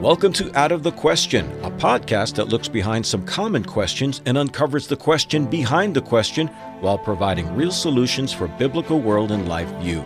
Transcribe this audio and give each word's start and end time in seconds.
Welcome 0.00 0.32
to 0.32 0.58
Out 0.58 0.72
of 0.72 0.82
the 0.82 0.92
Question, 0.92 1.44
a 1.62 1.70
podcast 1.70 2.36
that 2.36 2.48
looks 2.48 2.68
behind 2.68 3.04
some 3.04 3.22
common 3.26 3.62
questions 3.62 4.22
and 4.24 4.38
uncovers 4.38 4.86
the 4.86 4.96
question 4.96 5.44
behind 5.44 5.94
the 5.94 6.00
question 6.00 6.46
while 6.80 6.96
providing 6.96 7.54
real 7.54 7.70
solutions 7.70 8.32
for 8.32 8.48
biblical 8.48 8.98
world 8.98 9.30
and 9.30 9.46
life 9.46 9.68
view. 9.82 10.02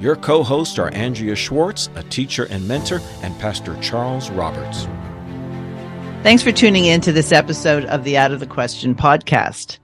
Your 0.00 0.16
co 0.16 0.42
hosts 0.42 0.78
are 0.78 0.90
Andrea 0.94 1.36
Schwartz, 1.36 1.90
a 1.94 2.02
teacher 2.04 2.44
and 2.44 2.66
mentor, 2.66 3.02
and 3.20 3.38
Pastor 3.38 3.78
Charles 3.82 4.30
Roberts. 4.30 4.86
Thanks 6.22 6.42
for 6.42 6.50
tuning 6.50 6.86
in 6.86 7.02
to 7.02 7.12
this 7.12 7.30
episode 7.30 7.84
of 7.84 8.02
the 8.04 8.16
Out 8.16 8.32
of 8.32 8.40
the 8.40 8.46
Question 8.46 8.94
podcast. 8.94 9.76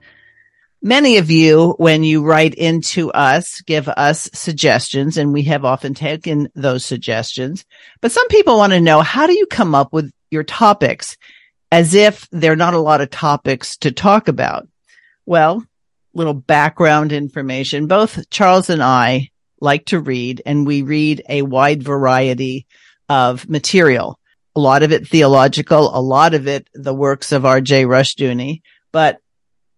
Many 0.83 1.19
of 1.19 1.31
you, 1.31 1.75
when 1.77 2.05
you 2.05 2.25
write 2.25 2.55
into 2.55 3.13
us, 3.13 3.61
give 3.63 3.87
us 3.87 4.31
suggestions 4.33 5.19
and 5.19 5.31
we 5.31 5.43
have 5.43 5.67
often 5.67 5.93
taken 5.93 6.49
those 6.55 6.87
suggestions. 6.87 7.67
But 8.01 8.13
some 8.13 8.27
people 8.29 8.57
want 8.57 8.73
to 8.73 8.81
know, 8.81 9.03
how 9.03 9.27
do 9.27 9.35
you 9.35 9.47
come 9.47 9.75
up 9.75 9.93
with 9.93 10.11
your 10.31 10.43
topics 10.43 11.19
as 11.71 11.95
if 11.95 12.27
there 12.31 12.53
are 12.53 12.57
not 12.57 12.73
a 12.73 12.81
lot 12.81 13.03
of 13.03 13.11
topics 13.11 13.77
to 13.79 13.93
talk 13.93 14.29
about? 14.29 14.69
Well, 15.27 15.63
little 16.15 16.33
background 16.33 17.13
information. 17.13 17.87
Both 17.87 18.31
Charles 18.31 18.71
and 18.71 18.83
I 18.83 19.29
like 19.61 19.85
to 19.87 20.01
read 20.01 20.41
and 20.47 20.67
we 20.67 20.81
read 20.81 21.23
a 21.29 21.43
wide 21.43 21.83
variety 21.83 22.67
of 23.07 23.47
material. 23.51 24.19
A 24.57 24.61
lot 24.61 24.83
of 24.83 24.93
it 24.93 25.07
theological, 25.07 25.95
a 25.95 26.01
lot 26.01 26.33
of 26.33 26.49
it 26.49 26.69
the 26.73 26.95
works 26.95 27.33
of 27.33 27.45
R.J. 27.45 27.85
Rushdoony, 27.85 28.63
but 28.93 29.19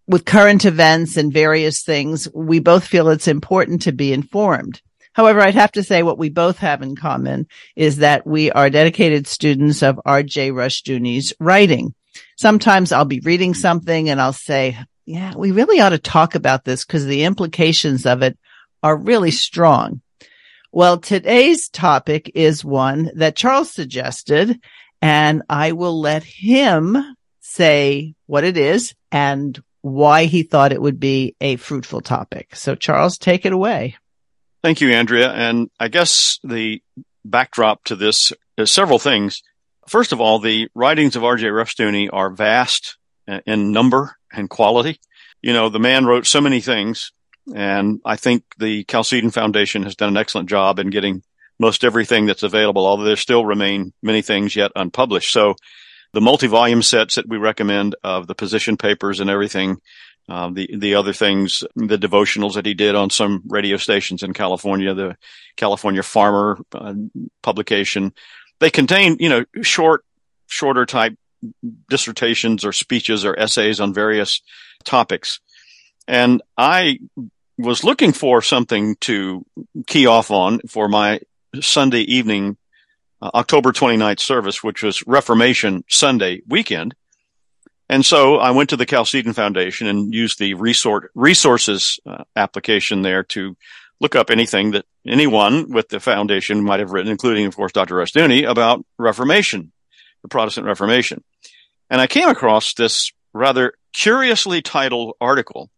with 0.06 0.24
current 0.24 0.64
events 0.64 1.16
and 1.16 1.32
various 1.32 1.82
things, 1.82 2.28
we 2.34 2.58
both 2.58 2.86
feel 2.86 3.08
it's 3.08 3.28
important 3.28 3.82
to 3.82 3.92
be 3.92 4.12
informed. 4.12 4.80
However, 5.14 5.40
I'd 5.40 5.54
have 5.54 5.72
to 5.72 5.82
say 5.82 6.02
what 6.02 6.18
we 6.18 6.30
both 6.30 6.58
have 6.58 6.82
in 6.82 6.96
common 6.96 7.46
is 7.76 7.98
that 7.98 8.26
we 8.26 8.50
are 8.50 8.70
dedicated 8.70 9.26
students 9.26 9.82
of 9.82 10.00
R.J. 10.04 10.50
Rushdoony's 10.50 11.34
writing. 11.38 11.94
Sometimes 12.36 12.92
I'll 12.92 13.04
be 13.04 13.20
reading 13.20 13.54
something 13.54 14.08
and 14.08 14.20
I'll 14.20 14.32
say, 14.32 14.78
yeah, 15.04 15.34
we 15.36 15.52
really 15.52 15.80
ought 15.80 15.90
to 15.90 15.98
talk 15.98 16.34
about 16.34 16.64
this 16.64 16.84
because 16.84 17.04
the 17.04 17.24
implications 17.24 18.06
of 18.06 18.22
it 18.22 18.38
are 18.82 18.96
really 18.96 19.30
strong. 19.30 20.00
Well, 20.70 20.98
today's 20.98 21.68
topic 21.68 22.32
is 22.34 22.64
one 22.64 23.10
that 23.16 23.36
Charles 23.36 23.70
suggested, 23.70 24.58
and 25.02 25.42
I 25.48 25.72
will 25.72 26.00
let 26.00 26.24
him 26.24 26.96
say 27.40 28.14
what 28.26 28.44
it 28.44 28.56
is 28.56 28.94
and 29.10 29.62
why 29.82 30.24
he 30.24 30.42
thought 30.42 30.72
it 30.72 30.80
would 30.80 30.98
be 30.98 31.36
a 31.40 31.56
fruitful 31.56 32.00
topic. 32.00 32.56
So, 32.56 32.74
Charles, 32.74 33.18
take 33.18 33.44
it 33.44 33.52
away. 33.52 33.96
Thank 34.62 34.80
you, 34.80 34.92
Andrea. 34.92 35.30
And 35.32 35.70
I 35.78 35.88
guess 35.88 36.38
the 36.44 36.80
backdrop 37.24 37.84
to 37.84 37.96
this 37.96 38.32
is 38.56 38.70
several 38.70 38.98
things. 38.98 39.42
First 39.88 40.12
of 40.12 40.20
all, 40.20 40.38
the 40.38 40.68
writings 40.74 41.16
of 41.16 41.24
R.J. 41.24 41.46
Rushdoony 41.46 42.08
are 42.12 42.30
vast 42.30 42.96
in 43.46 43.72
number 43.72 44.16
and 44.32 44.48
quality. 44.48 45.00
You 45.42 45.52
know, 45.52 45.68
the 45.68 45.80
man 45.80 46.06
wrote 46.06 46.26
so 46.26 46.40
many 46.40 46.60
things, 46.60 47.10
and 47.52 48.00
I 48.04 48.14
think 48.14 48.44
the 48.58 48.84
Chalcedon 48.84 49.32
Foundation 49.32 49.82
has 49.82 49.96
done 49.96 50.10
an 50.10 50.16
excellent 50.16 50.48
job 50.48 50.78
in 50.78 50.90
getting 50.90 51.24
most 51.58 51.82
everything 51.82 52.26
that's 52.26 52.44
available, 52.44 52.86
although 52.86 53.04
there 53.04 53.16
still 53.16 53.44
remain 53.44 53.92
many 54.02 54.22
things 54.22 54.54
yet 54.54 54.70
unpublished. 54.76 55.32
So 55.32 55.56
the 56.12 56.20
multi-volume 56.20 56.82
sets 56.82 57.14
that 57.14 57.28
we 57.28 57.38
recommend 57.38 57.96
of 58.04 58.26
the 58.26 58.34
position 58.34 58.76
papers 58.76 59.20
and 59.20 59.30
everything, 59.30 59.78
uh, 60.28 60.50
the 60.50 60.68
the 60.76 60.94
other 60.94 61.12
things, 61.12 61.64
the 61.74 61.98
devotionals 61.98 62.54
that 62.54 62.66
he 62.66 62.74
did 62.74 62.94
on 62.94 63.10
some 63.10 63.42
radio 63.46 63.76
stations 63.76 64.22
in 64.22 64.32
California, 64.32 64.94
the 64.94 65.16
California 65.56 66.02
Farmer 66.02 66.58
uh, 66.72 66.94
publication, 67.42 68.12
they 68.60 68.70
contain 68.70 69.16
you 69.18 69.28
know 69.28 69.44
short, 69.62 70.04
shorter 70.46 70.86
type 70.86 71.16
dissertations 71.88 72.64
or 72.64 72.72
speeches 72.72 73.24
or 73.24 73.36
essays 73.38 73.80
on 73.80 73.92
various 73.92 74.42
topics, 74.84 75.40
and 76.06 76.40
I 76.56 77.00
was 77.58 77.84
looking 77.84 78.12
for 78.12 78.42
something 78.42 78.96
to 79.00 79.44
key 79.86 80.06
off 80.06 80.30
on 80.30 80.60
for 80.68 80.88
my 80.88 81.20
Sunday 81.60 82.00
evening 82.00 82.56
uh, 83.22 83.30
October 83.34 83.70
29th 83.70 84.20
service, 84.20 84.64
which 84.64 84.82
was 84.82 85.06
Reformation 85.06 85.84
Sunday 85.88 86.42
weekend. 86.48 86.94
And 87.88 88.04
so 88.04 88.36
I 88.36 88.50
went 88.50 88.70
to 88.70 88.76
the 88.76 88.86
Chalcedon 88.86 89.32
Foundation 89.32 89.86
and 89.86 90.12
used 90.12 90.38
the 90.38 90.54
resort, 90.54 91.10
resources 91.14 92.00
uh, 92.04 92.24
application 92.34 93.02
there 93.02 93.22
to 93.24 93.56
look 94.00 94.16
up 94.16 94.30
anything 94.30 94.72
that 94.72 94.86
anyone 95.06 95.70
with 95.70 95.88
the 95.88 96.00
foundation 96.00 96.64
might 96.64 96.80
have 96.80 96.90
written, 96.90 97.12
including, 97.12 97.46
of 97.46 97.54
course, 97.54 97.70
Dr. 97.70 97.94
Rushdoony 97.94 98.48
about 98.48 98.84
Reformation, 98.98 99.70
the 100.22 100.28
Protestant 100.28 100.66
Reformation. 100.66 101.22
And 101.88 102.00
I 102.00 102.08
came 102.08 102.28
across 102.28 102.74
this 102.74 103.12
rather 103.32 103.74
curiously 103.92 104.62
titled 104.62 105.14
article 105.20 105.70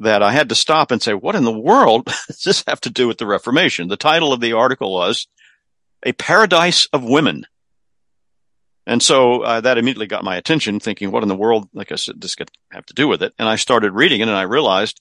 that 0.00 0.22
I 0.22 0.32
had 0.32 0.48
to 0.48 0.54
stop 0.54 0.90
and 0.90 1.00
say, 1.00 1.12
what 1.12 1.36
in 1.36 1.44
the 1.44 1.56
world 1.56 2.06
does 2.26 2.42
this 2.42 2.64
have 2.66 2.80
to 2.80 2.90
do 2.90 3.06
with 3.06 3.18
the 3.18 3.26
Reformation? 3.26 3.86
The 3.86 3.96
title 3.96 4.32
of 4.32 4.40
the 4.40 4.54
article 4.54 4.92
was 4.92 5.28
a 6.02 6.12
paradise 6.12 6.88
of 6.92 7.04
women. 7.04 7.46
And 8.86 9.02
so 9.02 9.42
uh, 9.42 9.60
that 9.60 9.78
immediately 9.78 10.06
got 10.06 10.24
my 10.24 10.36
attention, 10.36 10.80
thinking, 10.80 11.10
what 11.10 11.22
in 11.22 11.28
the 11.28 11.36
world, 11.36 11.68
like 11.72 11.92
I 11.92 11.96
said, 11.96 12.20
this 12.20 12.34
could 12.34 12.50
have 12.72 12.86
to 12.86 12.94
do 12.94 13.06
with 13.06 13.22
it? 13.22 13.34
And 13.38 13.48
I 13.48 13.56
started 13.56 13.92
reading 13.92 14.20
it 14.20 14.28
and 14.28 14.36
I 14.36 14.42
realized 14.42 15.00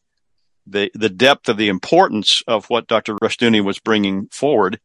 the, 0.67 0.91
the 0.93 1.09
depth 1.09 1.49
of 1.49 1.57
the 1.57 1.69
importance 1.69 2.43
of 2.47 2.69
what 2.69 2.87
Dr. 2.87 3.15
Rushdoony 3.15 3.63
was 3.63 3.79
bringing 3.79 4.27
forward. 4.27 4.79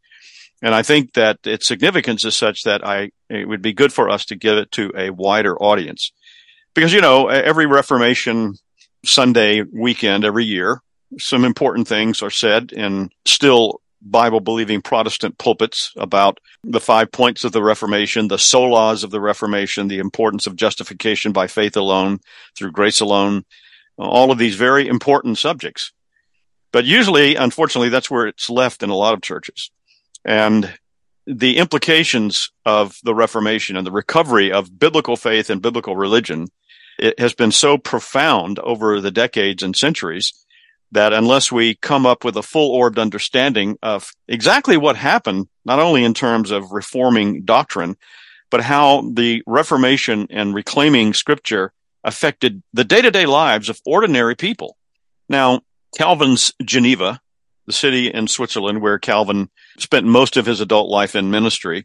And 0.62 0.74
I 0.74 0.82
think 0.82 1.12
that 1.14 1.40
its 1.44 1.66
significance 1.66 2.24
is 2.24 2.36
such 2.36 2.62
that 2.62 2.86
I, 2.86 3.10
it 3.28 3.46
would 3.46 3.60
be 3.60 3.74
good 3.74 3.92
for 3.92 4.08
us 4.08 4.24
to 4.26 4.36
give 4.36 4.56
it 4.56 4.72
to 4.72 4.92
a 4.96 5.10
wider 5.10 5.60
audience. 5.60 6.12
Because, 6.74 6.92
you 6.92 7.00
know, 7.00 7.28
every 7.28 7.66
Reformation 7.66 8.54
Sunday 9.04 9.62
weekend 9.62 10.24
every 10.24 10.44
year, 10.44 10.80
some 11.18 11.44
important 11.44 11.86
things 11.86 12.22
are 12.22 12.30
said 12.30 12.72
and 12.72 13.12
still 13.26 13.80
Bible 14.04 14.40
believing 14.40 14.82
Protestant 14.82 15.38
pulpits 15.38 15.92
about 15.96 16.38
the 16.62 16.80
five 16.80 17.10
points 17.10 17.42
of 17.44 17.52
the 17.52 17.62
Reformation, 17.62 18.28
the 18.28 18.36
solas 18.36 19.02
of 19.02 19.10
the 19.10 19.20
Reformation, 19.20 19.88
the 19.88 19.98
importance 19.98 20.46
of 20.46 20.56
justification 20.56 21.32
by 21.32 21.46
faith 21.46 21.76
alone, 21.76 22.20
through 22.56 22.72
grace 22.72 23.00
alone, 23.00 23.44
all 23.96 24.30
of 24.30 24.38
these 24.38 24.56
very 24.56 24.86
important 24.86 25.38
subjects. 25.38 25.92
But 26.70 26.84
usually, 26.84 27.36
unfortunately, 27.36 27.88
that's 27.88 28.10
where 28.10 28.26
it's 28.26 28.50
left 28.50 28.82
in 28.82 28.90
a 28.90 28.96
lot 28.96 29.14
of 29.14 29.22
churches. 29.22 29.70
And 30.24 30.78
the 31.26 31.56
implications 31.56 32.50
of 32.66 32.98
the 33.02 33.14
Reformation 33.14 33.76
and 33.76 33.86
the 33.86 33.92
recovery 33.92 34.52
of 34.52 34.78
biblical 34.78 35.16
faith 35.16 35.48
and 35.48 35.62
biblical 35.62 35.96
religion, 35.96 36.48
it 36.98 37.18
has 37.18 37.32
been 37.32 37.52
so 37.52 37.78
profound 37.78 38.58
over 38.58 39.00
the 39.00 39.10
decades 39.10 39.62
and 39.62 39.74
centuries 39.74 40.43
that 40.94 41.12
unless 41.12 41.52
we 41.52 41.74
come 41.76 42.06
up 42.06 42.24
with 42.24 42.36
a 42.36 42.42
full 42.42 42.70
orbed 42.70 42.98
understanding 42.98 43.76
of 43.82 44.10
exactly 44.26 44.76
what 44.76 44.96
happened, 44.96 45.48
not 45.64 45.78
only 45.78 46.04
in 46.04 46.14
terms 46.14 46.50
of 46.50 46.72
reforming 46.72 47.42
doctrine, 47.42 47.96
but 48.50 48.62
how 48.62 49.02
the 49.12 49.42
Reformation 49.46 50.26
and 50.30 50.54
reclaiming 50.54 51.12
scripture 51.12 51.72
affected 52.04 52.62
the 52.72 52.84
day 52.84 53.02
to 53.02 53.10
day 53.10 53.26
lives 53.26 53.68
of 53.68 53.80
ordinary 53.84 54.36
people. 54.36 54.76
Now, 55.28 55.60
Calvin's 55.96 56.52
Geneva, 56.62 57.20
the 57.66 57.72
city 57.72 58.08
in 58.08 58.28
Switzerland 58.28 58.80
where 58.80 58.98
Calvin 58.98 59.50
spent 59.78 60.06
most 60.06 60.36
of 60.36 60.46
his 60.46 60.60
adult 60.60 60.88
life 60.90 61.16
in 61.16 61.30
ministry, 61.30 61.84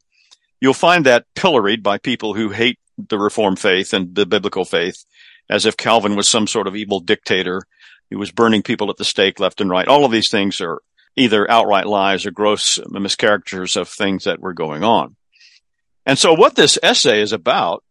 you'll 0.62 0.74
find 0.74 1.06
that 1.06 1.26
pilloried 1.36 1.82
by 1.82 1.98
people 1.98 2.34
who 2.34 2.50
hate 2.50 2.80
the 2.98 3.18
Reformed 3.18 3.60
faith 3.60 3.94
and 3.94 4.14
the 4.14 4.26
biblical 4.26 4.66
faith 4.66 5.06
as 5.50 5.66
if 5.66 5.78
Calvin 5.78 6.16
was 6.16 6.30
some 6.30 6.48
sort 6.48 6.68
of 6.68 6.76
evil 6.76 7.00
dictator 7.00 7.64
he 8.10 8.16
was 8.16 8.32
burning 8.32 8.64
people 8.64 8.90
at 8.90 8.98
the 8.98 9.06
stake 9.06 9.40
left 9.40 9.62
and 9.62 9.70
right. 9.70 9.88
All 9.88 10.06
of 10.06 10.12
these 10.12 10.30
things 10.30 10.62
are 10.62 10.82
either 11.16 11.50
outright 11.50 11.86
lies 11.86 12.26
or 12.26 12.32
gross 12.32 12.80
miscaricatures 12.88 13.76
of 13.76 13.88
things 13.88 14.24
that 14.24 14.40
were 14.40 14.54
going 14.54 14.84
on. 14.84 15.16
And 16.06 16.18
so 16.18 16.34
what 16.34 16.56
this 16.56 16.80
essay 16.82 17.22
is 17.22 17.34
about 17.34 17.84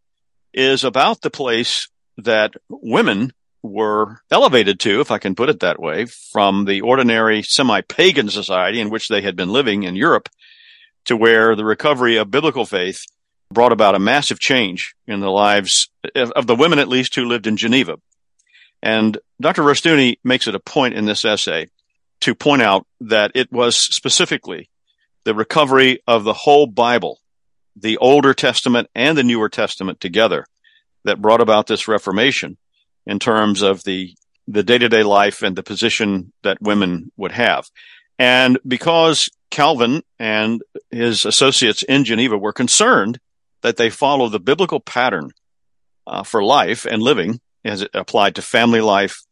is 0.53 0.83
about 0.83 1.21
the 1.21 1.31
place 1.31 1.89
that 2.17 2.55
women 2.69 3.33
were 3.63 4.21
elevated 4.31 4.81
to, 4.81 5.01
if 5.01 5.11
I 5.11 5.19
can 5.19 5.35
put 5.35 5.51
it 5.51 5.61
that 5.61 5.81
way, 5.81 6.07
from 6.07 6.65
the 6.65 6.81
ordinary 6.81 7.43
semi-pagan 7.43 8.31
society 8.31 8.81
in 8.81 8.91
which 8.91 9.09
they 9.09 9.21
had 9.21 9.37
been 9.37 9.51
living 9.51 9.83
in 9.83 9.95
Europe 9.95 10.29
to 11.05 11.17
where 11.17 11.55
the 11.55 11.65
recovery 11.65 12.17
of 12.17 12.31
biblical 12.31 12.67
faith 12.67 13.05
brought 13.53 13.73
about 13.73 13.95
a 13.95 14.01
massive 14.01 14.39
change 14.39 14.95
in 15.07 15.21
the 15.21 15.31
lives 15.31 15.89
of 16.15 16.47
the 16.47 16.57
women, 16.57 16.79
at 16.79 16.89
least, 16.89 17.15
who 17.15 17.25
lived 17.25 17.47
in 17.47 17.57
Geneva. 17.57 17.99
And 18.83 19.19
Dr. 19.41 19.63
Rushdoony 19.63 20.19
makes 20.25 20.47
it 20.47 20.55
a 20.55 20.61
point 20.61 20.95
in 20.95 21.05
this 21.05 21.25
essay 21.25 21.69
to 22.21 22.35
point 22.35 22.63
out 22.63 22.87
that 23.01 23.33
it 23.35 23.53
was 23.53 23.77
specifically 23.77 24.69
the 25.25 25.35
recovery 25.35 26.01
of 26.07 26.25
the 26.25 26.33
whole 26.33 26.67
Bible, 26.67 27.21
the 27.77 27.97
Older 27.99 28.35
Testament 28.35 28.89
and 28.95 29.17
the 29.17 29.25
Newer 29.25 29.49
Testament 29.49 30.01
together 30.01 30.47
that 31.05 31.23
brought 31.23 31.41
about 31.41 31.67
this 31.67 31.89
Reformation 31.89 32.57
in 33.07 33.19
terms 33.19 33.63
of 33.63 33.85
the, 33.85 34.15
the 34.47 34.63
day-to-day 34.63 35.03
life 35.03 35.43
and 35.43 35.57
the 35.57 35.63
position 35.63 36.33
that 36.43 36.61
women 36.61 37.13
would 37.17 37.33
have. 37.33 37.69
And 38.19 38.59
because 38.67 39.31
Calvin 39.51 40.03
and 40.19 40.63
his 40.91 41.25
associates 41.25 41.83
in 41.83 42.05
Geneva 42.05 42.37
were 42.37 42.53
concerned 42.53 43.21
that 43.63 43.77
they 43.77 43.91
follow 43.91 44.29
the 44.29 44.41
biblical 44.41 44.81
pattern 44.81 45.31
uh, 46.07 46.23
for 46.23 46.43
life 46.43 46.85
and 46.85 47.03
living 47.03 47.41
as 47.65 47.87
applied 47.95 48.37
to 48.37 48.43
family 48.43 48.81
life, 48.81 49.23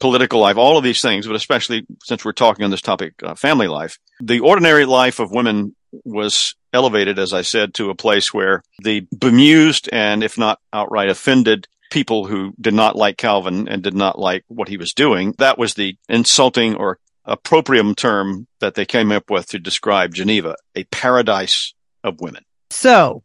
political 0.00 0.40
life, 0.40 0.56
all 0.56 0.76
of 0.76 0.84
these 0.84 1.00
things, 1.00 1.26
but 1.26 1.36
especially 1.36 1.86
since 2.02 2.24
we're 2.24 2.32
talking 2.32 2.64
on 2.64 2.70
this 2.70 2.82
topic, 2.82 3.14
uh, 3.22 3.34
family 3.34 3.68
life. 3.68 3.98
The 4.20 4.40
ordinary 4.40 4.84
life 4.84 5.18
of 5.18 5.30
women 5.30 5.74
was 6.04 6.54
elevated, 6.72 7.18
as 7.18 7.32
I 7.32 7.42
said, 7.42 7.74
to 7.74 7.90
a 7.90 7.94
place 7.94 8.34
where 8.34 8.62
the 8.82 9.06
bemused 9.16 9.88
and, 9.92 10.24
if 10.24 10.36
not 10.36 10.58
outright 10.72 11.08
offended, 11.08 11.68
people 11.90 12.26
who 12.26 12.52
did 12.60 12.74
not 12.74 12.96
like 12.96 13.16
Calvin 13.16 13.68
and 13.68 13.82
did 13.82 13.94
not 13.94 14.18
like 14.18 14.44
what 14.48 14.68
he 14.68 14.76
was 14.76 14.92
doing, 14.92 15.34
that 15.38 15.58
was 15.58 15.74
the 15.74 15.96
insulting 16.08 16.74
or 16.74 16.98
appropriate 17.24 17.96
term 17.96 18.46
that 18.60 18.74
they 18.74 18.84
came 18.84 19.12
up 19.12 19.30
with 19.30 19.46
to 19.48 19.58
describe 19.58 20.12
Geneva, 20.12 20.56
a 20.74 20.84
paradise 20.84 21.72
of 22.02 22.20
women. 22.20 22.44
So, 22.70 23.22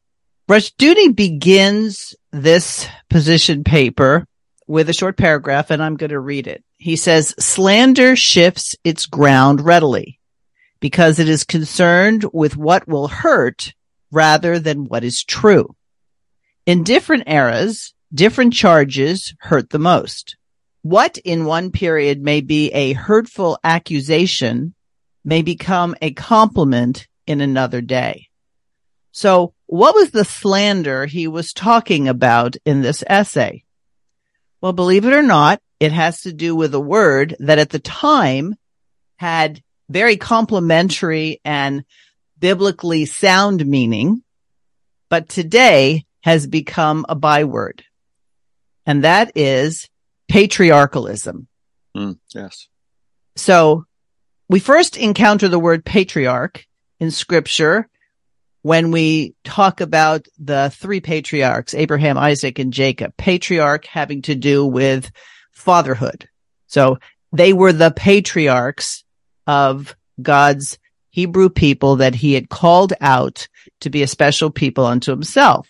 Rushdoony 0.48 1.16
begins 1.16 2.16
this 2.32 2.88
position 3.10 3.64
paper 3.64 4.26
with 4.70 4.88
a 4.88 4.94
short 4.94 5.18
paragraph, 5.18 5.72
and 5.72 5.82
I'm 5.82 5.98
going 5.98 6.12
to 6.12 6.20
read 6.20 6.46
it. 6.46 6.64
He 6.78 6.96
says, 6.96 7.34
slander 7.40 8.16
shifts 8.16 8.76
its 8.84 9.08
ground 9.08 9.62
readily 9.62 10.20
because 10.80 11.18
it 11.18 11.28
is 11.28 11.44
concerned 11.44 12.24
with 12.32 12.56
what 12.56 12.88
will 12.88 13.08
hurt 13.08 13.74
rather 14.12 14.60
than 14.60 14.86
what 14.86 15.04
is 15.04 15.24
true. 15.24 15.76
In 16.68 16.84
different 16.84 17.24
eras, 17.26 17.96
different 18.14 18.54
charges 18.54 19.34
hurt 19.40 19.72
the 19.72 19.80
most. 19.80 20.38
What 20.84 21.18
in 21.18 21.46
one 21.46 21.72
period 21.72 22.22
may 22.22 22.42
be 22.42 22.72
a 22.72 22.94
hurtful 22.94 23.58
accusation 23.64 24.76
may 25.26 25.42
become 25.42 25.96
a 26.00 26.14
compliment 26.14 27.08
in 27.26 27.42
another 27.42 27.82
day. 27.82 28.28
So 29.14 29.56
what 29.66 29.96
was 29.96 30.12
the 30.12 30.26
slander 30.26 31.08
he 31.08 31.28
was 31.28 31.54
talking 31.54 32.08
about 32.08 32.56
in 32.66 32.82
this 32.82 33.04
essay? 33.08 33.64
Well, 34.62 34.74
believe 34.74 35.06
it 35.06 35.14
or 35.14 35.22
not, 35.22 35.62
it 35.80 35.92
has 35.92 36.22
to 36.22 36.34
do 36.34 36.56
with 36.56 36.74
a 36.74 36.80
word 36.80 37.36
that 37.40 37.60
at 37.60 37.70
the 37.70 37.80
time 37.80 38.56
had 39.18 39.62
very 39.90 40.18
complimentary 40.18 41.40
and 41.46 41.84
biblically 42.38 43.06
sound 43.06 43.66
meaning, 43.66 44.24
but 45.10 45.30
today 45.30 46.06
has 46.22 46.48
become 46.48 47.06
a 47.08 47.16
byword. 47.16 47.84
And 48.86 49.04
that 49.04 49.32
is 49.36 49.88
patriarchalism. 50.30 51.48
Mm, 51.96 52.20
yes. 52.34 52.68
So 53.36 53.86
we 54.50 54.60
first 54.60 54.98
encounter 54.98 55.48
the 55.48 55.60
word 55.60 55.86
patriarch 55.86 56.66
in 57.00 57.12
scripture 57.12 57.88
when 58.62 58.92
we 58.92 59.36
talk 59.44 59.82
about 59.82 60.28
the 60.38 60.72
three 60.76 61.00
patriarchs, 61.00 61.74
Abraham, 61.74 62.18
Isaac, 62.18 62.60
and 62.60 62.74
Jacob, 62.74 63.16
patriarch 63.18 63.86
having 63.86 64.22
to 64.24 64.36
do 64.36 64.66
with 64.66 65.12
fatherhood. 65.52 66.28
So 66.68 67.00
they 67.32 67.54
were 67.54 67.74
the 67.74 67.92
patriarchs 67.92 69.04
of 69.48 69.96
God's 70.22 70.78
Hebrew 71.10 71.50
people 71.50 71.98
that 71.98 72.16
he 72.16 72.34
had 72.34 72.50
called 72.50 72.94
out 73.02 73.48
to 73.82 73.90
be 73.90 74.04
a 74.04 74.08
special 74.08 74.52
people 74.52 74.86
unto 74.86 75.12
himself. 75.12 75.68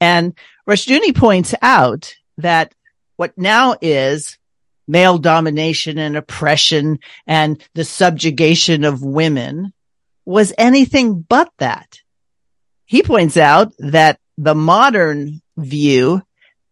And 0.00 0.34
Rushdoony 0.68 1.14
points 1.14 1.54
out 1.62 2.14
that 2.38 2.74
what 3.16 3.36
now 3.36 3.76
is 3.80 4.38
male 4.88 5.18
domination 5.18 5.98
and 5.98 6.16
oppression 6.16 6.98
and 7.26 7.62
the 7.74 7.84
subjugation 7.84 8.84
of 8.84 9.02
women 9.02 9.72
was 10.24 10.52
anything 10.58 11.20
but 11.20 11.50
that. 11.58 12.00
He 12.92 13.02
points 13.02 13.38
out 13.38 13.72
that 13.78 14.20
the 14.36 14.54
modern 14.54 15.40
view 15.56 16.20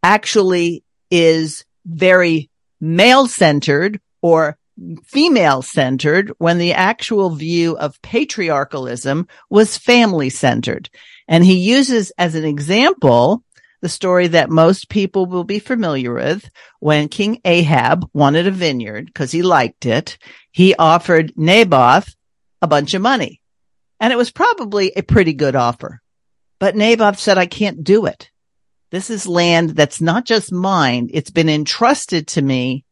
actually 0.02 0.84
is 1.10 1.64
very 1.86 2.50
male 2.78 3.26
centered 3.26 4.02
or 4.20 4.58
female 5.02 5.62
centered 5.62 6.30
when 6.36 6.58
the 6.58 6.74
actual 6.74 7.30
view 7.30 7.74
of 7.78 8.02
patriarchalism 8.02 9.28
was 9.48 9.78
family 9.78 10.28
centered. 10.28 10.90
And 11.26 11.42
he 11.42 11.56
uses 11.56 12.12
as 12.18 12.34
an 12.34 12.44
example 12.44 13.42
the 13.80 13.88
story 13.88 14.26
that 14.26 14.50
most 14.50 14.90
people 14.90 15.24
will 15.24 15.44
be 15.44 15.58
familiar 15.58 16.12
with 16.12 16.50
when 16.80 17.08
King 17.08 17.40
Ahab 17.46 18.06
wanted 18.12 18.46
a 18.46 18.50
vineyard 18.50 19.06
because 19.06 19.32
he 19.32 19.40
liked 19.40 19.86
it. 19.86 20.18
He 20.52 20.74
offered 20.74 21.32
Naboth 21.34 22.14
a 22.60 22.66
bunch 22.66 22.92
of 22.92 23.00
money 23.00 23.40
and 24.00 24.12
it 24.12 24.16
was 24.16 24.30
probably 24.30 24.92
a 24.96 25.02
pretty 25.02 25.34
good 25.34 25.54
offer, 25.54 25.99
but 26.60 26.76
Naboth 26.76 27.18
said, 27.18 27.38
I 27.38 27.46
can't 27.46 27.82
do 27.82 28.06
it. 28.06 28.30
This 28.90 29.10
is 29.10 29.26
land 29.26 29.70
that's 29.70 30.00
not 30.00 30.24
just 30.24 30.52
mine. 30.52 31.10
It's 31.12 31.30
been 31.30 31.48
entrusted 31.48 32.28
to 32.28 32.42
me. 32.42 32.84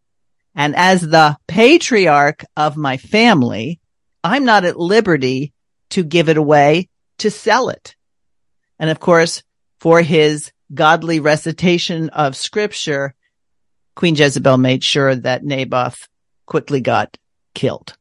And 0.54 0.74
as 0.74 1.02
the 1.02 1.36
patriarch 1.46 2.44
of 2.56 2.76
my 2.76 2.96
family, 2.96 3.78
I'm 4.24 4.44
not 4.44 4.64
at 4.64 4.78
liberty 4.78 5.52
to 5.90 6.02
give 6.02 6.28
it 6.28 6.36
away 6.36 6.88
to 7.18 7.30
sell 7.30 7.68
it. 7.68 7.94
And 8.78 8.90
of 8.90 9.00
course, 9.00 9.42
for 9.80 10.00
his 10.02 10.50
godly 10.72 11.20
recitation 11.20 12.08
of 12.10 12.36
scripture, 12.36 13.14
Queen 13.94 14.14
Jezebel 14.14 14.58
made 14.58 14.82
sure 14.82 15.14
that 15.14 15.44
Naboth 15.44 16.08
quickly 16.46 16.80
got 16.80 17.16
killed. 17.54 17.96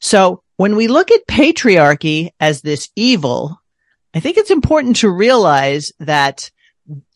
So 0.00 0.42
when 0.56 0.76
we 0.76 0.88
look 0.88 1.10
at 1.10 1.26
patriarchy 1.26 2.30
as 2.40 2.60
this 2.60 2.90
evil, 2.94 3.60
I 4.14 4.20
think 4.20 4.36
it's 4.36 4.50
important 4.50 4.96
to 4.96 5.10
realize 5.10 5.92
that 5.98 6.50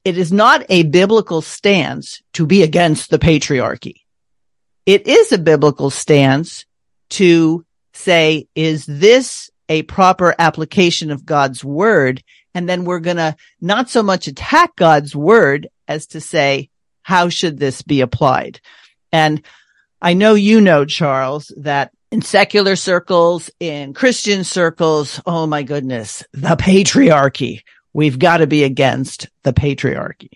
it 0.04 0.18
is 0.18 0.32
not 0.32 0.66
a 0.68 0.82
biblical 0.82 1.42
stance 1.42 2.20
to 2.32 2.44
be 2.44 2.62
against 2.62 3.10
the 3.10 3.18
patriarchy. 3.18 4.02
It 4.84 5.06
is 5.06 5.30
a 5.30 5.38
biblical 5.38 5.90
stance 5.90 6.64
to 7.10 7.64
say, 7.92 8.48
is 8.54 8.84
this 8.86 9.50
a 9.68 9.82
proper 9.82 10.34
application 10.38 11.10
of 11.10 11.26
God's 11.26 11.62
word? 11.62 12.22
And 12.54 12.68
then 12.68 12.84
we're 12.84 13.00
going 13.00 13.18
to 13.18 13.36
not 13.60 13.90
so 13.90 14.02
much 14.02 14.26
attack 14.26 14.74
God's 14.74 15.14
word 15.14 15.68
as 15.86 16.06
to 16.08 16.20
say, 16.20 16.70
how 17.02 17.28
should 17.28 17.58
this 17.58 17.82
be 17.82 18.00
applied? 18.00 18.60
And 19.12 19.42
I 20.00 20.14
know 20.14 20.34
you 20.34 20.60
know, 20.60 20.84
Charles, 20.84 21.52
that 21.58 21.92
in 22.10 22.22
secular 22.22 22.76
circles, 22.76 23.50
in 23.60 23.94
Christian 23.94 24.44
circles, 24.44 25.20
oh 25.26 25.46
my 25.46 25.62
goodness, 25.62 26.24
the 26.32 26.56
patriarchy. 26.56 27.62
We've 27.92 28.18
got 28.18 28.38
to 28.38 28.46
be 28.46 28.64
against 28.64 29.28
the 29.42 29.52
patriarchy. 29.52 30.30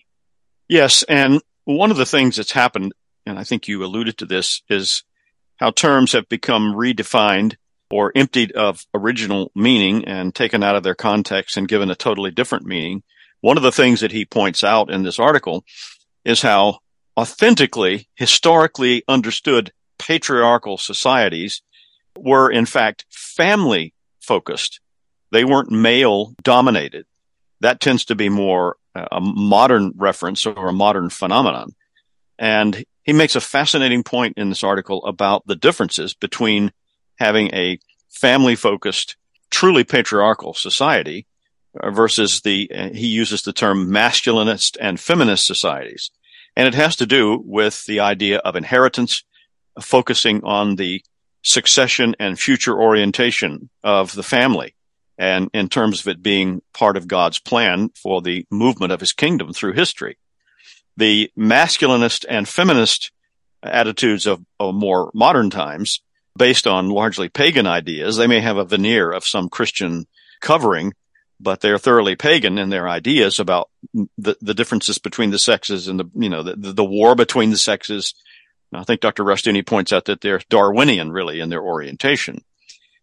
Yes. 0.69 1.03
And 1.05 1.41
one 1.65 1.91
of 1.91 1.97
the 1.97 2.07
things 2.07 2.37
that's 2.37 2.53
happened, 2.53 2.93
and 3.27 3.39
I 3.39 3.45
think 3.45 3.69
you 3.69 3.85
alluded 3.85 4.19
to 4.19 4.27
this, 4.27 4.63
is 4.69 5.05
how 5.57 5.71
terms 5.71 6.13
have 6.13 6.29
become 6.29 6.75
redefined 6.75 7.57
or 7.91 8.11
emptied 8.15 8.53
of 8.53 8.85
original 8.95 9.53
meaning 9.55 10.07
and 10.07 10.35
taken 10.35 10.63
out 10.63 10.77
of 10.77 10.83
their 10.83 10.95
context 10.95 11.57
and 11.57 11.69
given 11.69 11.91
a 11.91 11.95
totally 11.95 12.31
different 12.31 12.67
meaning. 12.67 13.03
One 13.43 13.57
of 13.57 13.63
the 13.63 13.73
things 13.73 14.01
that 14.01 14.13
he 14.13 14.25
points 14.25 14.65
out 14.65 14.91
in 14.91 15.03
this 15.03 15.19
article 15.19 15.65
is 16.25 16.43
how 16.43 16.79
authentically, 17.19 18.09
historically 18.15 19.05
understood 19.07 19.73
patriarchal 20.03 20.79
societies 20.79 21.63
were 22.19 22.51
in 22.51 22.67
fact 22.67 23.07
family 23.09 23.95
focused. 24.21 24.81
They 25.31 25.45
weren't 25.45 25.71
male 25.71 26.35
dominated. 26.43 27.07
That 27.61 27.81
tends 27.81 28.05
to 28.07 28.17
be 28.17 28.29
more 28.29 28.77
a 28.95 29.21
modern 29.21 29.93
reference 29.97 30.45
or 30.45 30.69
a 30.69 30.73
modern 30.73 31.09
phenomenon. 31.09 31.75
And 32.39 32.85
he 33.05 33.13
makes 33.13 33.37
a 33.37 33.41
fascinating 33.41 34.03
point 34.03 34.37
in 34.37 34.49
this 34.49 34.65
article 34.65 35.05
about 35.07 35.47
the 35.47 35.57
differences 35.57 36.15
between 36.15 36.73
having 37.19 37.55
a 37.55 37.79
family 38.11 38.57
focused, 38.57 39.17
truly 39.51 39.85
patriarchal 39.85 40.53
society 40.53 41.27
versus 41.83 42.41
the, 42.43 42.69
he 42.93 43.07
uses 43.07 43.43
the 43.43 43.53
term 43.53 43.89
masculinist 43.91 44.77
and 44.81 45.01
feminist 45.01 45.47
societies. 45.47 46.11
And 46.55 46.69
it 46.69 46.75
has 46.75 46.97
to 46.97 47.07
do 47.07 47.43
with 47.47 47.87
the 47.87 48.01
idea 48.01 48.39
of 48.39 48.57
inheritance, 48.57 49.25
focusing 49.81 50.45
on 50.45 50.77
the 50.77 51.03
succession 51.43 52.15
and 52.19 52.39
future 52.39 52.79
orientation 52.79 53.69
of 53.83 54.15
the 54.15 54.23
family. 54.23 54.75
And 55.19 55.51
in 55.53 55.69
terms 55.69 56.01
of 56.01 56.09
it 56.09 56.23
being 56.23 56.63
part 56.73 56.97
of 56.97 57.09
God's 57.09 57.39
plan 57.39 57.91
for 57.91 58.23
the 58.23 58.47
movement 58.51 58.93
of 58.93 59.01
his 59.01 59.13
kingdom 59.13 59.53
through 59.53 59.73
history. 59.73 60.19
The 60.97 61.31
masculinist 61.37 62.25
and 62.29 62.49
feminist 62.49 63.13
attitudes 63.63 64.27
of, 64.27 64.45
of 64.59 64.75
more 64.75 65.11
modern 65.15 65.51
times 65.51 66.01
based 66.37 66.67
on 66.67 66.89
largely 66.89 67.29
pagan 67.29 67.67
ideas. 67.67 68.17
They 68.17 68.27
may 68.27 68.41
have 68.41 68.57
a 68.57 68.65
veneer 68.65 69.13
of 69.13 69.25
some 69.25 69.49
Christian 69.49 70.07
covering, 70.41 70.95
but 71.39 71.61
they're 71.61 71.79
thoroughly 71.79 72.17
pagan 72.17 72.59
in 72.59 72.71
their 72.71 72.89
ideas 72.89 73.39
about 73.39 73.71
the, 74.17 74.37
the 74.41 74.55
differences 74.55 74.99
between 74.99 75.31
the 75.31 75.39
sexes 75.39 75.89
and 75.89 76.01
the, 76.01 76.11
you 76.15 76.29
know, 76.29 76.43
the, 76.43 76.73
the 76.73 76.85
war 76.85 77.15
between 77.15 77.51
the 77.51 77.59
sexes. 77.59 78.15
I 78.79 78.85
think 78.85 79.01
Dr. 79.01 79.25
Rushdoony 79.25 79.67
points 79.67 79.93
out 79.93 80.07
that 80.07 80.21
they're 80.21 80.41
Darwinian 80.49 81.13
really 81.13 81.41
in 81.41 81.51
their 81.51 81.63
orientation 81.63 82.43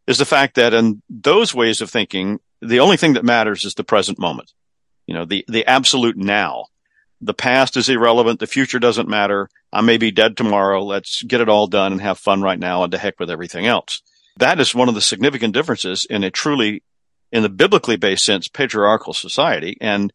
is 0.08 0.18
the 0.18 0.26
fact 0.26 0.56
that 0.56 0.74
in 0.74 1.04
those 1.10 1.54
ways 1.54 1.82
of 1.82 1.90
thinking, 1.90 2.40
the 2.62 2.80
only 2.80 2.98
thing 2.98 3.14
that 3.14 3.24
matters 3.24 3.64
is 3.64 3.76
the 3.76 3.84
present 3.84 4.18
moment. 4.18 4.52
You 5.06 5.14
know, 5.14 5.26
the, 5.26 5.46
the 5.48 5.66
absolute 5.66 6.18
now. 6.18 6.66
The 7.22 7.34
past 7.34 7.78
is 7.78 7.90
irrelevant. 7.90 8.40
The 8.40 8.48
future 8.48 8.80
doesn't 8.80 9.10
matter. 9.10 9.50
I 9.72 9.82
may 9.82 9.98
be 9.98 10.10
dead 10.10 10.36
tomorrow. 10.36 10.84
Let's 10.84 11.22
get 11.24 11.42
it 11.42 11.50
all 11.50 11.68
done 11.68 11.92
and 11.92 12.02
have 12.02 12.18
fun 12.18 12.42
right 12.42 12.58
now 12.58 12.84
and 12.84 12.92
to 12.92 12.98
heck 12.98 13.20
with 13.20 13.30
everything 13.30 13.66
else. 13.66 14.02
That 14.38 14.60
is 14.60 14.74
one 14.74 14.90
of 14.90 14.96
the 14.96 15.02
significant 15.02 15.54
differences 15.54 16.06
in 16.10 16.24
a 16.24 16.32
truly, 16.32 16.82
in 17.32 17.44
the 17.44 17.50
biblically 17.50 17.98
based 17.98 18.26
sense, 18.26 18.48
patriarchal 18.48 19.14
society. 19.14 19.78
And, 19.82 20.14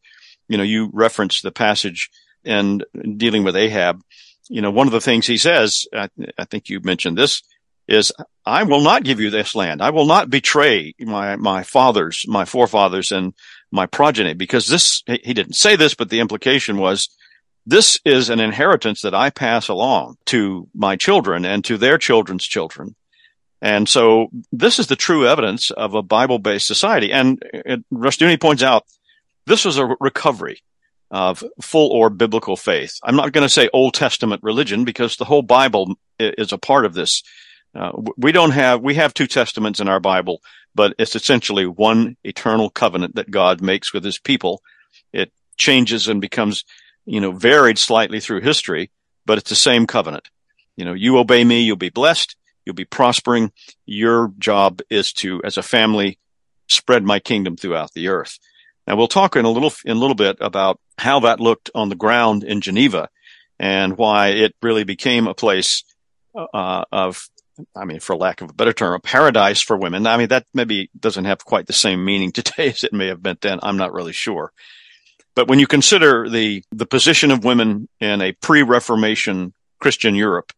you 0.48 0.56
know, 0.56 0.64
you 0.64 0.90
referenced 0.92 1.42
the 1.42 1.52
passage 1.52 2.10
and 2.44 2.84
dealing 3.16 3.44
with 3.44 3.54
Ahab. 3.54 4.02
You 4.48 4.62
know, 4.62 4.70
one 4.70 4.86
of 4.86 4.92
the 4.92 5.00
things 5.00 5.26
he 5.26 5.38
says, 5.38 5.86
I, 5.92 6.08
I 6.38 6.44
think 6.44 6.68
you 6.68 6.80
mentioned 6.80 7.16
this, 7.16 7.42
is 7.86 8.12
I 8.46 8.62
will 8.62 8.80
not 8.80 9.04
give 9.04 9.20
you 9.20 9.30
this 9.30 9.54
land. 9.54 9.82
I 9.82 9.90
will 9.90 10.06
not 10.06 10.30
betray 10.30 10.94
my, 11.00 11.36
my 11.36 11.62
fathers, 11.62 12.24
my 12.26 12.44
forefathers 12.44 13.12
and 13.12 13.34
my 13.70 13.86
progeny 13.86 14.34
because 14.34 14.66
this, 14.66 15.02
he 15.06 15.34
didn't 15.34 15.54
say 15.54 15.76
this, 15.76 15.94
but 15.94 16.08
the 16.08 16.20
implication 16.20 16.78
was 16.78 17.08
this 17.66 17.98
is 18.04 18.30
an 18.30 18.40
inheritance 18.40 19.02
that 19.02 19.14
I 19.14 19.30
pass 19.30 19.68
along 19.68 20.16
to 20.26 20.68
my 20.74 20.96
children 20.96 21.44
and 21.44 21.64
to 21.64 21.76
their 21.76 21.98
children's 21.98 22.44
children. 22.44 22.94
And 23.60 23.88
so 23.88 24.28
this 24.52 24.78
is 24.78 24.88
the 24.88 24.96
true 24.96 25.26
evidence 25.26 25.70
of 25.70 25.94
a 25.94 26.02
Bible-based 26.02 26.66
society. 26.66 27.12
And 27.12 27.42
uh, 27.68 27.76
Rushdoony 27.92 28.40
points 28.40 28.62
out 28.62 28.84
this 29.46 29.64
was 29.64 29.78
a 29.78 29.86
recovery 30.00 30.62
of 31.14 31.44
full 31.62 31.92
or 31.92 32.10
biblical 32.10 32.56
faith. 32.56 32.98
I'm 33.04 33.16
not 33.16 33.32
going 33.32 33.46
to 33.46 33.52
say 33.52 33.70
Old 33.72 33.94
Testament 33.94 34.42
religion 34.42 34.84
because 34.84 35.16
the 35.16 35.24
whole 35.24 35.42
Bible 35.42 35.94
is 36.18 36.52
a 36.52 36.58
part 36.58 36.84
of 36.84 36.94
this 36.94 37.22
uh, 37.74 37.92
we 38.16 38.32
don't 38.32 38.52
have, 38.52 38.80
we 38.80 38.94
have 38.94 39.12
two 39.12 39.26
testaments 39.26 39.80
in 39.80 39.88
our 39.88 40.00
Bible, 40.00 40.40
but 40.74 40.94
it's 40.98 41.16
essentially 41.16 41.66
one 41.66 42.16
eternal 42.24 42.70
covenant 42.70 43.16
that 43.16 43.30
God 43.30 43.60
makes 43.60 43.92
with 43.92 44.04
his 44.04 44.18
people. 44.18 44.62
It 45.12 45.32
changes 45.56 46.08
and 46.08 46.20
becomes, 46.20 46.64
you 47.04 47.20
know, 47.20 47.32
varied 47.32 47.78
slightly 47.78 48.20
through 48.20 48.42
history, 48.42 48.90
but 49.26 49.38
it's 49.38 49.50
the 49.50 49.56
same 49.56 49.86
covenant. 49.86 50.28
You 50.76 50.84
know, 50.84 50.92
you 50.92 51.18
obey 51.18 51.42
me, 51.44 51.62
you'll 51.62 51.76
be 51.76 51.90
blessed, 51.90 52.36
you'll 52.64 52.74
be 52.74 52.84
prospering. 52.84 53.52
Your 53.86 54.32
job 54.38 54.80
is 54.88 55.12
to, 55.14 55.42
as 55.42 55.56
a 55.56 55.62
family, 55.62 56.18
spread 56.68 57.02
my 57.02 57.18
kingdom 57.18 57.56
throughout 57.56 57.92
the 57.92 58.08
earth. 58.08 58.38
Now 58.86 58.96
we'll 58.96 59.08
talk 59.08 59.36
in 59.36 59.44
a 59.44 59.50
little, 59.50 59.72
in 59.84 59.96
a 59.96 60.00
little 60.00 60.14
bit 60.14 60.38
about 60.40 60.78
how 60.98 61.20
that 61.20 61.40
looked 61.40 61.70
on 61.74 61.88
the 61.88 61.94
ground 61.94 62.44
in 62.44 62.60
Geneva 62.60 63.08
and 63.58 63.96
why 63.96 64.28
it 64.28 64.54
really 64.62 64.84
became 64.84 65.26
a 65.26 65.34
place 65.34 65.84
uh, 66.34 66.84
of 66.90 67.28
I 67.76 67.84
mean, 67.84 68.00
for 68.00 68.16
lack 68.16 68.40
of 68.40 68.50
a 68.50 68.54
better 68.54 68.72
term, 68.72 68.94
a 68.94 69.00
paradise 69.00 69.60
for 69.60 69.76
women. 69.76 70.06
I 70.06 70.16
mean, 70.16 70.28
that 70.28 70.46
maybe 70.52 70.90
doesn't 70.98 71.24
have 71.24 71.44
quite 71.44 71.66
the 71.66 71.72
same 71.72 72.04
meaning 72.04 72.32
today 72.32 72.70
as 72.70 72.84
it 72.84 72.92
may 72.92 73.08
have 73.08 73.22
meant 73.22 73.40
then. 73.40 73.60
I'm 73.62 73.76
not 73.76 73.92
really 73.92 74.12
sure. 74.12 74.52
But 75.34 75.48
when 75.48 75.58
you 75.58 75.66
consider 75.66 76.28
the, 76.28 76.62
the 76.70 76.86
position 76.86 77.30
of 77.30 77.44
women 77.44 77.88
in 78.00 78.20
a 78.20 78.32
pre-Reformation 78.32 79.52
Christian 79.80 80.14
Europe 80.14 80.52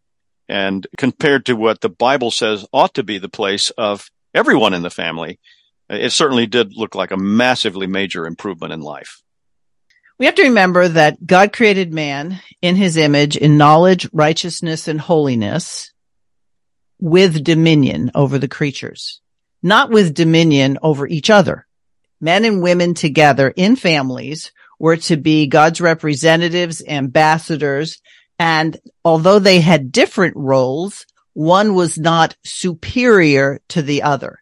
and 0.49 0.87
compared 0.99 1.47
to 1.47 1.55
what 1.55 1.81
the 1.81 1.89
Bible 1.89 2.31
says 2.31 2.67
ought 2.73 2.95
to 2.95 3.03
be 3.03 3.19
the 3.19 3.29
place 3.29 3.71
of 3.71 4.11
everyone 4.35 4.75
in 4.75 4.83
the 4.83 4.91
family, 4.91 5.41
it 5.89 6.13
certainly 6.13 6.47
did 6.47 6.77
look 6.77 6.95
like 6.95 7.11
a 7.11 7.17
massively 7.17 7.87
major 7.87 8.27
improvement 8.27 8.73
in 8.73 8.81
life. 8.81 9.23
We 10.19 10.27
have 10.27 10.35
to 10.37 10.45
remember 10.45 10.89
that 10.89 11.27
God 11.27 11.53
created 11.53 11.93
man 11.93 12.41
in 12.63 12.77
his 12.77 12.97
image 12.97 13.37
in 13.37 13.59
knowledge, 13.59 14.09
righteousness, 14.13 14.89
and 14.89 15.01
holiness 15.01 15.93
with 16.99 17.45
dominion 17.45 18.11
over 18.15 18.39
the 18.39 18.49
creatures, 18.49 19.21
not 19.63 19.91
with 19.91 20.15
dominion 20.15 20.79
over 20.83 21.07
each 21.07 21.29
other. 21.29 21.67
Men 22.19 22.47
and 22.47 22.63
women 22.63 22.95
together 22.95 23.53
in 23.55 23.77
families 23.77 24.53
were 24.79 24.97
to 24.97 25.19
be 25.19 25.47
God's 25.47 25.83
representatives, 25.83 26.83
ambassadors, 26.87 28.01
and 28.39 28.79
although 29.05 29.39
they 29.39 29.61
had 29.61 29.93
different 29.93 30.37
roles, 30.37 31.07
one 31.35 31.75
was 31.75 31.99
not 31.99 32.37
superior 32.45 33.61
to 33.69 33.83
the 33.83 34.03
other. 34.03 34.41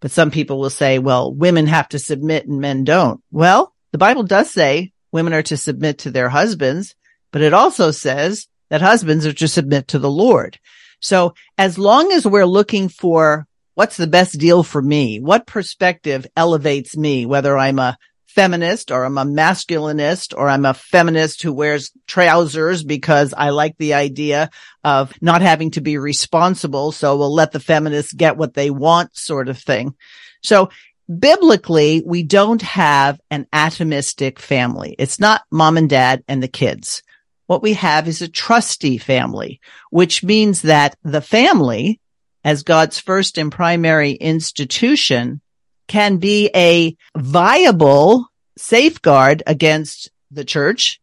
But 0.00 0.10
some 0.10 0.30
people 0.30 0.60
will 0.60 0.70
say, 0.70 0.98
well, 0.98 1.32
women 1.32 1.66
have 1.66 1.88
to 1.90 1.98
submit 1.98 2.46
and 2.46 2.60
men 2.60 2.84
don't. 2.84 3.20
Well, 3.30 3.74
the 3.92 3.98
Bible 3.98 4.22
does 4.22 4.50
say 4.50 4.92
women 5.12 5.32
are 5.32 5.42
to 5.42 5.56
submit 5.56 5.98
to 5.98 6.10
their 6.10 6.28
husbands, 6.28 6.94
but 7.32 7.42
it 7.42 7.52
also 7.52 7.90
says 7.90 8.46
that 8.68 8.80
husbands 8.80 9.26
are 9.26 9.32
to 9.32 9.48
submit 9.48 9.88
to 9.88 9.98
the 9.98 10.10
Lord. 10.10 10.58
So 11.00 11.34
as 11.56 11.78
long 11.78 12.12
as 12.12 12.26
we're 12.26 12.46
looking 12.46 12.88
for 12.88 13.46
what's 13.74 13.96
the 13.96 14.06
best 14.06 14.38
deal 14.38 14.62
for 14.62 14.82
me, 14.82 15.20
what 15.20 15.46
perspective 15.46 16.26
elevates 16.36 16.96
me, 16.96 17.26
whether 17.26 17.56
I'm 17.56 17.78
a 17.78 17.96
feminist 18.28 18.90
or 18.90 19.04
I'm 19.04 19.18
a 19.18 19.24
masculinist 19.24 20.34
or 20.36 20.48
I'm 20.48 20.64
a 20.64 20.74
feminist 20.74 21.42
who 21.42 21.52
wears 21.52 21.90
trousers 22.06 22.84
because 22.84 23.34
I 23.36 23.50
like 23.50 23.76
the 23.78 23.94
idea 23.94 24.50
of 24.84 25.12
not 25.20 25.42
having 25.42 25.72
to 25.72 25.80
be 25.80 25.98
responsible. 25.98 26.92
So 26.92 27.16
we'll 27.16 27.34
let 27.34 27.52
the 27.52 27.60
feminists 27.60 28.12
get 28.12 28.36
what 28.36 28.54
they 28.54 28.70
want 28.70 29.16
sort 29.16 29.48
of 29.48 29.58
thing. 29.58 29.94
So 30.42 30.70
biblically, 31.08 32.02
we 32.06 32.22
don't 32.22 32.62
have 32.62 33.20
an 33.30 33.46
atomistic 33.52 34.38
family. 34.38 34.94
It's 34.98 35.18
not 35.18 35.42
mom 35.50 35.76
and 35.76 35.90
dad 35.90 36.22
and 36.28 36.42
the 36.42 36.48
kids 36.48 37.02
what 37.48 37.62
we 37.62 37.72
have 37.72 38.06
is 38.06 38.20
a 38.20 38.28
trustee 38.28 38.98
family, 38.98 39.58
which 39.90 40.22
means 40.22 40.60
that 40.62 40.96
the 41.02 41.22
family 41.22 41.98
as 42.44 42.62
God's 42.62 42.98
first 42.98 43.38
and 43.38 43.50
primary 43.50 44.12
institution 44.12 45.40
can 45.88 46.18
be 46.18 46.50
a 46.54 46.96
viable 47.16 48.26
safeguard 48.56 49.42
against 49.46 50.10
the 50.30 50.44
church 50.44 51.00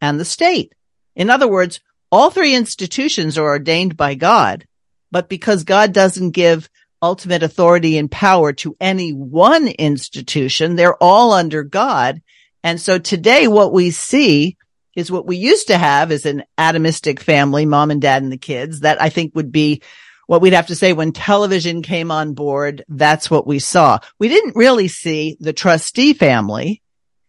and 0.00 0.20
the 0.20 0.24
state. 0.24 0.72
In 1.14 1.30
other 1.30 1.48
words, 1.48 1.80
all 2.12 2.30
three 2.30 2.54
institutions 2.54 3.36
are 3.36 3.46
ordained 3.46 3.96
by 3.96 4.14
God, 4.14 4.66
but 5.10 5.28
because 5.28 5.64
God 5.64 5.92
doesn't 5.92 6.30
give 6.30 6.68
ultimate 7.02 7.42
authority 7.42 7.98
and 7.98 8.10
power 8.10 8.52
to 8.52 8.76
any 8.80 9.12
one 9.12 9.66
institution, 9.66 10.76
they're 10.76 11.02
all 11.02 11.32
under 11.32 11.62
God. 11.62 12.22
And 12.62 12.80
so 12.80 12.98
today 12.98 13.48
what 13.48 13.72
we 13.72 13.90
see 13.90 14.56
is 14.94 15.12
what 15.12 15.26
we 15.26 15.36
used 15.36 15.68
to 15.68 15.78
have 15.78 16.10
as 16.10 16.26
an 16.26 16.42
atomistic 16.58 17.20
family, 17.20 17.66
mom 17.66 17.90
and 17.90 18.00
dad 18.00 18.22
and 18.22 18.32
the 18.32 18.38
kids. 18.38 18.80
That 18.80 19.00
I 19.00 19.10
think 19.10 19.34
would 19.34 19.52
be 19.52 19.82
what 20.26 20.42
we'd 20.42 20.52
have 20.52 20.66
to 20.66 20.74
say 20.74 20.92
when 20.92 21.12
television 21.12 21.82
came 21.82 22.10
on 22.10 22.34
board. 22.34 22.84
That's 22.88 23.30
what 23.30 23.46
we 23.46 23.58
saw. 23.58 23.98
We 24.18 24.28
didn't 24.28 24.56
really 24.56 24.88
see 24.88 25.36
the 25.40 25.52
trustee 25.52 26.12
family. 26.12 26.82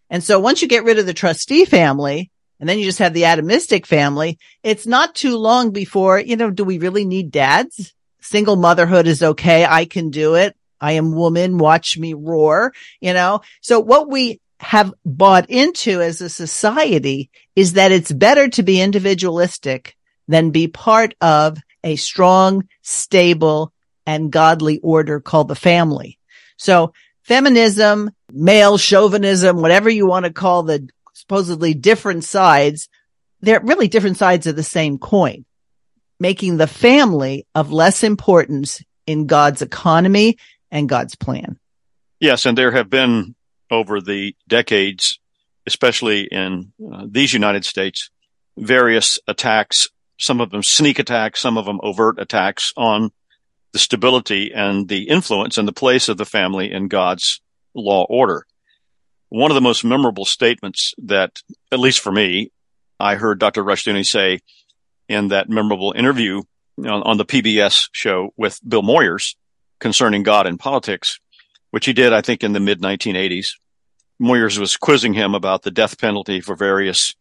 And 0.10 0.24
so 0.24 0.40
once 0.40 0.62
you 0.62 0.68
get 0.68 0.84
rid 0.84 1.00
of 1.00 1.06
the 1.06 1.14
trustee 1.14 1.66
family 1.66 2.32
and 2.60 2.68
then 2.68 2.80
you 2.80 2.86
just 2.86 3.00
have 3.00 3.14
the 3.14 3.24
atomistic 3.24 3.86
family, 3.86 4.40
it's 4.64 4.88
not 4.88 5.16
too 5.16 5.38
long 5.38 5.72
before, 5.72 6.20
you 6.20 6.36
know, 6.36 6.50
do 6.50 6.64
we 6.64 6.80
really 6.80 7.06
need 7.06 7.32
dads? 7.32 7.94
Single 8.22 8.56
motherhood 8.56 9.08
is 9.08 9.22
okay. 9.22 9.66
I 9.66 9.86
can 9.86 10.10
do 10.10 10.36
it. 10.36 10.56
I 10.80 10.94
am 10.94 11.16
woman. 11.16 11.58
Watch 11.58 11.98
me 11.98 12.14
roar, 12.14 12.74
you 13.00 13.14
know? 13.14 13.42
So 13.62 13.80
what 13.80 14.10
we 14.10 14.42
have 14.60 14.94
bought 15.06 15.50
into 15.50 16.02
as 16.02 16.22
a 16.22 16.30
society 16.30 17.30
is 17.56 17.74
that 17.74 17.92
it's 17.92 18.12
better 18.12 18.48
to 18.50 18.64
be 18.64 18.82
individualistic 18.82 19.96
than 20.28 20.50
be 20.52 20.68
part 20.68 21.14
of 21.22 21.58
a 21.84 21.96
strong, 21.96 22.68
stable, 22.82 23.72
and 24.06 24.32
godly 24.32 24.80
order 24.80 25.20
called 25.20 25.48
the 25.48 25.56
family. 25.56 26.18
So 26.58 26.94
feminism, 27.24 28.12
male 28.32 28.78
chauvinism, 28.78 29.62
whatever 29.62 29.90
you 29.90 30.08
want 30.08 30.26
to 30.26 30.34
call 30.34 30.64
the 30.64 30.90
supposedly 31.14 31.74
different 31.74 32.24
sides, 32.24 32.90
they're 33.42 33.60
really 33.60 33.88
different 33.88 34.18
sides 34.18 34.48
of 34.48 34.56
the 34.56 34.64
same 34.64 34.98
coin, 34.98 35.46
making 36.20 36.58
the 36.58 36.68
family 36.68 37.46
of 37.54 37.72
less 37.72 38.04
importance 38.04 38.82
in 39.06 39.28
God's 39.28 39.62
economy 39.62 40.38
and 40.72 40.90
God's 40.90 41.16
plan. 41.16 41.60
Yes. 42.20 42.46
And 42.46 42.58
there 42.58 42.72
have 42.72 42.90
been 42.90 43.36
over 43.70 44.02
the 44.02 44.36
decades, 44.48 45.20
especially 45.66 46.24
in 46.24 46.72
uh, 46.92 47.06
these 47.10 47.34
United 47.34 47.66
States, 47.66 48.10
various 48.58 49.20
attacks, 49.28 49.90
some 50.18 50.42
of 50.42 50.50
them 50.50 50.64
sneak 50.64 51.00
attacks, 51.00 51.42
some 51.42 51.58
of 51.58 51.66
them 51.66 51.80
overt 51.84 52.20
attacks 52.20 52.74
on 52.76 53.12
the 53.74 53.80
stability 53.80 54.52
and 54.54 54.88
the 54.88 55.10
influence 55.10 55.58
and 55.58 55.68
the 55.68 55.74
place 55.74 56.10
of 56.10 56.18
the 56.18 56.26
family 56.26 56.72
in 56.72 56.88
God's 56.88 57.42
law 57.74 58.06
order. 58.10 58.46
One 59.30 59.52
of 59.52 59.56
the 59.56 59.62
most 59.62 59.84
memorable 59.84 60.26
statements 60.26 60.94
that, 61.00 61.42
at 61.72 61.80
least 61.80 62.00
for 62.00 62.12
me, 62.12 62.52
I 63.00 63.16
heard 63.16 63.40
Dr. 63.40 63.64
Rushdoony 63.64 64.06
say 64.06 64.40
in 65.10 65.30
that 65.30 65.50
memorable 65.50 65.94
interview 65.96 66.44
on, 66.80 67.04
on 67.04 67.18
the 67.18 67.26
PBS 67.26 67.90
show 67.92 68.34
with 68.38 68.60
Bill 68.68 68.82
Moyers 68.82 69.36
concerning 69.80 70.24
God 70.24 70.48
and 70.48 70.60
politics 70.60 71.20
which 71.72 71.86
he 71.86 71.94
did, 71.94 72.14
I 72.14 72.22
think, 72.22 72.44
in 72.44 72.54
the 72.54 72.60
mid 72.60 72.82
1980s. 72.82 73.54
Moyers 74.22 74.58
was 74.58 74.78
quizzing 74.78 75.14
him 75.14 75.36
about 75.36 75.64
the 75.64 75.72
death 75.72 76.00
penalty 76.00 76.42
for 76.42 76.56
various 76.56 77.14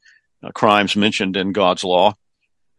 uh, 0.43 0.51
crimes 0.53 0.97
mentioned 0.97 1.37
in 1.37 1.53
God's 1.53 1.85
law. 1.85 2.15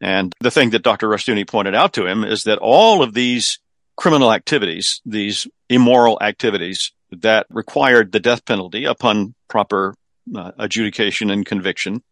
And 0.01 0.34
the 0.39 0.51
thing 0.51 0.72
that 0.72 0.84
Dr. 0.84 1.08
Rushdoony 1.08 1.48
pointed 1.48 1.75
out 1.75 1.94
to 1.94 2.06
him 2.06 2.24
is 2.24 2.44
that 2.44 2.60
all 2.60 3.01
of 3.01 3.13
these 3.13 3.60
criminal 3.96 4.32
activities, 4.32 5.01
these 5.06 5.48
immoral 5.70 6.20
activities 6.22 6.92
that 7.12 7.48
required 7.50 8.12
the 8.12 8.20
death 8.20 8.46
penalty 8.46 8.86
upon 8.86 9.34
proper 9.48 9.96
uh, 10.36 10.51
adjudication 10.60 11.30
and 11.30 11.46
conviction 11.46 12.04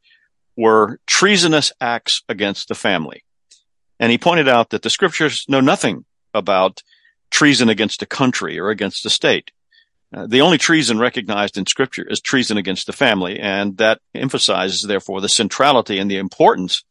were 0.55 0.99
treasonous 1.05 1.71
acts 1.79 2.23
against 2.29 2.69
the 2.69 2.75
family. 2.75 3.23
And 3.99 4.11
he 4.11 4.17
pointed 4.17 4.47
out 4.47 4.69
that 4.69 4.81
the 4.81 4.89
scriptures 4.89 5.45
know 5.47 5.61
nothing 5.61 6.05
about 6.33 6.81
treason 7.29 7.69
against 7.69 8.01
a 8.01 8.05
country 8.05 8.59
or 8.59 8.69
against 8.69 9.05
a 9.05 9.09
state. 9.09 9.51
Uh, 10.13 10.27
the 10.27 10.41
only 10.41 10.57
treason 10.57 10.97
recognized 10.97 11.57
in 11.57 11.65
scripture 11.65 12.05
is 12.09 12.21
treason 12.21 12.57
against 12.57 12.87
the 12.87 12.93
family. 12.93 13.39
And 13.39 13.77
that 13.77 13.99
emphasizes, 14.13 14.81
therefore, 14.81 15.21
the 15.21 15.29
centrality 15.29 15.97
and 15.97 16.09
the 16.09 16.17
importance 16.17 16.83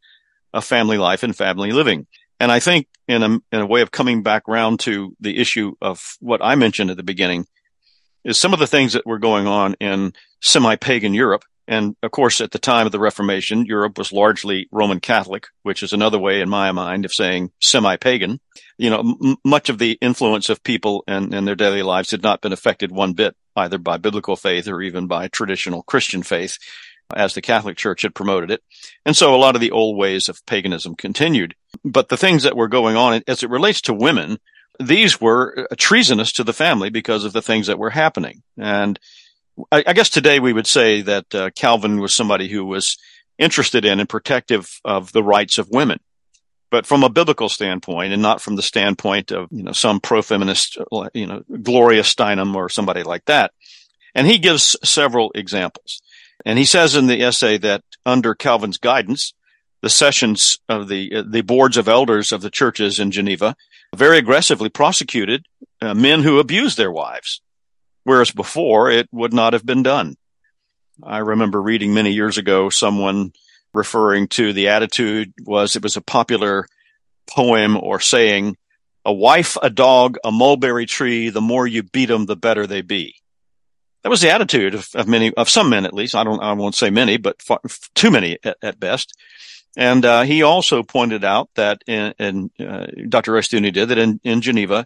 of 0.55 0.65
family 0.65 0.97
life 0.97 1.23
and 1.23 1.37
family 1.37 1.73
living. 1.73 2.07
And 2.41 2.51
I 2.51 2.61
think 2.61 2.87
in 3.07 3.23
a, 3.23 3.27
in 3.27 3.61
a 3.61 3.67
way 3.67 3.83
of 3.83 3.91
coming 3.91 4.23
back 4.23 4.49
around 4.49 4.81
to 4.81 5.15
the 5.21 5.39
issue 5.39 5.75
of 5.83 6.17
what 6.21 6.41
I 6.43 6.55
mentioned 6.55 6.91
at 6.91 6.97
the 6.97 7.03
beginning 7.03 7.47
is 8.25 8.41
some 8.41 8.55
of 8.55 8.61
the 8.61 8.67
things 8.67 8.95
that 8.95 9.05
were 9.05 9.19
going 9.19 9.47
on 9.47 9.75
in 9.81 10.13
semi-pagan 10.41 11.13
Europe. 11.13 11.45
And 11.67 11.97
of 12.03 12.11
course, 12.11 12.41
at 12.41 12.51
the 12.51 12.59
time 12.59 12.87
of 12.87 12.93
the 12.93 13.01
Reformation, 13.01 13.67
Europe 13.67 13.99
was 13.99 14.13
largely 14.13 14.69
Roman 14.71 15.01
Catholic, 15.01 15.47
which 15.63 15.83
is 15.83 15.93
another 15.93 16.19
way 16.19 16.41
in 16.41 16.49
my 16.49 16.71
mind 16.73 17.05
of 17.05 17.13
saying 17.13 17.51
semi-pagan. 17.61 18.39
You 18.77 18.91
know, 18.91 19.01
m- 19.01 19.37
much 19.45 19.69
of 19.71 19.79
the 19.79 19.99
influence 20.01 20.49
of 20.49 20.63
people 20.63 21.05
and, 21.07 21.35
and 21.35 21.49
their 21.49 21.55
daily 21.55 21.83
lives 21.83 22.11
had 22.11 22.23
not 22.23 22.43
been 22.43 22.53
affected 22.53 22.93
one 22.93 23.15
bit 23.15 23.35
either 23.57 23.79
by 23.79 23.97
biblical 23.97 24.37
faith 24.37 24.69
or 24.69 24.83
even 24.83 25.07
by 25.07 25.29
traditional 25.29 25.83
Christian 25.83 26.23
faith 26.23 26.59
as 27.15 27.35
the 27.35 27.43
Catholic 27.43 27.77
Church 27.77 28.03
had 28.03 28.15
promoted 28.15 28.51
it. 28.51 28.63
And 29.05 29.17
so 29.17 29.35
a 29.35 29.37
lot 29.37 29.55
of 29.55 29.61
the 29.61 29.71
old 29.71 29.97
ways 29.97 30.29
of 30.29 30.45
paganism 30.47 30.95
continued. 30.95 31.55
But 31.85 32.09
the 32.09 32.17
things 32.17 32.45
that 32.45 32.57
were 32.57 32.69
going 32.69 32.97
on 32.97 33.23
as 33.27 33.43
it 33.43 33.51
relates 33.51 33.81
to 33.83 33.95
women, 33.95 34.39
these 34.81 35.21
were 35.21 35.69
treasonous 35.77 36.33
to 36.33 36.45
the 36.45 36.53
family 36.53 36.91
because 36.91 37.25
of 37.25 37.33
the 37.33 37.43
things 37.43 37.67
that 37.67 37.79
were 37.79 37.91
happening. 37.91 38.43
And 38.59 38.99
I, 39.71 39.85
I 39.87 39.93
guess 39.93 40.11
today 40.11 40.41
we 40.41 40.53
would 40.53 40.67
say 40.67 41.03
that 41.03 41.35
uh, 41.35 41.51
Calvin 41.51 42.01
was 42.01 42.15
somebody 42.15 42.49
who 42.49 42.65
was 42.65 42.97
interested 43.39 43.85
in 43.85 44.01
and 44.01 44.09
protective 44.09 44.81
of 44.85 45.13
the 45.13 45.23
rights 45.23 45.59
of 45.59 45.69
women. 45.71 46.01
But 46.71 46.87
from 46.87 47.05
a 47.05 47.09
biblical 47.09 47.49
standpoint 47.49 48.13
and 48.13 48.23
not 48.23 48.41
from 48.41 48.57
the 48.57 48.63
standpoint 48.63 49.31
of, 49.31 49.49
you 49.53 49.63
know, 49.63 49.73
some 49.73 50.01
pro-feminist, 50.01 50.79
you 51.13 51.27
know, 51.27 51.43
Gloria 51.63 52.03
Steinem 52.03 52.57
or 52.57 52.69
somebody 52.69 53.05
like 53.05 53.27
that. 53.27 53.53
And 54.13 54.27
he 54.27 54.39
gives 54.39 54.77
several 54.83 55.31
examples. 55.37 56.03
And 56.45 56.59
he 56.59 56.65
says 56.65 56.97
in 56.97 57.07
the 57.07 57.23
essay 57.23 57.59
that 57.59 57.83
under 58.05 58.35
Calvin's 58.35 58.79
guidance, 58.79 59.35
the 59.83 59.91
sessions 59.91 60.59
of 60.69 60.89
the, 60.89 61.17
uh, 61.17 61.23
the 61.29 61.43
boards 61.43 61.77
of 61.77 61.89
elders 61.89 62.33
of 62.33 62.41
the 62.41 62.51
churches 62.51 62.99
in 62.99 63.11
Geneva 63.11 63.55
very 63.95 64.19
aggressively 64.19 64.69
prosecuted 64.69 65.47
uh, 65.81 65.95
men 65.95 66.23
who 66.23 66.39
abused 66.39 66.77
their 66.77 66.91
wives, 66.91 67.41
whereas 68.05 68.31
before 68.31 68.91
it 68.91 69.09
would 69.13 69.33
not 69.33 69.53
have 69.53 69.65
been 69.65 69.83
done. 69.83 70.17
I 71.03 71.19
remember 71.19 71.61
reading 71.61 71.93
many 71.93 72.13
years 72.13 72.39
ago 72.39 72.71
someone 72.71 73.33
referring 73.73 74.29
to 74.29 74.53
the 74.53 74.69
attitude 74.69 75.35
was 75.45 75.77
it 75.77 75.83
was 75.83 75.97
a 75.97 76.01
popular 76.01 76.67
poem 77.27 77.77
or 77.77 78.01
saying, 78.01 78.57
a 79.05 79.13
wife, 79.13 79.59
a 79.63 79.69
dog, 79.69 80.17
a 80.25 80.33
mulberry 80.33 80.87
tree, 80.87 81.29
the 81.29 81.41
more 81.41 81.67
you 81.67 81.83
beat 81.83 82.07
them, 82.07 82.27
the 82.27 82.37
better 82.37 82.67
they 82.67 82.81
be. 82.81 83.17
That 84.05 84.11
was 84.11 84.21
the 84.21 84.31
attitude 84.31 84.75
of, 84.75 84.89
of 84.95 85.09
many, 85.09 85.33
of 85.33 85.49
some 85.49 85.71
men 85.71 85.87
at 85.87 85.95
least. 85.95 86.15
I 86.15 86.25
don't, 86.25 86.43
I 86.43 86.53
won't 86.53 86.75
say 86.75 86.91
many, 86.91 87.17
but 87.17 87.41
far, 87.41 87.61
too 87.95 88.11
many 88.11 88.39
at, 88.45 88.59
at 88.63 88.79
best. 88.79 89.17
And 89.77 90.05
uh, 90.05 90.23
he 90.23 90.43
also 90.43 90.83
pointed 90.83 91.25
out 91.25 91.49
that, 91.55 91.83
in, 91.87 92.15
in 92.19 92.51
uh, 92.61 92.87
Dr. 93.09 93.33
Rushdoony 93.33 93.73
did 93.73 93.89
that 93.89 93.99
in, 93.99 94.21
in 94.23 94.43
Geneva, 94.43 94.85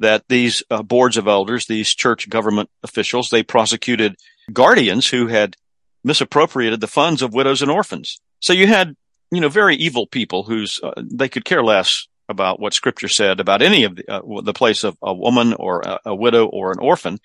that 0.00 0.24
these 0.28 0.64
uh, 0.68 0.82
boards 0.82 1.16
of 1.16 1.28
elders, 1.28 1.66
these 1.66 1.94
church 1.94 2.28
government 2.28 2.68
officials, 2.82 3.30
they 3.30 3.42
prosecuted 3.42 4.16
guardians 4.52 5.08
who 5.08 5.28
had 5.28 5.56
misappropriated 6.04 6.80
the 6.80 6.86
funds 6.86 7.22
of 7.22 7.32
widows 7.32 7.62
and 7.62 7.70
orphans. 7.70 8.20
So 8.40 8.52
you 8.52 8.66
had, 8.66 8.96
you 9.30 9.40
know, 9.40 9.48
very 9.48 9.76
evil 9.76 10.06
people 10.06 10.42
whose 10.42 10.80
uh, 10.82 10.92
they 11.02 11.28
could 11.28 11.44
care 11.44 11.62
less 11.62 12.08
about 12.28 12.60
what 12.60 12.74
Scripture 12.74 13.08
said 13.08 13.40
about 13.40 13.62
any 13.62 13.84
of 13.84 13.96
the, 13.96 14.10
uh, 14.12 14.42
the 14.42 14.52
place 14.52 14.84
of 14.84 14.98
a 15.00 15.14
woman 15.14 15.54
or 15.54 15.80
a, 15.80 16.00
a 16.06 16.14
widow 16.14 16.46
or 16.46 16.72
an 16.72 16.78
orphan, 16.80 17.20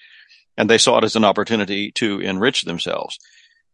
and 0.57 0.69
they 0.69 0.77
saw 0.77 0.97
it 0.97 1.03
as 1.03 1.15
an 1.15 1.23
opportunity 1.23 1.91
to 1.93 2.19
enrich 2.19 2.63
themselves. 2.63 3.17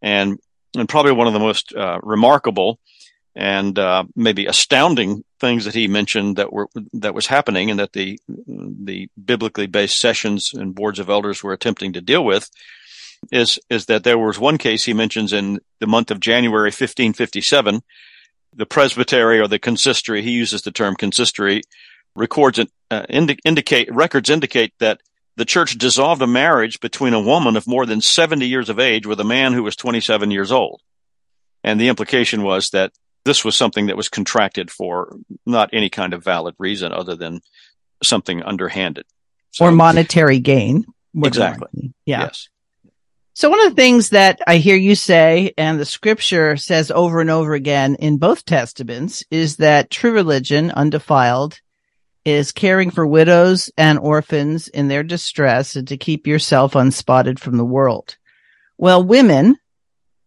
And 0.01 0.39
and 0.75 0.87
probably 0.87 1.13
one 1.13 1.27
of 1.27 1.33
the 1.33 1.39
most 1.39 1.73
uh, 1.73 1.99
remarkable 2.03 2.79
and 3.35 3.77
uh, 3.77 4.03
maybe 4.15 4.47
astounding 4.47 5.23
things 5.39 5.65
that 5.65 5.75
he 5.75 5.87
mentioned 5.87 6.37
that 6.37 6.51
were 6.51 6.67
that 6.93 7.13
was 7.13 7.27
happening 7.27 7.69
and 7.69 7.79
that 7.79 7.93
the 7.93 8.19
the 8.27 9.09
biblically 9.23 9.67
based 9.67 9.99
sessions 9.99 10.51
and 10.53 10.75
boards 10.75 10.99
of 10.99 11.09
elders 11.09 11.43
were 11.43 11.53
attempting 11.53 11.93
to 11.93 12.01
deal 12.01 12.25
with 12.25 12.49
is 13.31 13.59
is 13.69 13.85
that 13.85 14.03
there 14.03 14.17
was 14.17 14.39
one 14.39 14.57
case 14.57 14.83
he 14.83 14.93
mentions 14.93 15.33
in 15.33 15.59
the 15.79 15.87
month 15.87 16.09
of 16.09 16.19
January 16.19 16.69
1557 16.69 17.81
the 18.55 18.65
presbytery 18.65 19.39
or 19.39 19.47
the 19.47 19.59
consistory 19.59 20.23
he 20.23 20.31
uses 20.31 20.63
the 20.63 20.71
term 20.71 20.95
consistory 20.95 21.61
records 22.15 22.59
uh, 22.89 23.05
indi- 23.07 23.37
indicate 23.45 23.93
records 23.93 24.31
indicate 24.31 24.73
that 24.79 24.99
the 25.37 25.45
church 25.45 25.77
dissolved 25.77 26.21
a 26.21 26.27
marriage 26.27 26.81
between 26.81 27.13
a 27.13 27.21
woman 27.21 27.55
of 27.55 27.65
more 27.65 27.85
than 27.85 28.01
70 28.01 28.45
years 28.45 28.69
of 28.69 28.79
age 28.79 29.07
with 29.07 29.19
a 29.19 29.23
man 29.23 29.53
who 29.53 29.63
was 29.63 29.75
27 29.75 30.29
years 30.31 30.51
old 30.51 30.81
and 31.63 31.79
the 31.79 31.89
implication 31.89 32.43
was 32.43 32.69
that 32.71 32.91
this 33.25 33.43
was 33.43 33.57
something 33.57 33.87
that 33.87 33.97
was 33.97 34.09
contracted 34.09 34.71
for 34.71 35.17
not 35.45 35.69
any 35.73 35.89
kind 35.89 36.13
of 36.13 36.23
valid 36.23 36.55
reason 36.57 36.93
other 36.93 37.15
than 37.15 37.41
something 38.01 38.41
underhanded. 38.41 39.05
So, 39.51 39.65
or 39.65 39.71
monetary 39.71 40.39
gain. 40.39 40.85
Exactly. 41.13 41.93
Yeah. 42.05 42.21
Yes. 42.21 42.47
So 43.33 43.49
one 43.49 43.59
of 43.65 43.69
the 43.69 43.75
things 43.75 44.09
that 44.09 44.39
I 44.47 44.57
hear 44.57 44.77
you 44.77 44.95
say, 44.95 45.53
and 45.57 45.79
the 45.79 45.85
scripture 45.85 46.57
says 46.57 46.89
over 46.89 47.21
and 47.21 47.29
over 47.29 47.53
again 47.53 47.95
in 47.95 48.17
both 48.17 48.45
testaments, 48.45 49.23
is 49.29 49.57
that 49.57 49.91
true 49.91 50.13
religion, 50.13 50.71
undefiled, 50.71 51.59
is 52.27 52.51
caring 52.51 52.91
for 52.91 53.07
widows 53.07 53.71
and 53.77 53.97
orphans 53.97 54.67
in 54.67 54.89
their 54.89 55.03
distress 55.03 55.77
and 55.77 55.87
to 55.87 55.95
keep 55.95 56.27
yourself 56.27 56.75
unspotted 56.75 57.39
from 57.39 57.55
the 57.55 57.63
world. 57.63 58.17
Well, 58.77 59.01
women, 59.01 59.55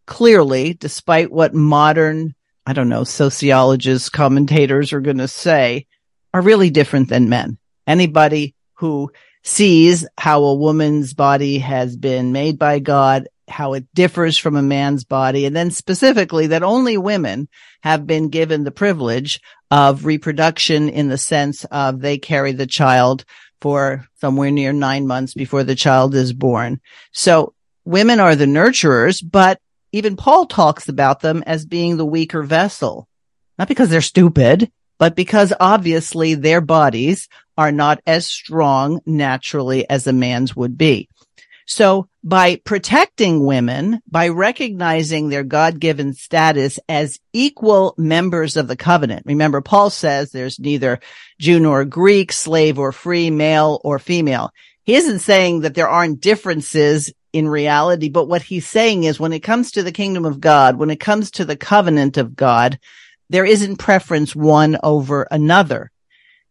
clearly, 0.06 0.72
despite 0.72 1.30
what 1.30 1.52
modern 1.54 2.34
I 2.66 2.72
don't 2.72 2.88
know, 2.88 3.04
sociologists, 3.04 4.08
commentators 4.08 4.92
are 4.92 5.00
going 5.00 5.18
to 5.18 5.28
say 5.28 5.86
are 6.32 6.40
really 6.40 6.70
different 6.70 7.08
than 7.08 7.28
men. 7.28 7.58
Anybody 7.86 8.54
who 8.74 9.10
sees 9.42 10.06
how 10.16 10.44
a 10.44 10.54
woman's 10.54 11.12
body 11.12 11.58
has 11.58 11.96
been 11.96 12.32
made 12.32 12.58
by 12.58 12.78
God, 12.78 13.28
how 13.48 13.72
it 13.72 13.86
differs 13.94 14.38
from 14.38 14.56
a 14.56 14.62
man's 14.62 15.04
body, 15.04 15.44
and 15.44 15.56
then 15.56 15.70
specifically 15.70 16.46
that 16.48 16.62
only 16.62 16.96
women 16.96 17.48
have 17.82 18.06
been 18.06 18.28
given 18.28 18.64
the 18.64 18.70
privilege 18.70 19.40
of 19.70 20.04
reproduction 20.04 20.88
in 20.88 21.08
the 21.08 21.18
sense 21.18 21.64
of 21.64 22.00
they 22.00 22.18
carry 22.18 22.52
the 22.52 22.66
child 22.66 23.24
for 23.60 24.06
somewhere 24.20 24.50
near 24.50 24.72
nine 24.72 25.06
months 25.06 25.34
before 25.34 25.64
the 25.64 25.74
child 25.74 26.14
is 26.14 26.32
born. 26.32 26.80
So 27.12 27.54
women 27.84 28.20
are 28.20 28.36
the 28.36 28.46
nurturers, 28.46 29.22
but 29.28 29.60
even 29.92 30.16
Paul 30.16 30.46
talks 30.46 30.88
about 30.88 31.20
them 31.20 31.42
as 31.46 31.66
being 31.66 31.96
the 31.96 32.06
weaker 32.06 32.42
vessel, 32.42 33.08
not 33.58 33.68
because 33.68 33.88
they're 33.88 34.00
stupid, 34.00 34.70
but 34.98 35.16
because 35.16 35.52
obviously 35.58 36.34
their 36.34 36.60
bodies 36.60 37.28
are 37.56 37.72
not 37.72 38.00
as 38.06 38.26
strong 38.26 39.00
naturally 39.06 39.88
as 39.88 40.06
a 40.06 40.12
man's 40.12 40.54
would 40.54 40.76
be. 40.76 41.08
So 41.66 42.08
by 42.22 42.56
protecting 42.56 43.44
women, 43.44 44.00
by 44.06 44.28
recognizing 44.28 45.28
their 45.28 45.42
God-given 45.42 46.12
status 46.12 46.78
as 46.88 47.18
equal 47.32 47.94
members 47.96 48.56
of 48.56 48.68
the 48.68 48.76
covenant. 48.76 49.24
Remember, 49.26 49.60
Paul 49.60 49.90
says 49.90 50.30
there's 50.30 50.58
neither 50.58 51.00
Jew 51.38 51.60
nor 51.60 51.84
Greek, 51.84 52.32
slave 52.32 52.78
or 52.78 52.92
free, 52.92 53.30
male 53.30 53.80
or 53.84 53.98
female. 53.98 54.50
He 54.84 54.96
isn't 54.96 55.20
saying 55.20 55.60
that 55.60 55.74
there 55.74 55.88
aren't 55.88 56.20
differences 56.20 57.12
in 57.32 57.48
reality. 57.48 58.08
But 58.08 58.26
what 58.26 58.42
he's 58.42 58.66
saying 58.66 59.04
is 59.04 59.20
when 59.20 59.32
it 59.32 59.40
comes 59.40 59.72
to 59.72 59.82
the 59.82 59.92
kingdom 59.92 60.24
of 60.24 60.40
God, 60.40 60.76
when 60.76 60.90
it 60.90 61.00
comes 61.00 61.30
to 61.32 61.44
the 61.44 61.56
covenant 61.56 62.16
of 62.16 62.34
God, 62.36 62.78
there 63.28 63.44
isn't 63.44 63.76
preference 63.76 64.34
one 64.34 64.76
over 64.82 65.26
another. 65.30 65.90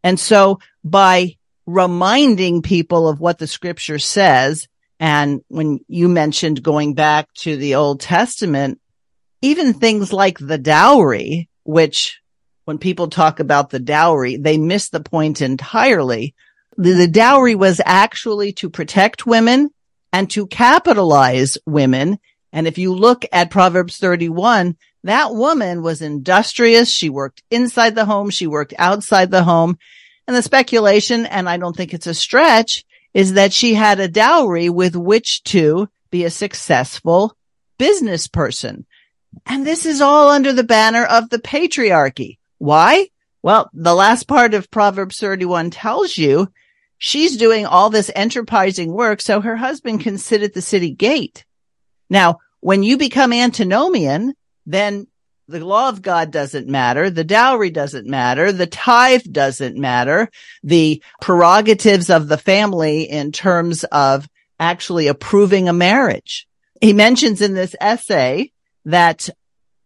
And 0.03 0.19
so 0.19 0.60
by 0.84 1.36
reminding 1.65 2.62
people 2.62 3.10
of 3.10 3.19
what 3.19 3.38
the 3.38 3.47
scripture 3.47 3.99
says, 3.99 4.67
and 5.00 5.42
when 5.48 5.80
you 5.88 6.10
mentioned 6.10 6.62
going 6.62 6.94
back 6.94 7.34
to 7.40 7.56
the 7.56 7.76
Old 7.76 8.02
Testament, 8.02 8.80
even 9.42 9.74
things 9.74 10.12
like 10.12 10.38
the 10.38 10.58
dowry, 10.58 11.50
which 11.64 12.20
when 12.66 12.78
people 12.78 13.08
talk 13.08 13.40
about 13.40 13.70
the 13.70 13.80
dowry, 13.80 14.36
they 14.38 14.58
miss 14.58 14.90
the 14.90 15.00
point 15.00 15.42
entirely. 15.42 16.36
The, 16.78 16.92
the 16.92 17.08
dowry 17.08 17.56
was 17.56 17.82
actually 17.86 18.52
to 18.54 18.70
protect 18.70 19.26
women 19.26 19.70
and 20.12 20.30
to 20.32 20.48
capitalize 20.48 21.58
women. 21.66 22.20
And 22.52 22.68
if 22.68 22.78
you 22.78 22.94
look 22.94 23.26
at 23.32 23.52
Proverbs 23.52 23.98
31, 23.98 24.76
that 25.06 25.34
woman 25.34 25.82
was 25.82 26.02
industrious. 26.02 26.92
She 26.92 27.10
worked 27.10 27.42
inside 27.50 27.96
the 27.96 28.06
home. 28.06 28.30
She 28.30 28.48
worked 28.48 28.74
outside 28.78 29.32
the 29.32 29.44
home. 29.44 29.78
And 30.28 30.36
the 30.36 30.42
speculation, 30.42 31.26
and 31.26 31.50
I 31.50 31.58
don't 31.58 31.76
think 31.76 31.94
it's 31.94 32.06
a 32.08 32.14
stretch, 32.14 32.84
is 33.13 33.34
that 33.34 33.54
she 33.54 33.74
had 33.74 34.00
a 34.00 34.08
dowry 34.08 34.69
with 34.69 34.95
which 34.95 35.43
to 35.43 35.89
be 36.12 36.24
a 36.24 36.30
successful 36.30 37.36
business 37.78 38.28
person. 38.28 38.86
And 39.45 39.65
this 39.65 39.86
is 39.86 40.02
all 40.02 40.30
under 40.30 40.54
the 40.54 40.63
banner 40.63 41.06
of 41.06 41.30
the 41.30 41.39
patriarchy. 41.39 42.38
Why? 42.58 43.10
Well, 43.41 43.69
the 43.74 43.95
last 43.95 44.28
part 44.28 44.54
of 44.54 44.72
Proverbs 44.72 45.17
31 45.19 45.72
tells 45.72 46.17
you 46.17 46.52
she's 46.98 47.38
doing 47.38 47.65
all 47.65 47.89
this 47.89 48.12
enterprising 48.15 48.91
work 48.91 49.22
so 49.22 49.39
her 49.39 49.56
husband 49.56 50.02
can 50.02 50.17
sit 50.17 50.43
at 50.43 50.54
the 50.54 50.62
city 50.62 50.91
gate. 50.91 51.45
Now, 52.10 52.39
when 52.60 52.84
you 52.84 52.98
become 52.98 53.32
antinomian, 53.32 54.34
then 54.65 55.08
the 55.50 55.66
law 55.66 55.90
of 55.90 56.04
God 56.04 56.32
doesn't 56.32 56.68
matter. 56.68 57.10
The 57.10 57.24
dowry 57.24 57.72
doesn't 57.72 58.06
matter. 58.06 58.52
The 58.52 58.68
tithe 58.68 59.24
doesn't 59.32 59.76
matter. 59.76 60.30
The 60.64 61.02
prerogatives 61.22 62.12
of 62.12 62.28
the 62.28 62.38
family 62.38 63.10
in 63.10 63.32
terms 63.32 63.84
of 63.86 64.30
actually 64.60 65.08
approving 65.08 65.68
a 65.68 65.74
marriage. 65.74 66.48
He 66.80 66.94
mentions 66.94 67.42
in 67.42 67.56
this 67.56 67.76
essay 67.82 68.52
that 68.86 69.30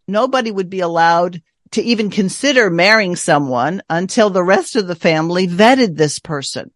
nobody 0.05 0.51
would 0.51 0.69
be 0.69 0.81
allowed 0.81 1.41
to 1.71 1.81
even 1.81 2.09
consider 2.09 2.69
marrying 2.69 3.15
someone 3.15 3.81
until 3.89 4.29
the 4.29 4.43
rest 4.43 4.75
of 4.75 4.87
the 4.87 4.95
family 4.95 5.47
vetted 5.47 5.95
this 5.95 6.19
person. 6.19 6.71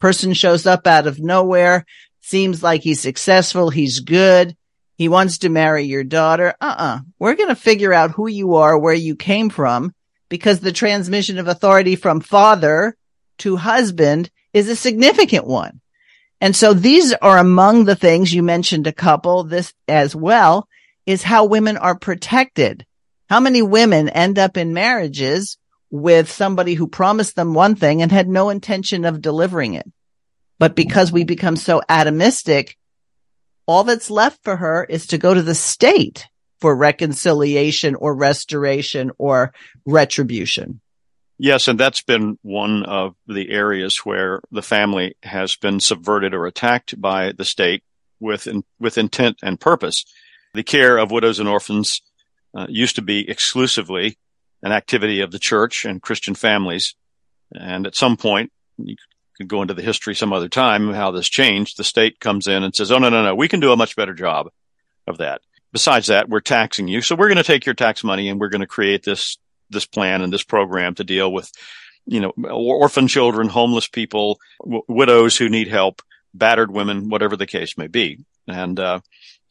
Person 0.00 0.34
shows 0.34 0.66
up 0.66 0.86
out 0.86 1.06
of 1.06 1.18
nowhere, 1.18 1.86
seems 2.20 2.62
like 2.62 2.82
he's 2.82 3.00
successful, 3.00 3.70
he's 3.70 4.00
good, 4.00 4.54
he 4.98 5.08
wants 5.08 5.38
to 5.38 5.48
marry 5.48 5.84
your 5.84 6.02
daughter. 6.02 6.54
Uh-uh. 6.60 7.00
We're 7.20 7.36
going 7.36 7.50
to 7.50 7.54
figure 7.54 7.94
out 7.94 8.10
who 8.10 8.26
you 8.26 8.56
are, 8.56 8.76
where 8.76 8.92
you 8.92 9.14
came 9.14 9.48
from, 9.48 9.94
because 10.28 10.58
the 10.58 10.72
transmission 10.72 11.38
of 11.38 11.46
authority 11.46 11.94
from 11.94 12.20
father 12.20 12.96
to 13.38 13.56
husband 13.56 14.28
is 14.52 14.68
a 14.68 14.74
significant 14.74 15.46
one. 15.46 15.80
And 16.40 16.54
so 16.54 16.74
these 16.74 17.12
are 17.14 17.38
among 17.38 17.84
the 17.84 17.94
things 17.94 18.34
you 18.34 18.42
mentioned 18.42 18.88
a 18.88 18.92
couple, 18.92 19.44
this 19.44 19.72
as 19.86 20.16
well 20.16 20.68
is 21.06 21.22
how 21.22 21.44
women 21.44 21.76
are 21.76 21.96
protected. 21.96 22.84
How 23.30 23.38
many 23.38 23.62
women 23.62 24.08
end 24.08 24.36
up 24.38 24.56
in 24.56 24.74
marriages 24.74 25.58
with 25.90 26.30
somebody 26.30 26.74
who 26.74 26.88
promised 26.88 27.36
them 27.36 27.54
one 27.54 27.76
thing 27.76 28.02
and 28.02 28.10
had 28.10 28.28
no 28.28 28.50
intention 28.50 29.04
of 29.04 29.22
delivering 29.22 29.74
it? 29.74 29.86
But 30.58 30.74
because 30.74 31.12
we 31.12 31.22
become 31.22 31.56
so 31.56 31.82
atomistic, 31.88 32.74
all 33.68 33.84
that's 33.84 34.10
left 34.10 34.42
for 34.42 34.56
her 34.56 34.84
is 34.84 35.06
to 35.08 35.18
go 35.18 35.34
to 35.34 35.42
the 35.42 35.54
state 35.54 36.26
for 36.58 36.74
reconciliation 36.74 37.94
or 37.94 38.16
restoration 38.16 39.12
or 39.18 39.52
retribution. 39.84 40.80
Yes, 41.36 41.68
and 41.68 41.78
that's 41.78 42.02
been 42.02 42.38
one 42.42 42.82
of 42.84 43.14
the 43.28 43.50
areas 43.50 43.98
where 43.98 44.40
the 44.50 44.62
family 44.62 45.14
has 45.22 45.54
been 45.54 45.78
subverted 45.78 46.34
or 46.34 46.46
attacked 46.46 47.00
by 47.00 47.32
the 47.32 47.44
state 47.44 47.84
with 48.18 48.48
in, 48.48 48.64
with 48.80 48.98
intent 48.98 49.38
and 49.42 49.60
purpose. 49.60 50.04
The 50.54 50.64
care 50.64 50.96
of 50.96 51.12
widows 51.12 51.38
and 51.38 51.48
orphans 51.48 52.00
uh, 52.56 52.66
used 52.68 52.96
to 52.96 53.02
be 53.02 53.28
exclusively 53.28 54.18
an 54.62 54.72
activity 54.72 55.20
of 55.20 55.30
the 55.30 55.38
church 55.38 55.84
and 55.84 56.02
Christian 56.02 56.34
families, 56.34 56.96
and 57.54 57.86
at 57.86 57.94
some 57.94 58.16
point, 58.16 58.50
you 58.78 58.96
could 59.38 59.48
go 59.48 59.62
into 59.62 59.74
the 59.74 59.82
history 59.82 60.14
some 60.14 60.32
other 60.32 60.48
time 60.48 60.92
how 60.92 61.10
this 61.10 61.28
changed. 61.28 61.76
The 61.76 61.84
state 61.84 62.20
comes 62.20 62.46
in 62.46 62.62
and 62.62 62.74
says, 62.74 62.92
"Oh 62.92 62.98
no, 62.98 63.08
no, 63.08 63.24
no, 63.24 63.34
we 63.34 63.48
can 63.48 63.60
do 63.60 63.72
a 63.72 63.76
much 63.76 63.96
better 63.96 64.14
job 64.14 64.50
of 65.06 65.18
that." 65.18 65.40
Besides 65.72 66.08
that, 66.08 66.28
we're 66.28 66.40
taxing 66.40 66.88
you, 66.88 67.00
so 67.00 67.14
we're 67.14 67.28
going 67.28 67.36
to 67.36 67.44
take 67.44 67.64
your 67.64 67.74
tax 67.74 68.02
money 68.02 68.28
and 68.28 68.40
we're 68.40 68.48
going 68.48 68.60
to 68.60 68.66
create 68.66 69.04
this 69.04 69.38
this 69.70 69.86
plan 69.86 70.22
and 70.22 70.32
this 70.32 70.42
program 70.42 70.94
to 70.94 71.04
deal 71.04 71.32
with, 71.32 71.50
you 72.06 72.20
know, 72.20 72.30
orphan 72.50 73.06
children, 73.06 73.48
homeless 73.48 73.86
people, 73.86 74.40
w- 74.62 74.82
widows 74.88 75.36
who 75.36 75.48
need 75.48 75.68
help, 75.68 76.02
battered 76.32 76.70
women, 76.70 77.10
whatever 77.10 77.36
the 77.36 77.46
case 77.46 77.76
may 77.76 77.86
be. 77.86 78.24
And 78.46 78.80
uh, 78.80 79.00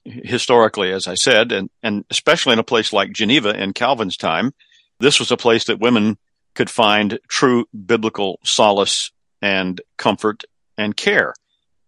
historically, 0.03 0.91
as 0.91 1.07
I 1.07 1.15
said, 1.15 1.51
and 1.51 1.69
and 1.81 2.05
especially 2.09 2.53
in 2.53 2.59
a 2.59 2.63
place 2.63 2.91
like 2.91 3.11
Geneva 3.11 3.49
in 3.49 3.73
Calvin's 3.73 4.17
time, 4.17 4.53
this 4.99 5.19
was 5.19 5.31
a 5.31 5.37
place 5.37 5.65
that 5.65 5.79
women 5.79 6.17
could 6.55 6.69
find 6.69 7.19
true 7.27 7.65
biblical 7.85 8.39
solace 8.43 9.11
and 9.41 9.81
comfort 9.97 10.43
and 10.77 10.95
care. 10.95 11.33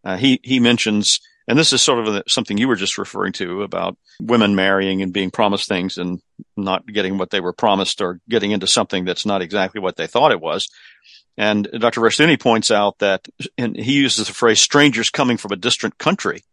Uh, 0.03 0.17
he 0.17 0.39
he 0.43 0.59
mentions, 0.59 1.19
and 1.47 1.57
this 1.57 1.73
is 1.73 1.81
sort 1.81 2.07
of 2.07 2.23
something 2.27 2.57
you 2.57 2.67
were 2.67 2.75
just 2.75 2.97
referring 2.97 3.33
to 3.33 3.63
about 3.63 3.97
women 4.21 4.55
marrying 4.55 5.01
and 5.01 5.13
being 5.13 5.31
promised 5.31 5.67
things 5.67 5.97
and 5.97 6.21
not 6.55 6.85
getting 6.85 7.17
what 7.17 7.29
they 7.29 7.39
were 7.39 7.53
promised, 7.53 8.01
or 8.01 8.19
getting 8.29 8.51
into 8.51 8.67
something 8.67 9.05
that's 9.05 9.25
not 9.25 9.41
exactly 9.41 9.81
what 9.81 9.97
they 9.97 10.07
thought 10.07 10.31
it 10.31 10.41
was. 10.41 10.69
And 11.38 11.69
Dr. 11.79 12.01
Rushdoony 12.01 12.39
points 12.39 12.69
out 12.69 12.99
that, 12.99 13.27
and 13.57 13.75
he 13.75 13.93
uses 13.93 14.27
the 14.27 14.33
phrase 14.33 14.59
"strangers 14.59 15.09
coming 15.09 15.38
from 15.38 15.51
a 15.51 15.57
distant 15.57 15.97
country." 15.97 16.43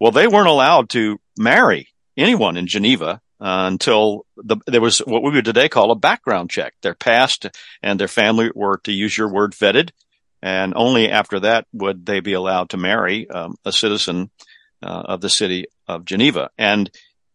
Well, 0.00 0.12
they 0.12 0.28
weren't 0.28 0.48
allowed 0.48 0.90
to 0.90 1.18
marry 1.36 1.88
anyone 2.16 2.56
in 2.56 2.66
Geneva 2.66 3.20
uh, 3.40 3.68
until 3.70 4.26
the, 4.36 4.56
there 4.66 4.80
was 4.80 4.98
what 4.98 5.22
we 5.22 5.30
would 5.30 5.44
today 5.44 5.68
call 5.68 5.90
a 5.90 5.96
background 5.96 6.50
check. 6.50 6.74
Their 6.82 6.94
past 6.94 7.46
and 7.82 7.98
their 7.98 8.08
family 8.08 8.50
were, 8.54 8.78
to 8.84 8.92
use 8.92 9.16
your 9.16 9.28
word, 9.28 9.52
vetted 9.52 9.90
and 10.42 10.74
only 10.76 11.10
after 11.10 11.40
that 11.40 11.66
would 11.72 12.06
they 12.06 12.20
be 12.20 12.32
allowed 12.32 12.70
to 12.70 12.76
marry 12.76 13.28
um, 13.30 13.56
a 13.64 13.72
citizen 13.72 14.30
uh, 14.82 15.02
of 15.06 15.20
the 15.20 15.30
city 15.30 15.66
of 15.86 16.04
Geneva. 16.04 16.50
And 16.56 16.90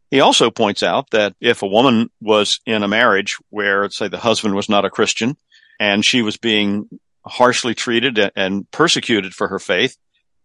he 0.09 0.19
also 0.19 0.51
points 0.51 0.83
out 0.83 1.09
that 1.11 1.35
if 1.41 1.63
a 1.63 1.67
woman 1.67 2.09
was 2.21 2.59
in 2.65 2.83
a 2.83 2.87
marriage 2.87 3.37
where, 3.49 3.89
say, 3.89 4.07
the 4.07 4.19
husband 4.19 4.55
was 4.55 4.69
not 4.69 4.85
a 4.85 4.89
Christian 4.89 5.35
and 5.79 6.05
she 6.05 6.21
was 6.21 6.37
being 6.37 6.87
harshly 7.25 7.73
treated 7.73 8.19
and 8.35 8.69
persecuted 8.71 9.33
for 9.33 9.47
her 9.47 9.59
faith, 9.59 9.97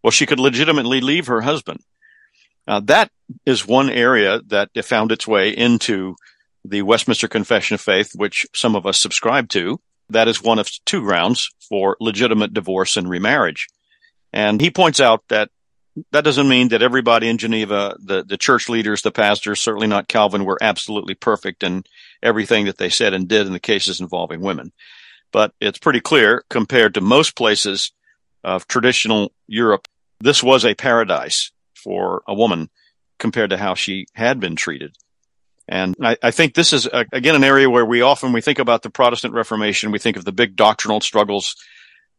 well, 0.03 0.11
she 0.11 0.27
could 0.27 0.41
legitimately 0.41 1.01
leave 1.01 1.27
her 1.27 1.41
husband. 1.41 1.81
Uh, 2.67 2.81
that 2.81 3.11
is 3.47 3.67
one 3.67 3.91
area 3.91 4.41
that 4.47 4.71
found 4.85 5.13
its 5.13 5.27
way 5.27 5.51
into 5.51 6.17
the 6.65 6.83
Westminster 6.83 7.29
Confession 7.29 7.75
of 7.75 7.81
Faith, 7.81 8.13
which 8.15 8.47
some 8.55 8.77
of 8.77 8.87
us 8.87 8.99
subscribe 8.99 9.49
to. 9.51 9.81
That 10.11 10.29
is 10.29 10.43
one 10.43 10.59
of 10.59 10.71
two 10.85 11.03
grounds 11.03 11.51
for 11.69 11.97
legitimate 12.01 12.55
divorce 12.55 12.97
and 12.97 13.09
remarriage. 13.09 13.69
And 14.33 14.61
he 14.61 14.71
points 14.71 15.01
out 15.01 15.23
that 15.29 15.51
that 16.13 16.25
doesn't 16.25 16.49
mean 16.49 16.69
that 16.69 16.83
everybody 16.83 17.29
in 17.29 17.39
Geneva, 17.39 17.97
the, 17.99 18.25
the 18.25 18.37
church 18.37 18.69
leaders, 18.69 19.03
the 19.03 19.11
pastors, 19.11 19.61
certainly 19.61 19.87
not 19.87 20.09
Calvin, 20.09 20.45
were 20.45 20.59
absolutely 20.61 21.15
perfect 21.15 21.63
in 21.63 21.85
everything 22.23 22.67
that 22.67 22.79
they 22.79 22.89
said 22.89 23.15
and 23.15 23.29
did 23.29 23.47
in 23.47 23.53
the 23.53 23.61
cases 23.61 24.01
involving 24.01 24.41
women. 24.41 24.73
But 25.33 25.53
it's 25.61 25.79
pretty 25.79 26.01
clear 26.01 26.45
compared 26.49 26.95
to 26.95 27.01
most 27.01 27.37
places 27.37 27.93
of 28.45 28.67
traditional 28.69 29.33
Europe, 29.47 29.89
this 30.21 30.43
was 30.43 30.65
a 30.65 30.75
paradise 30.75 31.53
for 31.75 32.23
a 32.27 32.35
woman 32.35 32.71
compared 33.19 33.51
to 33.51 33.59
how 33.59 33.75
she 33.75 34.07
had 34.15 34.41
been 34.41 34.57
treated. 34.57 34.97
And 35.69 35.95
I, 36.03 36.17
I 36.23 36.31
think 36.31 36.55
this 36.55 36.73
is 36.73 36.87
a, 36.87 37.05
again 37.13 37.35
an 37.35 37.45
area 37.45 37.69
where 37.69 37.85
we 37.85 38.01
often 38.01 38.33
we 38.33 38.41
think 38.41 38.59
about 38.59 38.83
the 38.83 38.91
Protestant 38.91 39.35
Reformation, 39.35 39.93
we 39.93 39.99
think 39.99 40.17
of 40.17 40.25
the 40.25 40.33
big 40.33 40.57
doctrinal 40.57 41.03
struggles, 41.03 41.55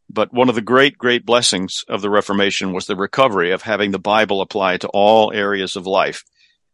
but 0.08 0.32
one 0.32 0.48
of 0.48 0.54
the 0.54 0.62
great 0.62 0.96
great 0.96 1.26
blessings 1.26 1.84
of 1.88 2.00
the 2.00 2.10
Reformation 2.10 2.72
was 2.72 2.86
the 2.86 2.94
recovery 2.94 3.50
of 3.50 3.62
having 3.62 3.90
the 3.90 3.98
Bible 3.98 4.40
apply 4.40 4.76
to 4.78 4.88
all 4.88 5.32
areas 5.32 5.74
of 5.74 5.86
life. 5.86 6.22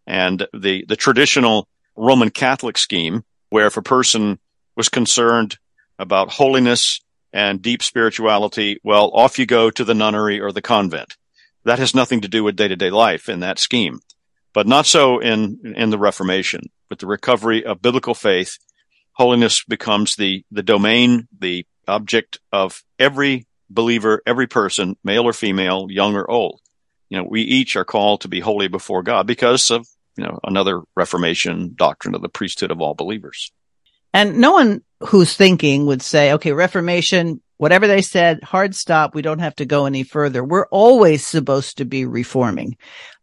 And 0.06 0.46
the 0.52 0.84
the 0.86 0.96
traditional 0.96 1.66
Roman 1.96 2.30
Catholic 2.30 2.76
scheme, 2.76 3.24
where 3.48 3.66
if 3.66 3.78
a 3.78 3.82
person 3.82 4.38
was 4.76 4.90
concerned 4.90 5.56
about 5.98 6.32
holiness 6.32 7.00
and 7.32 7.62
deep 7.62 7.82
spirituality, 7.82 8.78
well, 8.84 9.10
off 9.14 9.38
you 9.38 9.46
go 9.46 9.70
to 9.70 9.84
the 9.84 9.94
nunnery 9.94 10.40
or 10.40 10.52
the 10.52 10.62
convent. 10.62 11.16
That 11.64 11.78
has 11.78 11.94
nothing 11.94 12.20
to 12.20 12.28
do 12.28 12.44
with 12.44 12.54
day 12.54 12.68
to 12.68 12.76
day 12.76 12.90
life 12.90 13.30
in 13.30 13.40
that 13.40 13.58
scheme 13.58 14.00
but 14.56 14.66
not 14.66 14.86
so 14.86 15.18
in 15.18 15.74
in 15.76 15.90
the 15.90 15.98
Reformation. 15.98 16.62
With 16.88 17.00
the 17.00 17.06
recovery 17.06 17.66
of 17.66 17.82
biblical 17.82 18.14
faith, 18.14 18.56
holiness 19.12 19.62
becomes 19.62 20.16
the 20.16 20.46
the 20.50 20.62
domain, 20.62 21.28
the 21.38 21.66
object 21.86 22.40
of 22.50 22.82
every 22.98 23.46
believer, 23.68 24.22
every 24.24 24.46
person, 24.46 24.96
male 25.04 25.24
or 25.24 25.34
female, 25.34 25.88
young 25.90 26.14
or 26.14 26.28
old. 26.30 26.62
You 27.10 27.18
know, 27.18 27.26
we 27.28 27.42
each 27.42 27.76
are 27.76 27.84
called 27.84 28.22
to 28.22 28.28
be 28.28 28.40
holy 28.40 28.68
before 28.68 29.02
God 29.02 29.26
because 29.26 29.70
of 29.70 29.86
you 30.16 30.24
know 30.24 30.40
another 30.42 30.80
Reformation 30.94 31.74
doctrine 31.76 32.14
of 32.14 32.22
the 32.22 32.30
priesthood 32.30 32.70
of 32.70 32.80
all 32.80 32.94
believers. 32.94 33.52
And 34.14 34.38
no 34.38 34.52
one 34.52 34.80
who's 35.08 35.36
thinking 35.36 35.84
would 35.84 36.00
say, 36.00 36.32
okay, 36.32 36.52
Reformation, 36.52 37.42
whatever 37.56 37.86
they 37.86 38.02
said, 38.02 38.42
hard 38.42 38.74
stop. 38.74 39.14
We 39.14 39.22
don't 39.22 39.38
have 39.38 39.56
to 39.56 39.66
go 39.66 39.86
any 39.86 40.02
further. 40.02 40.44
We're 40.44 40.66
always 40.66 41.26
supposed 41.26 41.78
to 41.78 41.84
be 41.84 42.04
reforming 42.04 42.76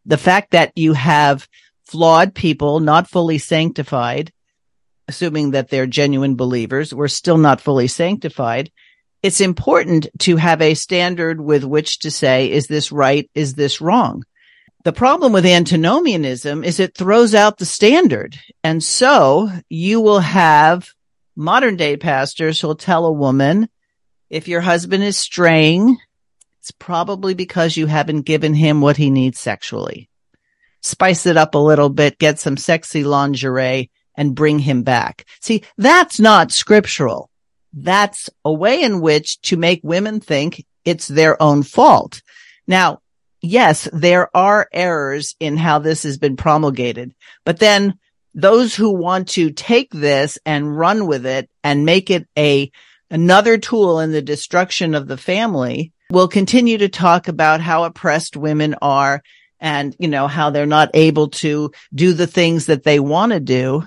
the 0.06 0.18
fact 0.18 0.52
that 0.52 0.74
you 0.76 0.94
have 0.94 1.48
flawed 1.86 2.34
people, 2.34 2.80
not 2.80 3.10
fully 3.10 3.38
sanctified, 3.38 4.32
assuming 5.08 5.52
that 5.52 5.70
they're 5.70 5.88
genuine 5.88 6.36
believers, 6.36 6.94
we're 6.94 7.08
still 7.08 7.38
not 7.38 7.62
fully 7.62 7.88
sanctified. 7.88 8.72
It's 9.22 9.42
important 9.42 10.08
to 10.20 10.36
have 10.38 10.62
a 10.62 10.74
standard 10.74 11.40
with 11.40 11.64
which 11.64 12.00
to 12.00 12.12
say, 12.12 12.52
is 12.52 12.68
this 12.68 12.92
right? 12.92 13.30
Is 13.34 13.54
this 13.54 13.80
wrong? 13.80 14.24
The 14.84 14.92
problem 14.92 15.32
with 15.32 15.46
antinomianism 15.46 16.64
is 16.64 16.80
it 16.80 16.98
throws 16.98 17.34
out 17.34 17.58
the 17.58 17.66
standard. 17.66 18.38
And 18.66 18.84
so 18.84 19.50
you 19.70 20.02
will 20.02 20.20
have 20.20 20.90
modern 21.38 21.78
day 21.78 21.96
pastors 21.96 22.60
who'll 22.60 22.76
tell 22.76 23.06
a 23.06 23.12
woman, 23.12 23.70
if 24.34 24.48
your 24.48 24.62
husband 24.62 25.04
is 25.04 25.16
straying, 25.16 25.96
it's 26.60 26.72
probably 26.72 27.36
because 27.36 27.78
you 27.78 27.86
haven't 27.86 28.24
given 28.24 28.56
him 28.56 28.82
what 28.82 28.98
he 28.98 29.12
needs 29.12 29.38
sexually. 29.38 30.10
spice 30.82 31.28
it 31.28 31.38
up 31.38 31.54
a 31.54 31.60
little 31.60 31.88
bit, 31.88 32.18
get 32.18 32.40
some 32.40 32.58
sexy 32.58 33.04
lingerie 33.04 33.92
and 34.18 34.36
bring 34.36 34.58
him 34.58 34.82
back. 34.82 35.26
See, 35.40 35.64
that's 35.78 36.20
not 36.20 36.52
scriptural. 36.52 37.30
That's 37.74 38.30
a 38.44 38.52
way 38.52 38.82
in 38.82 39.02
which 39.02 39.40
to 39.44 39.56
make 39.56 39.82
women 39.84 40.20
think 40.20 40.66
it's 40.84 41.08
their 41.08 41.42
own 41.42 41.62
fault. 41.62 42.24
Now, 42.68 43.02
yes, 43.40 43.88
there 43.94 44.36
are 44.36 44.68
errors 44.74 45.36
in 45.40 45.58
how 45.58 45.78
this 45.78 46.04
has 46.04 46.18
been 46.18 46.38
promulgated, 46.38 47.14
but 47.46 47.60
then 47.60 48.00
those 48.34 48.76
who 48.76 48.92
want 48.94 49.30
to 49.30 49.52
take 49.52 49.92
this 49.92 50.40
and 50.44 50.76
run 50.76 51.06
with 51.06 51.28
it 51.28 51.52
and 51.64 51.86
make 51.86 52.10
it 52.10 52.28
a 52.36 52.72
another 53.14 53.58
tool 53.58 54.02
in 54.02 54.12
the 54.12 54.22
destruction 54.22 54.94
of 54.94 55.08
the 55.08 55.18
family 55.18 55.94
We'll 56.14 56.28
continue 56.28 56.78
to 56.78 56.90
talk 56.90 57.28
about 57.28 57.60
how 57.60 57.86
oppressed 57.86 58.38
women 58.38 58.76
are 58.84 59.24
and, 59.60 59.96
you 59.98 60.08
know, 60.08 60.28
how 60.28 60.52
they're 60.52 60.68
not 60.68 60.92
able 60.94 61.30
to 61.30 61.72
do 61.92 62.14
the 62.14 62.28
things 62.28 62.68
that 62.68 62.84
they 62.84 63.00
want 63.00 63.32
to 63.32 63.40
do. 63.40 63.84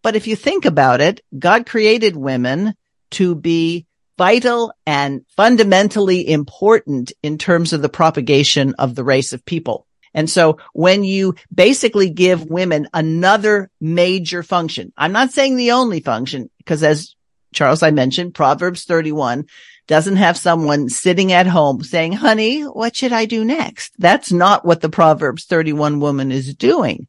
But 0.00 0.14
if 0.14 0.28
you 0.28 0.36
think 0.36 0.64
about 0.64 1.00
it, 1.00 1.22
God 1.36 1.66
created 1.66 2.14
women 2.14 2.74
to 3.10 3.34
be 3.34 3.84
vital 4.16 4.72
and 4.86 5.24
fundamentally 5.36 6.30
important 6.30 7.10
in 7.20 7.36
terms 7.36 7.72
of 7.72 7.82
the 7.82 7.88
propagation 7.88 8.76
of 8.78 8.94
the 8.94 9.02
race 9.02 9.32
of 9.32 9.44
people. 9.44 9.88
And 10.14 10.30
so 10.30 10.58
when 10.72 11.02
you 11.02 11.34
basically 11.52 12.10
give 12.10 12.48
women 12.48 12.86
another 12.94 13.72
major 13.80 14.44
function, 14.44 14.92
I'm 14.96 15.10
not 15.10 15.32
saying 15.32 15.56
the 15.56 15.72
only 15.72 15.98
function, 15.98 16.48
because 16.58 16.84
as 16.84 17.15
Charles, 17.56 17.82
I 17.82 17.90
mentioned 17.90 18.34
Proverbs 18.34 18.84
31 18.84 19.46
doesn't 19.86 20.16
have 20.16 20.36
someone 20.36 20.88
sitting 20.88 21.32
at 21.32 21.46
home 21.46 21.82
saying, 21.82 22.12
honey, 22.12 22.62
what 22.62 22.94
should 22.94 23.12
I 23.12 23.24
do 23.24 23.44
next? 23.44 23.92
That's 23.98 24.30
not 24.30 24.64
what 24.64 24.82
the 24.82 24.90
Proverbs 24.90 25.44
31 25.46 26.00
woman 26.00 26.30
is 26.30 26.54
doing. 26.54 27.06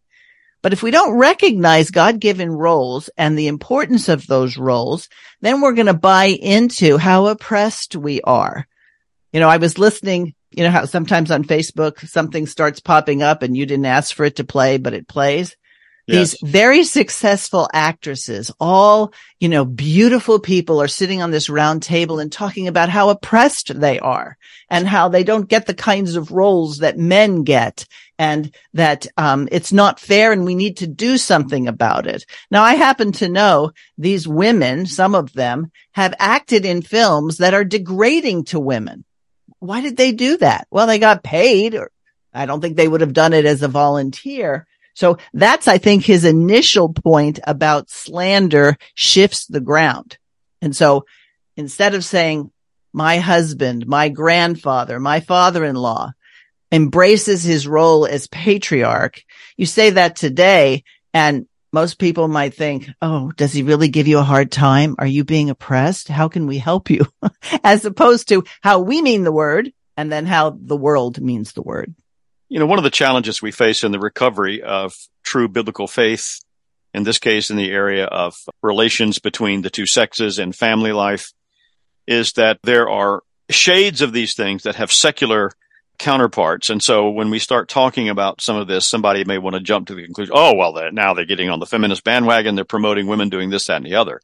But 0.62 0.73
if 0.73 0.81
we 0.81 0.91
don't 0.91 1.17
recognize 1.17 1.91
God 1.91 2.19
given 2.19 2.51
roles 2.51 3.10
and 3.17 3.38
the 3.38 3.47
importance 3.47 4.10
of 4.10 4.25
those 4.25 4.57
roles, 4.57 5.10
then 5.41 5.60
we're 5.60 5.73
going 5.73 5.88
to 5.88 5.93
buy 5.93 6.25
into 6.25 6.97
how 6.97 7.27
oppressed 7.27 7.95
we 7.95 8.21
are. 8.21 8.67
You 9.33 9.39
know, 9.39 9.49
I 9.49 9.57
was 9.57 9.77
listening, 9.77 10.33
you 10.51 10.63
know, 10.63 10.71
how 10.71 10.86
sometimes 10.86 11.29
on 11.29 11.43
Facebook 11.43 12.07
something 12.07 12.47
starts 12.47 12.79
popping 12.79 13.21
up 13.21 13.43
and 13.43 13.55
you 13.55 13.65
didn't 13.65 13.86
ask 13.86 14.15
for 14.15 14.23
it 14.23 14.38
to 14.38 14.43
play, 14.43 14.77
but 14.77 14.93
it 14.93 15.07
plays. 15.07 15.55
Yes. 16.08 16.32
These 16.39 16.52
very 16.52 16.84
successful 16.86 17.70
actresses, 17.74 18.50
all, 18.62 19.13
you 19.41 19.50
know, 19.50 19.65
beautiful 19.65 20.39
people 20.39 20.82
are 20.82 20.88
sitting 20.88 21.22
on 21.22 21.32
this 21.32 21.50
round 21.50 21.84
table 21.84 22.20
and 22.20 22.32
talking 22.32 22.70
about 22.70 22.88
how 22.88 23.10
oppressed 23.10 23.78
they 23.78 24.00
are 24.00 24.38
and 24.70 24.88
how 24.88 25.10
they 25.10 25.26
don't 25.26 25.50
get 25.50 25.65
the 25.65 25.74
kinds 25.74 26.15
of 26.15 26.32
roles 26.32 26.78
that 26.78 26.98
men 26.98 27.43
get 27.43 27.86
and 28.17 28.56
that, 28.74 29.06
um, 29.17 29.50
it's 29.52 29.74
not 29.74 30.00
fair 30.00 30.32
and 30.32 30.46
we 30.46 30.56
need 30.56 30.78
to 30.78 30.88
do 30.88 31.17
something 31.17 31.67
about 31.67 32.08
it. 32.08 32.26
Now, 32.50 32.63
I 32.63 32.76
happen 32.76 33.12
to 33.13 33.28
know 33.28 33.74
these 33.98 34.26
women, 34.26 34.86
some 34.86 35.13
of 35.13 35.34
them 35.34 35.72
have 35.91 36.13
acted 36.20 36.65
in 36.65 36.82
films 36.84 37.39
that 37.39 37.54
are 37.54 37.65
degrading 37.65 38.46
to 38.46 38.62
women. 38.62 39.04
Why 39.60 39.82
did 39.82 39.98
they 39.98 40.13
do 40.13 40.38
that? 40.38 40.67
Well, 40.72 40.88
they 40.88 41.00
got 41.00 41.22
paid 41.22 41.76
or 41.76 41.91
I 42.34 42.46
don't 42.46 42.62
think 42.62 42.78
they 42.78 42.88
would 42.88 43.02
have 43.02 43.13
done 43.13 43.34
it 43.34 43.46
as 43.46 43.62
a 43.62 43.67
volunteer 43.67 44.67
so 44.97 45.19
that's, 45.31 45.67
I 45.67 45.77
think, 45.77 46.03
his 46.03 46.25
initial 46.25 46.91
point 46.91 47.39
about 47.43 47.91
slander 47.91 48.77
shifts 48.95 49.45
the 49.45 49.62
ground. 49.62 50.17
And 50.60 50.75
so 50.75 51.05
instead 51.55 51.93
of 51.93 52.03
saying, 52.03 52.49
my 52.93 53.19
husband, 53.19 53.86
my 53.86 54.10
grandfather, 54.10 54.99
my 54.99 55.19
father-in-law 55.19 56.13
embraces 56.71 57.43
his 57.43 57.67
role 57.67 58.07
as 58.07 58.25
patriarch, 58.25 59.21
you 59.55 59.67
say 59.67 59.91
that 59.91 60.15
today 60.15 60.83
and 61.13 61.45
most 61.71 61.99
people 61.99 62.27
might 62.27 62.55
think, 62.55 62.89
Oh, 62.99 63.31
does 63.38 63.53
he 63.53 63.62
really 63.62 63.89
give 63.89 64.07
you 64.07 64.17
a 64.17 64.23
hard 64.23 64.51
time? 64.51 64.95
Are 64.97 65.05
you 65.05 65.23
being 65.23 65.51
oppressed? 65.51 66.07
How 66.07 66.27
can 66.27 66.47
we 66.47 66.57
help 66.57 66.89
you? 66.89 67.05
As 67.63 67.86
opposed 67.86 68.29
to 68.29 68.45
how 68.63 68.79
we 68.79 69.03
mean 69.03 69.23
the 69.25 69.31
word 69.31 69.71
and 69.95 70.12
then 70.12 70.25
how 70.25 70.57
the 70.60 70.75
world 70.75 71.21
means 71.21 71.53
the 71.53 71.62
word. 71.62 71.93
You 72.49 72.60
know, 72.60 72.65
one 72.65 72.77
of 72.77 72.83
the 72.83 72.89
challenges 72.89 73.41
we 73.41 73.51
face 73.51 73.83
in 73.83 73.91
the 73.91 73.99
recovery 73.99 74.62
of 74.62 74.95
true 75.23 75.47
biblical 75.49 75.88
faith, 75.88 76.39
in 76.93 77.03
this 77.03 77.19
case, 77.19 77.49
in 77.49 77.57
the 77.57 77.71
area 77.71 78.05
of 78.05 78.36
relations 78.62 79.19
between 79.19 79.62
the 79.62 79.69
two 79.69 79.86
sexes 79.86 80.39
and 80.39 80.55
family 80.55 80.93
life, 80.93 81.33
is 82.07 82.33
that 82.33 82.60
there 82.63 82.89
are 82.89 83.23
shades 83.49 84.01
of 84.01 84.13
these 84.13 84.33
things 84.33 84.63
that 84.63 84.75
have 84.75 84.91
secular 84.91 85.51
counterparts. 85.97 86.69
And 86.69 86.81
so 86.81 87.10
when 87.10 87.29
we 87.29 87.39
start 87.39 87.67
talking 87.67 88.07
about 88.07 88.41
some 88.41 88.55
of 88.55 88.67
this, 88.67 88.88
somebody 88.88 89.25
may 89.25 89.38
want 89.38 89.55
to 89.55 89.62
jump 89.62 89.88
to 89.88 89.95
the 89.95 90.03
conclusion, 90.03 90.33
oh, 90.36 90.55
well, 90.55 90.73
they're, 90.73 90.91
now 90.91 91.13
they're 91.13 91.25
getting 91.25 91.49
on 91.49 91.60
the 91.60 91.65
feminist 91.65 92.03
bandwagon. 92.03 92.55
They're 92.55 92.65
promoting 92.65 93.07
women 93.07 93.29
doing 93.29 93.49
this, 93.49 93.67
that, 93.67 93.77
and 93.77 93.86
the 93.86 93.95
other. 93.95 94.21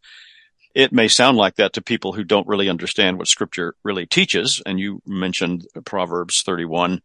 It 0.74 0.92
may 0.92 1.08
sound 1.08 1.38
like 1.38 1.56
that 1.56 1.74
to 1.74 1.82
people 1.82 2.14
who 2.14 2.24
don't 2.24 2.48
really 2.48 2.70
understand 2.70 3.18
what 3.18 3.28
scripture 3.28 3.76
really 3.84 4.06
teaches. 4.06 4.62
And 4.66 4.80
you 4.80 5.02
mentioned 5.06 5.68
Proverbs 5.86 6.42
31 6.42 7.02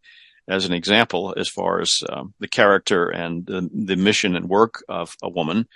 as 0.49 0.65
an 0.65 0.73
example 0.73 1.35
as 1.37 1.49
far 1.49 1.81
as 1.81 2.03
um, 2.09 2.35
the 2.41 2.49
character 2.49 3.09
and 3.09 3.47
the, 3.47 3.69
the 3.73 3.97
mission 3.97 4.35
and 4.35 4.49
work 4.49 4.83
of 4.89 5.17
a 5.23 5.29
woman. 5.29 5.69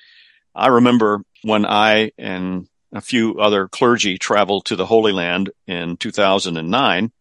I 0.54 0.68
remember 0.68 1.24
when 1.42 1.66
I 1.66 2.12
and 2.18 2.68
a 2.92 3.00
few 3.00 3.38
other 3.38 3.68
clergy 3.68 4.18
traveled 4.18 4.66
to 4.66 4.76
the 4.76 4.86
Holy 4.86 5.12
Land 5.12 5.50
in 5.66 5.96
2009. 5.96 7.12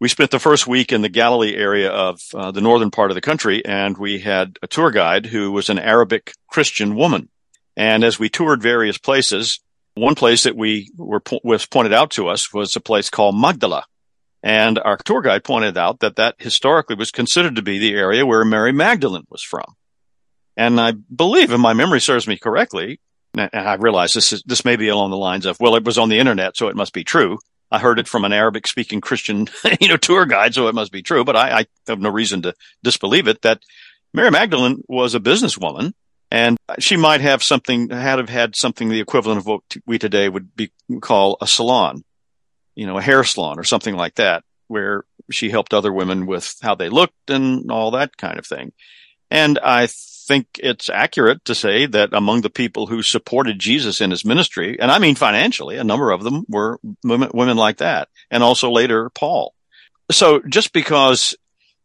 We 0.00 0.08
spent 0.08 0.30
the 0.30 0.38
first 0.38 0.66
week 0.66 0.92
in 0.92 1.02
the 1.02 1.08
Galilee 1.08 1.54
area 1.54 1.90
of 1.90 2.20
uh, 2.32 2.52
the 2.52 2.60
northern 2.60 2.90
part 2.90 3.10
of 3.10 3.16
the 3.16 3.20
country, 3.20 3.64
and 3.64 3.98
we 3.98 4.20
had 4.20 4.58
a 4.62 4.66
tour 4.66 4.90
guide 4.90 5.26
who 5.26 5.50
was 5.52 5.68
an 5.68 5.78
Arabic 5.78 6.32
Christian 6.48 6.94
woman. 6.94 7.28
And 7.76 8.04
as 8.04 8.18
we 8.18 8.28
toured 8.28 8.62
various 8.62 8.96
places, 8.96 9.60
one 9.94 10.14
place 10.14 10.44
that 10.44 10.56
we 10.56 10.90
were 10.96 11.22
was 11.42 11.66
pointed 11.66 11.92
out 11.92 12.12
to 12.12 12.28
us 12.28 12.52
was 12.52 12.76
a 12.76 12.80
place 12.80 13.10
called 13.10 13.38
Magdala, 13.38 13.84
and 14.42 14.78
our 14.78 14.96
tour 14.96 15.20
guide 15.20 15.44
pointed 15.44 15.76
out 15.76 16.00
that 16.00 16.16
that 16.16 16.36
historically 16.38 16.96
was 16.96 17.10
considered 17.10 17.56
to 17.56 17.62
be 17.62 17.78
the 17.78 17.94
area 17.94 18.24
where 18.24 18.44
Mary 18.44 18.72
Magdalene 18.72 19.26
was 19.30 19.42
from. 19.42 19.64
And 20.56 20.80
I 20.80 20.92
believe, 20.92 21.52
if 21.52 21.60
my 21.60 21.72
memory 21.72 22.00
serves 22.00 22.26
me 22.26 22.36
correctly, 22.36 23.00
and 23.34 23.50
I 23.52 23.74
realize 23.74 24.12
this 24.12 24.32
is, 24.32 24.42
this 24.46 24.64
may 24.64 24.76
be 24.76 24.88
along 24.88 25.10
the 25.10 25.16
lines 25.16 25.46
of, 25.46 25.58
well, 25.60 25.76
it 25.76 25.84
was 25.84 25.98
on 25.98 26.08
the 26.08 26.18
internet, 26.18 26.56
so 26.56 26.68
it 26.68 26.76
must 26.76 26.92
be 26.92 27.04
true. 27.04 27.38
I 27.70 27.78
heard 27.78 27.98
it 27.98 28.08
from 28.08 28.24
an 28.24 28.32
Arabic 28.32 28.66
speaking 28.66 29.00
Christian, 29.00 29.48
you 29.80 29.88
know, 29.88 29.96
tour 29.96 30.24
guide, 30.24 30.54
so 30.54 30.68
it 30.68 30.74
must 30.74 30.92
be 30.92 31.02
true, 31.02 31.24
but 31.24 31.36
I, 31.36 31.60
I 31.60 31.66
have 31.86 32.00
no 32.00 32.10
reason 32.10 32.42
to 32.42 32.54
disbelieve 32.82 33.28
it 33.28 33.42
that 33.42 33.62
Mary 34.14 34.30
Magdalene 34.30 34.82
was 34.88 35.14
a 35.14 35.20
businesswoman 35.20 35.92
and 36.30 36.56
she 36.78 36.96
might 36.96 37.20
have 37.20 37.42
something, 37.42 37.90
had 37.90 38.18
have 38.18 38.28
had 38.28 38.56
something 38.56 38.88
the 38.88 39.00
equivalent 39.00 39.38
of 39.38 39.46
what 39.46 39.62
we 39.86 39.98
today 39.98 40.28
would 40.28 40.54
be 40.54 40.70
call 41.00 41.36
a 41.40 41.46
salon 41.46 42.04
you 42.78 42.86
know, 42.86 42.96
a 42.96 43.02
hair 43.02 43.24
salon 43.24 43.58
or 43.58 43.64
something 43.64 43.96
like 43.96 44.14
that, 44.14 44.44
where 44.68 45.04
she 45.32 45.50
helped 45.50 45.74
other 45.74 45.92
women 45.92 46.26
with 46.26 46.54
how 46.62 46.76
they 46.76 46.88
looked 46.88 47.28
and 47.28 47.72
all 47.72 47.90
that 47.90 48.16
kind 48.16 48.38
of 48.38 48.46
thing. 48.46 48.72
And 49.32 49.58
I 49.58 49.88
think 49.88 50.46
it's 50.60 50.88
accurate 50.88 51.44
to 51.46 51.56
say 51.56 51.86
that 51.86 52.12
among 52.12 52.42
the 52.42 52.50
people 52.50 52.86
who 52.86 53.02
supported 53.02 53.58
Jesus 53.58 54.00
in 54.00 54.12
his 54.12 54.24
ministry, 54.24 54.78
and 54.78 54.92
I 54.92 55.00
mean 55.00 55.16
financially, 55.16 55.76
a 55.76 55.82
number 55.82 56.12
of 56.12 56.22
them 56.22 56.44
were 56.48 56.78
women, 57.02 57.30
women 57.34 57.56
like 57.56 57.78
that, 57.78 58.08
and 58.30 58.44
also 58.44 58.70
later 58.70 59.10
Paul. 59.10 59.54
So 60.12 60.40
just 60.48 60.72
because 60.72 61.34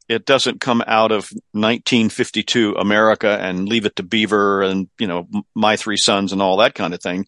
it 0.07 0.25
doesn't 0.25 0.61
come 0.61 0.83
out 0.85 1.11
of 1.11 1.31
1952 1.53 2.75
America 2.75 3.39
and 3.41 3.67
leave 3.67 3.87
it 3.87 3.95
to 3.95 4.03
Beaver 4.03 4.61
and, 4.61 4.89
you 4.99 5.07
know, 5.07 5.27
my 5.55 5.75
three 5.75 5.97
sons 5.97 6.33
and 6.33 6.41
all 6.41 6.57
that 6.57 6.75
kind 6.75 6.93
of 6.93 7.01
thing 7.01 7.25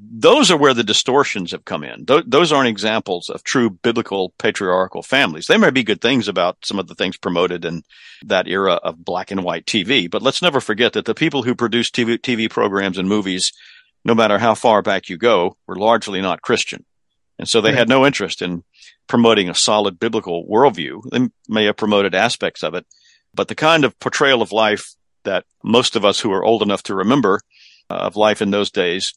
those 0.00 0.50
are 0.50 0.56
where 0.56 0.74
the 0.74 0.84
distortions 0.84 1.52
have 1.52 1.64
come 1.64 1.84
in. 1.84 2.06
Th- 2.06 2.24
those 2.26 2.52
aren't 2.52 2.68
examples 2.68 3.28
of 3.28 3.44
true 3.44 3.70
biblical 3.70 4.30
patriarchal 4.38 5.02
families. 5.02 5.46
They 5.46 5.58
may 5.58 5.70
be 5.70 5.82
good 5.82 6.00
things 6.00 6.28
about 6.28 6.58
some 6.64 6.78
of 6.78 6.88
the 6.88 6.94
things 6.94 7.16
promoted 7.16 7.64
in 7.64 7.82
that 8.24 8.48
era 8.48 8.74
of 8.74 9.04
black 9.04 9.30
and 9.30 9.44
white 9.44 9.66
TV, 9.66 10.10
but 10.10 10.22
let's 10.22 10.42
never 10.42 10.60
forget 10.60 10.94
that 10.94 11.04
the 11.04 11.14
people 11.14 11.42
who 11.42 11.54
produce 11.54 11.90
TV, 11.90 12.18
TV 12.18 12.48
programs 12.48 12.98
and 12.98 13.08
movies, 13.08 13.52
no 14.04 14.14
matter 14.14 14.38
how 14.38 14.54
far 14.54 14.82
back 14.82 15.08
you 15.08 15.18
go, 15.18 15.56
were 15.66 15.76
largely 15.76 16.20
not 16.20 16.42
Christian. 16.42 16.84
And 17.38 17.48
so 17.48 17.60
they 17.60 17.70
right. 17.70 17.78
had 17.78 17.88
no 17.88 18.06
interest 18.06 18.42
in 18.42 18.64
promoting 19.08 19.48
a 19.48 19.54
solid 19.54 19.98
biblical 19.98 20.46
worldview. 20.46 21.02
They 21.10 21.28
may 21.48 21.64
have 21.66 21.76
promoted 21.76 22.14
aspects 22.14 22.62
of 22.62 22.74
it, 22.74 22.86
but 23.34 23.48
the 23.48 23.54
kind 23.54 23.84
of 23.84 23.98
portrayal 23.98 24.42
of 24.42 24.52
life 24.52 24.94
that 25.24 25.44
most 25.62 25.96
of 25.96 26.04
us 26.04 26.20
who 26.20 26.32
are 26.32 26.44
old 26.44 26.62
enough 26.62 26.82
to 26.84 26.94
remember 26.94 27.40
uh, 27.90 27.94
of 27.94 28.16
life 28.16 28.42
in 28.42 28.50
those 28.50 28.70
days 28.70 29.14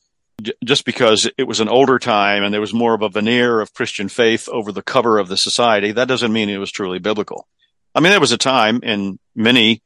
just 0.63 0.85
because 0.85 1.29
it 1.37 1.43
was 1.43 1.59
an 1.59 1.69
older 1.69 1.99
time 1.99 2.43
and 2.43 2.53
there 2.53 2.61
was 2.61 2.73
more 2.73 2.93
of 2.93 3.01
a 3.01 3.09
veneer 3.09 3.61
of 3.61 3.73
Christian 3.73 4.09
faith 4.09 4.49
over 4.49 4.71
the 4.71 4.81
cover 4.81 5.17
of 5.17 5.27
the 5.27 5.37
society, 5.37 5.91
that 5.91 6.07
doesn't 6.07 6.33
mean 6.33 6.49
it 6.49 6.57
was 6.57 6.71
truly 6.71 6.99
biblical. 6.99 7.47
I 7.93 8.01
mean, 8.01 8.11
there 8.11 8.19
was 8.19 8.33
a 8.33 8.37
time 8.37 8.81
in 8.83 9.19
many 9.35 9.81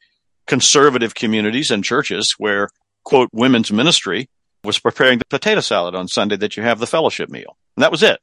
conservative 0.47 1.13
communities 1.13 1.69
and 1.69 1.83
churches 1.83 2.35
where, 2.37 2.69
quote, 3.03 3.29
women's 3.31 3.71
ministry 3.71 4.29
was 4.63 4.79
preparing 4.79 5.19
the 5.19 5.25
potato 5.25 5.61
salad 5.61 5.95
on 5.95 6.07
Sunday 6.07 6.35
that 6.37 6.57
you 6.57 6.63
have 6.63 6.79
the 6.79 6.87
fellowship 6.87 7.29
meal. 7.29 7.55
And 7.77 7.83
that 7.83 7.91
was 7.91 8.03
it. 8.03 8.19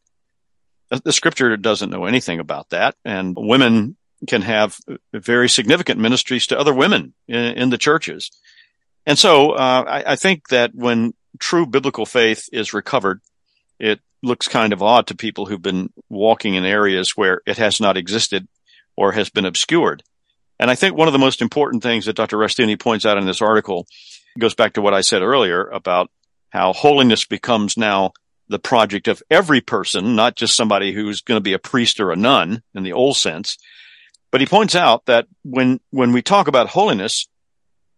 The 0.91 1.13
scripture 1.13 1.57
doesn't 1.57 1.91
know 1.91 2.05
anything 2.05 2.41
about 2.41 2.71
that. 2.71 2.95
And 3.05 3.37
women 3.37 3.97
can 4.27 4.43
have 4.43 4.79
very 5.13 5.49
significant 5.49 6.01
ministries 6.01 6.49
to 6.49 6.59
other 6.59 6.75
women 6.75 7.15
in, 7.29 7.37
in 7.37 7.71
the 7.71 7.79
churches. 7.79 8.31
And 9.05 9.19
so 9.19 9.53
uh, 9.53 9.85
I, 9.87 10.13
I, 10.13 10.17
think 10.17 10.49
that 10.49 10.75
when 10.75 11.15
true 11.39 11.67
biblical 11.67 12.07
faith 12.07 12.49
is 12.53 12.73
recovered, 12.75 13.21
it 13.79 14.01
looks 14.23 14.49
kind 14.49 14.73
of 14.73 14.83
odd 14.83 15.07
to 15.07 15.15
people 15.15 15.47
who've 15.47 15.63
been 15.63 15.93
walking 16.09 16.55
in 16.55 16.65
areas 16.65 17.17
where 17.17 17.41
it 17.47 17.59
has 17.59 17.81
not 17.81 17.97
existed 17.97 18.49
or 18.97 19.13
has 19.13 19.29
been 19.29 19.45
obscured. 19.45 20.03
And 20.59 20.71
I 20.71 20.75
think 20.75 20.97
one 20.97 21.09
of 21.09 21.13
the 21.13 21.19
most 21.19 21.43
important 21.43 21.83
things 21.83 22.07
that 22.07 22.17
Dr. 22.17 22.39
Rushdoony 22.39 22.81
points 22.81 23.05
out 23.05 23.19
in 23.19 23.27
this 23.27 23.43
article 23.43 23.87
goes 24.39 24.55
back 24.55 24.75
to 24.75 24.83
what 24.83 24.95
I 24.95 25.03
said 25.03 25.23
earlier 25.23 25.65
about 25.65 26.11
how 26.51 26.73
holiness 26.73 27.25
becomes 27.25 27.77
now 27.77 28.13
the 28.49 28.59
project 28.59 29.09
of 29.09 29.23
every 29.31 29.61
person, 29.61 30.15
not 30.15 30.37
just 30.37 30.57
somebody 30.57 30.93
who's 30.93 31.21
going 31.21 31.37
to 31.37 31.43
be 31.43 31.53
a 31.53 31.59
priest 31.59 32.01
or 32.01 32.13
a 32.13 32.17
nun 32.17 32.63
in 32.75 32.85
the 32.85 32.93
old 32.93 33.17
sense. 33.17 33.59
But 34.31 34.41
he 34.41 34.47
points 34.47 34.75
out 34.75 35.07
that 35.07 35.27
when, 35.43 35.81
when 35.91 36.13
we 36.13 36.23
talk 36.23 36.49
about 36.49 36.69
holiness, 36.69 37.29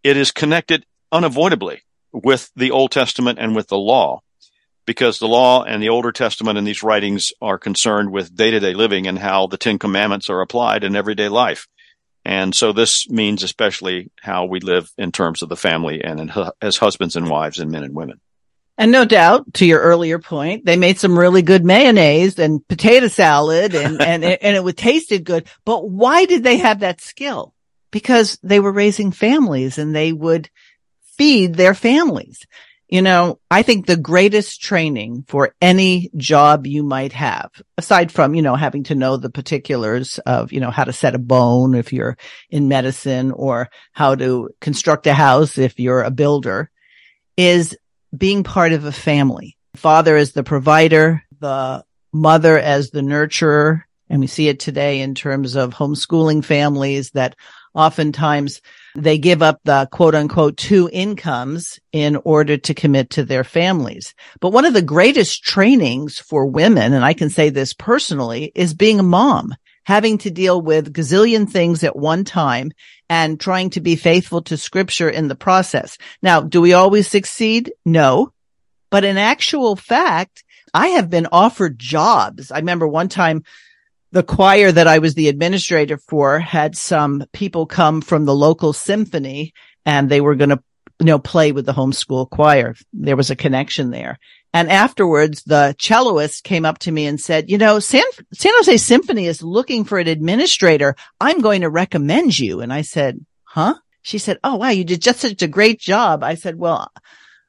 it 0.03 0.17
is 0.17 0.31
connected 0.31 0.85
unavoidably 1.13 1.83
with 2.13 2.51
the 2.57 2.71
Old 2.71 2.91
Testament 2.91 3.39
and 3.39 3.55
with 3.55 3.69
the 3.69 3.79
law 3.79 4.21
because 4.89 5.19
the 5.19 5.29
law 5.29 5.65
and 5.65 5.83
the 5.83 5.91
Older 5.91 6.13
Testament 6.13 6.57
and 6.57 6.67
these 6.67 6.83
writings 6.83 7.31
are 7.43 7.59
concerned 7.59 8.11
with 8.11 8.35
day 8.35 8.51
to 8.51 8.59
day 8.59 8.73
living 8.73 9.07
and 9.07 9.19
how 9.19 9.47
the 9.47 9.59
Ten 9.59 9.79
Commandments 9.79 10.31
are 10.31 10.41
applied 10.41 10.83
in 10.83 10.97
everyday 10.97 11.29
life. 11.29 11.69
And 12.25 12.55
so 12.55 12.73
this 12.73 13.07
means 13.09 13.43
especially 13.43 14.11
how 14.23 14.47
we 14.47 14.61
live 14.61 14.91
in 14.97 15.13
terms 15.13 15.43
of 15.43 15.51
the 15.51 15.57
family 15.57 16.03
and 16.03 16.21
in, 16.21 16.33
as 16.63 16.79
husbands 16.79 17.17
and 17.17 17.29
wives 17.29 17.59
and 17.59 17.71
men 17.71 17.85
and 17.85 17.95
women. 17.95 18.19
And 18.79 18.91
no 18.91 19.05
doubt, 19.05 19.53
to 19.55 19.67
your 19.67 19.81
earlier 19.81 20.19
point, 20.19 20.65
they 20.65 20.77
made 20.77 20.99
some 20.99 21.19
really 21.19 21.43
good 21.43 21.67
mayonnaise 21.67 22.39
and 22.39 22.67
potato 22.67 23.09
salad 23.09 23.75
and, 23.75 24.01
and, 24.01 24.25
and 24.25 24.57
it 24.57 24.65
would 24.65 24.79
tasted 24.79 25.23
good. 25.23 25.49
But 25.67 25.91
why 25.91 26.25
did 26.25 26.45
they 26.45 26.57
have 26.59 26.81
that 26.81 27.03
skill? 27.03 27.53
Because 27.91 28.39
they 28.43 28.59
were 28.59 28.73
raising 28.73 29.13
families 29.13 29.77
and 29.77 29.95
they 29.95 30.15
would 30.15 30.49
feed 31.19 31.55
their 31.55 31.75
families. 31.75 32.47
You 32.89 33.03
know, 33.03 33.39
I 33.51 33.61
think 33.63 33.85
the 33.85 33.99
greatest 33.99 34.63
training 34.63 35.25
for 35.29 35.55
any 35.61 36.11
job 36.17 36.67
you 36.67 36.83
might 36.83 37.13
have, 37.13 37.51
aside 37.77 38.11
from, 38.11 38.35
you 38.35 38.41
know, 38.41 38.57
having 38.57 38.85
to 38.85 38.95
know 38.95 39.19
the 39.19 39.29
particulars 39.29 40.19
of, 40.21 40.53
you 40.53 40.61
know, 40.61 40.71
how 40.71 40.85
to 40.85 40.93
set 40.95 41.15
a 41.15 41.19
bone 41.19 41.75
if 41.75 41.93
you're 41.93 42.17
in 42.49 42.69
medicine 42.69 43.31
or 43.33 43.69
how 43.93 44.15
to 44.15 44.49
construct 44.63 45.07
a 45.07 45.13
house 45.13 45.59
if 45.59 45.79
you're 45.79 46.03
a 46.03 46.11
builder, 46.11 46.71
is 47.37 47.77
being 48.17 48.43
part 48.43 48.73
of 48.73 48.87
a 48.87 48.93
family. 48.93 49.59
Father 49.77 50.17
as 50.17 50.33
the 50.33 50.43
provider, 50.43 51.23
the 51.41 51.85
mother 52.11 52.59
as 52.59 52.91
the 52.91 53.03
nurturer. 53.03 53.83
And 54.09 54.21
we 54.21 54.27
see 54.27 54.49
it 54.49 54.61
today 54.61 55.01
in 55.01 55.15
terms 55.15 55.57
of 55.57 55.75
homeschooling 55.75 56.43
families 56.43 57.11
that 57.11 57.37
oftentimes 57.75 58.63
they 59.03 59.19
give 59.19 59.43
up 59.43 59.61
the 59.65 59.89
quote 59.91 60.15
unquote 60.15 60.57
two 60.57 60.89
incomes 60.93 61.79
in 61.93 62.17
order 62.17 62.57
to 62.57 62.75
commit 62.75 63.11
to 63.11 63.25
their 63.25 63.45
families. 63.45 64.15
But 64.41 64.53
one 64.53 64.65
of 64.65 64.75
the 64.75 64.83
greatest 64.83 65.43
trainings 65.43 66.19
for 66.19 66.47
women, 66.47 66.93
and 66.93 67.05
I 67.05 67.15
can 67.15 67.31
say 67.31 67.51
this 67.51 67.73
personally, 67.73 68.53
is 68.55 68.75
being 68.75 69.01
a 69.01 69.05
mom, 69.05 69.55
having 69.85 70.19
to 70.19 70.31
deal 70.31 70.61
with 70.61 70.93
gazillion 70.93 71.49
things 71.49 71.83
at 71.85 71.97
one 71.97 72.25
time 72.25 72.73
and 73.09 73.41
trying 73.41 73.71
to 73.71 73.81
be 73.81 73.97
faithful 73.97 74.43
to 74.43 74.57
scripture 74.57 75.09
in 75.09 75.29
the 75.29 75.35
process. 75.35 75.97
Now, 76.23 76.41
do 76.41 76.61
we 76.61 76.73
always 76.73 77.09
succeed? 77.09 77.73
No. 77.85 78.33
But 78.91 79.05
in 79.05 79.17
actual 79.17 79.77
fact, 79.77 80.45
I 80.75 80.89
have 80.89 81.09
been 81.09 81.29
offered 81.33 81.79
jobs. 81.79 82.51
I 82.51 82.59
remember 82.59 82.87
one 82.87 83.09
time 83.09 83.45
the 84.13 84.23
choir 84.23 84.73
that 84.73 84.87
I 84.87 84.99
was 84.99 85.15
the 85.15 85.29
administrator 85.29 85.99
for 85.99 86.39
had 86.39 86.77
some 86.77 87.25
people 87.33 87.67
come 87.67 88.01
from 88.01 88.25
the 88.25 88.35
local 88.35 88.73
symphony 88.73 89.53
and 89.85 90.09
they 90.09 90.21
were 90.21 90.35
going 90.35 90.51
to, 90.51 90.63
you 90.99 91.07
know, 91.07 91.19
play 91.19 91.53
with 91.53 91.67
the 91.67 91.75
homeschool 91.75 92.31
choir. 92.31 92.75
There 92.93 93.17
was 93.17 93.31
a 93.31 93.37
connection 93.37 93.91
there. 93.91 94.19
And 94.55 94.71
afterwards, 94.71 95.43
the 95.45 95.77
celloist 95.79 96.43
came 96.43 96.65
up 96.65 96.79
to 96.81 96.93
me 96.93 97.07
and 97.07 97.21
said, 97.21 97.51
you 97.51 97.59
know, 97.59 97.81
San, 97.81 98.05
San 98.33 98.53
Jose 98.57 98.79
Symphony 98.79 99.27
is 99.27 99.43
looking 99.43 99.85
for 99.85 99.99
an 99.99 100.09
administrator. 100.09 100.97
I'm 101.21 101.41
going 101.41 101.61
to 101.61 101.71
recommend 101.71 102.39
you. 102.39 102.61
And 102.61 102.73
I 102.73 102.83
said, 102.83 103.25
huh? 103.45 103.75
She 104.03 104.17
said, 104.17 104.39
Oh, 104.43 104.57
wow, 104.57 104.71
you 104.71 104.85
did 104.85 105.03
just 105.03 105.21
such 105.21 105.43
a 105.43 105.49
great 105.49 105.79
job. 105.79 106.23
I 106.23 106.35
said, 106.35 106.57
well, 106.57 106.91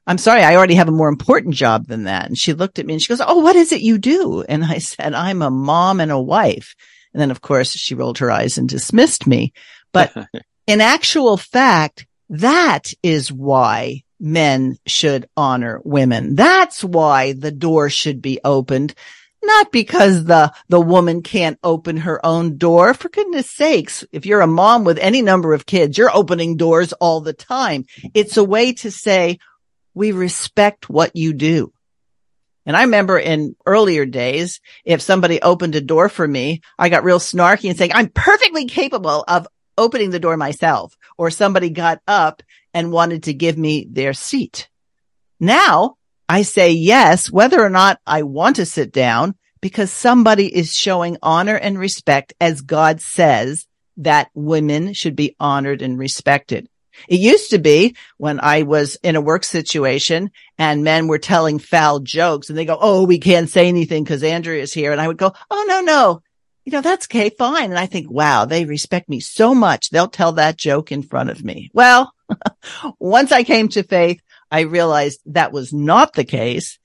I'm 0.10 0.18
sorry, 0.18 0.42
I 0.42 0.56
already 0.56 0.74
have 0.74 0.88
a 0.88 0.92
more 0.92 1.08
important 1.08 1.54
job 1.54 1.86
than 1.86 2.06
that. 2.06 2.26
And 2.26 2.36
she 2.36 2.54
looked 2.54 2.80
at 2.80 2.86
me 2.88 2.94
and 2.94 3.02
she 3.02 3.10
goes, 3.10 3.22
Oh, 3.24 3.38
what 3.38 3.56
is 3.56 3.72
it 3.72 3.82
you 3.82 4.00
do? 4.00 4.42
And 4.42 4.66
I 4.66 4.78
said, 4.80 5.14
I'm 5.14 5.44
a 5.44 5.52
mom 5.52 6.00
and 6.00 6.12
a 6.12 6.20
wife. 6.20 6.76
And 7.14 7.22
then 7.22 7.30
of 7.30 7.42
course 7.42 7.74
she 7.74 7.94
rolled 7.94 8.18
her 8.18 8.32
eyes 8.32 8.58
and 8.58 8.68
dismissed 8.68 9.28
me. 9.28 9.54
But 9.94 10.12
in 10.68 10.82
actual 10.82 11.38
fact, 11.38 12.08
that 12.30 12.92
is 13.04 13.32
why 13.32 14.04
men 14.20 14.78
should 14.88 15.30
honor 15.38 15.80
women. 15.84 16.34
That's 16.34 16.84
why 16.84 17.34
the 17.34 17.52
door 17.52 17.92
should 17.92 18.20
be 18.20 18.40
opened. 18.44 18.96
Not 19.44 19.72
because 19.72 20.26
the, 20.26 20.52
the 20.70 20.82
woman 20.82 21.22
can't 21.22 21.60
open 21.64 21.98
her 21.98 22.24
own 22.26 22.58
door. 22.58 22.94
For 22.94 23.10
goodness 23.10 23.50
sakes, 23.50 24.04
if 24.12 24.26
you're 24.26 24.42
a 24.42 24.48
mom 24.48 24.84
with 24.84 24.98
any 24.98 25.22
number 25.22 25.54
of 25.54 25.66
kids, 25.66 25.98
you're 25.98 26.14
opening 26.14 26.58
doors 26.58 26.94
all 26.94 27.22
the 27.22 27.34
time. 27.34 27.86
It's 28.14 28.38
a 28.38 28.44
way 28.44 28.74
to 28.74 28.92
say, 28.92 29.38
we 30.00 30.14
respect 30.14 30.90
what 30.90 31.18
you 31.18 31.34
do. 31.34 31.74
And 32.66 32.78
I 32.78 32.84
remember 32.84 33.20
in 33.20 33.58
earlier 33.66 34.06
days, 34.06 34.62
if 34.86 35.02
somebody 35.02 35.42
opened 35.42 35.76
a 35.76 35.82
door 35.82 36.08
for 36.08 36.26
me, 36.26 36.62
I 36.78 36.88
got 36.88 37.04
real 37.04 37.20
snarky 37.20 37.68
and 37.68 37.78
saying, 37.78 37.92
I'm 37.94 38.08
perfectly 38.08 38.66
capable 38.66 39.26
of 39.28 39.46
opening 39.78 40.12
the 40.12 40.20
door 40.22 40.38
myself. 40.38 40.96
Or 41.18 41.30
somebody 41.30 41.70
got 41.70 42.00
up 42.08 42.42
and 42.74 42.94
wanted 42.94 43.24
to 43.24 43.34
give 43.34 43.58
me 43.58 43.88
their 43.92 44.14
seat. 44.14 44.70
Now 45.38 45.98
I 46.30 46.44
say 46.44 46.72
yes, 46.72 47.30
whether 47.30 47.62
or 47.62 47.70
not 47.70 48.00
I 48.08 48.24
want 48.24 48.56
to 48.56 48.66
sit 48.66 48.94
down 48.94 49.36
because 49.60 49.92
somebody 49.92 50.48
is 50.48 50.74
showing 50.74 51.18
honor 51.22 51.56
and 51.56 51.78
respect 51.78 52.34
as 52.40 52.62
God 52.62 53.02
says 53.02 53.68
that 53.98 54.30
women 54.34 54.94
should 54.94 55.18
be 55.18 55.36
honored 55.42 55.82
and 55.82 56.00
respected. 56.00 56.70
It 57.08 57.20
used 57.20 57.52
to 57.52 57.60
be 57.60 57.96
when 58.18 58.40
I 58.40 58.64
was 58.64 58.98
in 59.04 59.16
a 59.16 59.22
work 59.22 59.44
situation 59.44 60.32
and 60.58 60.84
men 60.84 61.08
were 61.08 61.20
telling 61.20 61.60
foul 61.60 62.00
jokes 62.00 62.50
and 62.50 62.58
they 62.58 62.66
go, 62.66 62.78
Oh, 62.80 63.06
we 63.06 63.20
can't 63.20 63.50
say 63.50 63.68
anything 63.68 64.04
because 64.04 64.24
Andrea 64.24 64.62
is 64.62 64.74
here. 64.74 64.92
And 64.92 65.02
I 65.02 65.08
would 65.08 65.18
go, 65.18 65.34
Oh, 65.50 65.66
no, 65.68 65.82
no. 65.82 66.22
You 66.66 66.74
know, 66.74 66.82
that's 66.82 67.08
okay. 67.08 67.30
Fine. 67.30 67.72
And 67.72 67.80
I 67.80 67.86
think, 67.86 68.12
wow, 68.12 68.46
they 68.46 68.66
respect 68.66 69.10
me 69.10 69.20
so 69.20 69.56
much. 69.56 69.90
They'll 69.90 70.08
tell 70.08 70.34
that 70.34 70.58
joke 70.58 70.92
in 70.92 71.02
front 71.02 71.30
of 71.30 71.44
me. 71.44 71.72
Well, 71.74 72.14
once 73.00 73.32
I 73.32 73.44
came 73.44 73.70
to 73.70 73.84
faith, 73.84 74.22
I 74.52 74.62
realized 74.62 75.22
that 75.28 75.52
was 75.52 75.74
not 75.74 76.14
the 76.14 76.26
case. 76.26 76.80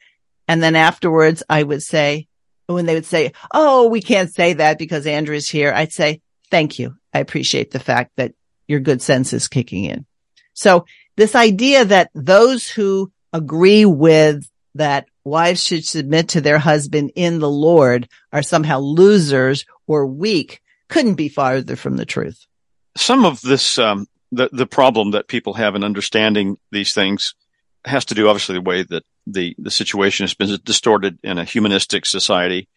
And 0.49 0.63
then 0.63 0.77
afterwards 0.77 1.43
I 1.49 1.63
would 1.63 1.83
say, 1.83 2.29
when 2.67 2.87
they 2.87 2.95
would 2.95 3.07
say, 3.07 3.33
Oh, 3.53 3.89
we 3.89 4.01
can't 4.01 4.33
say 4.33 4.55
that 4.55 4.79
because 4.79 5.07
Andrea's 5.07 5.51
here, 5.51 5.73
I'd 5.75 5.93
say, 5.93 6.23
thank 6.51 6.79
you. 6.79 6.97
I 7.13 7.19
appreciate 7.19 7.71
the 7.71 7.81
fact 7.81 8.13
that 8.17 8.33
your 8.69 8.81
good 8.81 9.03
sense 9.03 9.33
is 9.33 9.49
kicking 9.49 9.85
in. 9.85 10.07
So 10.55 10.87
this 11.17 11.35
idea 11.35 11.85
that 11.85 12.11
those 12.15 12.69
who 12.69 13.13
agree 13.33 13.85
with 13.85 14.49
that 14.75 15.07
wives 15.25 15.63
should 15.63 15.85
submit 15.85 16.29
to 16.31 16.41
their 16.41 16.59
husband 16.59 17.13
in 17.15 17.39
the 17.39 17.51
Lord 17.51 18.09
are 18.33 18.43
somehow 18.43 18.79
losers 18.79 19.65
or 19.87 20.07
weak 20.07 20.61
couldn't 20.89 21.15
be 21.15 21.29
farther 21.29 21.77
from 21.77 21.97
the 21.97 22.07
truth. 22.07 22.47
Some 22.97 23.25
of 23.25 23.41
this, 23.41 23.79
um, 23.79 24.07
the, 24.31 24.49
the 24.53 24.67
problem 24.67 25.13
that 25.13 25.29
people 25.29 25.55
have 25.55 25.75
in 25.75 25.85
understanding 25.85 26.59
these 26.71 26.93
things 26.93 27.35
has 27.85 28.05
to 28.07 28.15
do 28.15 28.29
obviously 28.29 28.55
the 28.55 28.61
way 28.61 28.83
that 28.83 29.05
the, 29.27 29.55
the 29.59 29.71
situation 29.71 30.25
has 30.25 30.35
been 30.35 30.59
distorted 30.65 31.19
in 31.23 31.39
a 31.39 31.45
humanistic 31.45 32.07
society 32.07 32.69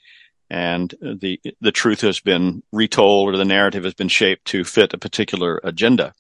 and 0.50 0.94
the 1.02 1.40
the 1.62 1.72
truth 1.72 2.02
has 2.02 2.20
been 2.20 2.64
retold 2.72 3.34
or 3.34 3.38
the 3.38 3.46
narrative 3.46 3.84
has 3.84 3.94
been 3.94 4.08
shaped 4.08 4.46
to 4.46 4.64
fit 4.64 4.94
a 4.94 4.98
particular 4.98 5.60
agenda. 5.64 6.14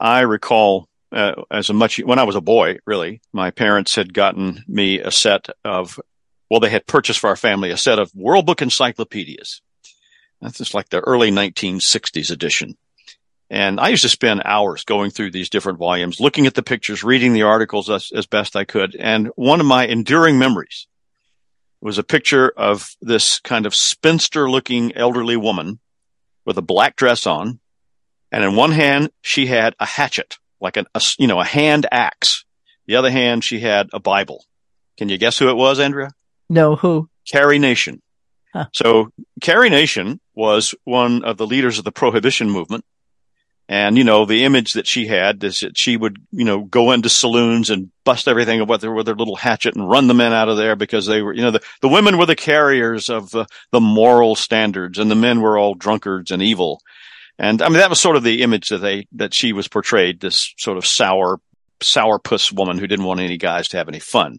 I 0.00 0.20
recall 0.20 0.88
uh, 1.12 1.42
as 1.50 1.70
a 1.70 1.74
much 1.74 1.98
when 1.98 2.18
I 2.18 2.24
was 2.24 2.36
a 2.36 2.40
boy, 2.40 2.78
really, 2.86 3.20
my 3.32 3.50
parents 3.50 3.94
had 3.94 4.14
gotten 4.14 4.64
me 4.66 5.00
a 5.00 5.10
set 5.10 5.48
of 5.64 6.00
well, 6.50 6.60
they 6.60 6.70
had 6.70 6.86
purchased 6.86 7.18
for 7.20 7.28
our 7.28 7.36
family 7.36 7.70
a 7.70 7.76
set 7.76 7.98
of 7.98 8.14
World 8.14 8.46
Book 8.46 8.62
encyclopedias. 8.62 9.62
That's 10.40 10.58
just 10.58 10.74
like 10.74 10.88
the 10.88 11.00
early 11.00 11.30
1960s 11.30 12.30
edition. 12.30 12.76
And 13.48 13.78
I 13.78 13.88
used 13.88 14.02
to 14.02 14.08
spend 14.08 14.42
hours 14.44 14.84
going 14.84 15.10
through 15.10 15.30
these 15.30 15.48
different 15.48 15.78
volumes, 15.78 16.20
looking 16.20 16.46
at 16.46 16.54
the 16.54 16.62
pictures, 16.62 17.04
reading 17.04 17.32
the 17.32 17.42
articles 17.42 17.88
as, 17.88 18.10
as 18.14 18.26
best 18.26 18.56
I 18.56 18.64
could. 18.64 18.96
And 18.96 19.28
one 19.36 19.60
of 19.60 19.66
my 19.66 19.86
enduring 19.86 20.38
memories 20.38 20.88
was 21.80 21.98
a 21.98 22.04
picture 22.04 22.52
of 22.56 22.90
this 23.00 23.40
kind 23.40 23.66
of 23.66 23.74
spinster 23.74 24.50
looking 24.50 24.94
elderly 24.96 25.36
woman 25.36 25.78
with 26.44 26.58
a 26.58 26.62
black 26.62 26.96
dress 26.96 27.26
on. 27.26 27.60
And 28.32 28.44
in 28.44 28.56
one 28.56 28.72
hand, 28.72 29.10
she 29.20 29.46
had 29.46 29.74
a 29.78 29.86
hatchet, 29.86 30.38
like 30.60 30.76
a, 30.76 30.86
a, 30.94 31.02
you 31.18 31.26
know, 31.26 31.40
a 31.40 31.44
hand 31.44 31.86
axe. 31.90 32.44
The 32.86 32.96
other 32.96 33.10
hand, 33.10 33.44
she 33.44 33.60
had 33.60 33.88
a 33.92 34.00
Bible. 34.00 34.44
Can 34.96 35.08
you 35.08 35.18
guess 35.18 35.38
who 35.38 35.48
it 35.48 35.56
was, 35.56 35.78
Andrea? 35.78 36.10
No, 36.48 36.76
who? 36.76 37.08
Carrie 37.30 37.58
Nation. 37.58 38.00
Huh. 38.52 38.66
So 38.72 39.12
Carrie 39.40 39.70
Nation 39.70 40.20
was 40.34 40.74
one 40.84 41.24
of 41.24 41.36
the 41.36 41.46
leaders 41.46 41.78
of 41.78 41.84
the 41.84 41.92
prohibition 41.92 42.50
movement. 42.50 42.84
And, 43.68 43.98
you 43.98 44.04
know, 44.04 44.24
the 44.24 44.44
image 44.44 44.74
that 44.74 44.86
she 44.86 45.06
had 45.06 45.42
is 45.42 45.60
that 45.60 45.76
she 45.76 45.96
would, 45.96 46.24
you 46.30 46.44
know, 46.44 46.62
go 46.62 46.92
into 46.92 47.08
saloons 47.08 47.68
and 47.68 47.90
bust 48.04 48.28
everything 48.28 48.64
with 48.66 48.80
their, 48.80 48.92
with 48.92 49.06
their 49.06 49.16
little 49.16 49.34
hatchet 49.34 49.74
and 49.74 49.88
run 49.88 50.06
the 50.06 50.14
men 50.14 50.32
out 50.32 50.48
of 50.48 50.56
there 50.56 50.76
because 50.76 51.06
they 51.06 51.20
were, 51.20 51.34
you 51.34 51.42
know, 51.42 51.50
the, 51.50 51.62
the 51.80 51.88
women 51.88 52.16
were 52.16 52.26
the 52.26 52.36
carriers 52.36 53.10
of 53.10 53.30
the, 53.30 53.46
the 53.72 53.80
moral 53.80 54.36
standards 54.36 54.98
and 55.00 55.10
the 55.10 55.16
men 55.16 55.40
were 55.40 55.58
all 55.58 55.74
drunkards 55.74 56.30
and 56.30 56.42
evil. 56.42 56.80
And 57.40 57.60
I 57.60 57.68
mean, 57.68 57.78
that 57.78 57.90
was 57.90 58.00
sort 58.00 58.14
of 58.14 58.22
the 58.22 58.42
image 58.42 58.68
that 58.68 58.78
they, 58.78 59.08
that 59.12 59.34
she 59.34 59.52
was 59.52 59.66
portrayed, 59.66 60.20
this 60.20 60.54
sort 60.58 60.78
of 60.78 60.86
sour, 60.86 61.40
sourpuss 61.80 62.52
woman 62.52 62.78
who 62.78 62.86
didn't 62.86 63.04
want 63.04 63.20
any 63.20 63.36
guys 63.36 63.66
to 63.68 63.78
have 63.78 63.88
any 63.88 64.00
fun. 64.00 64.38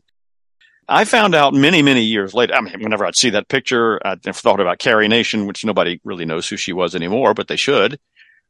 I 0.89 1.03
found 1.03 1.35
out 1.35 1.53
many, 1.53 1.81
many 1.81 2.03
years 2.03 2.33
later. 2.33 2.53
I 2.53 2.61
mean, 2.61 2.81
whenever 2.81 3.05
I'd 3.05 3.17
see 3.17 3.31
that 3.31 3.49
picture, 3.49 3.99
I'd 4.07 4.23
thought 4.23 4.61
about 4.61 4.79
Carrie 4.79 5.09
Nation, 5.09 5.45
which 5.45 5.65
nobody 5.65 5.99
really 6.05 6.23
knows 6.23 6.47
who 6.47 6.55
she 6.55 6.71
was 6.71 6.95
anymore, 6.95 7.33
but 7.33 7.49
they 7.49 7.57
should. 7.57 7.99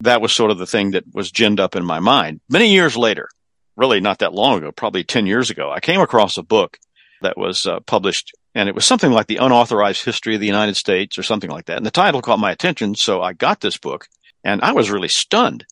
That 0.02 0.22
was 0.22 0.32
sort 0.32 0.52
of 0.52 0.58
the 0.58 0.68
thing 0.68 0.92
that 0.92 1.04
was 1.14 1.32
ginned 1.32 1.60
up 1.60 1.76
in 1.76 1.86
my 1.86 2.00
mind. 2.00 2.42
Many 2.50 2.72
years 2.72 2.96
later, 2.96 3.30
really 3.76 4.00
not 4.00 4.20
that 4.20 4.34
long 4.34 4.60
ago, 4.60 4.72
probably 4.72 5.04
10 5.04 5.26
years 5.26 5.50
ago, 5.50 5.72
I 5.72 5.80
came 5.80 6.02
across 6.02 6.38
a 6.38 6.44
book 6.44 6.78
that 7.22 7.38
was 7.38 7.66
uh, 7.66 7.80
published 7.82 8.34
and 8.54 8.68
it 8.68 8.76
was 8.76 8.86
something 8.86 9.12
like 9.12 9.28
the 9.28 9.38
unauthorized 9.38 10.04
history 10.04 10.34
of 10.34 10.42
the 10.42 10.48
United 10.48 10.76
States 10.76 11.18
or 11.18 11.24
something 11.24 11.50
like 11.50 11.66
that. 11.66 11.78
And 11.78 11.86
the 11.86 11.92
title 11.92 12.22
caught 12.22 12.40
my 12.40 12.52
attention. 12.52 12.96
So 12.96 13.22
I 13.22 13.34
got 13.34 13.62
this 13.62 13.78
book 13.78 14.08
and 14.44 14.62
I 14.62 14.72
was 14.72 14.90
really 14.90 15.10
stunned 15.10 15.66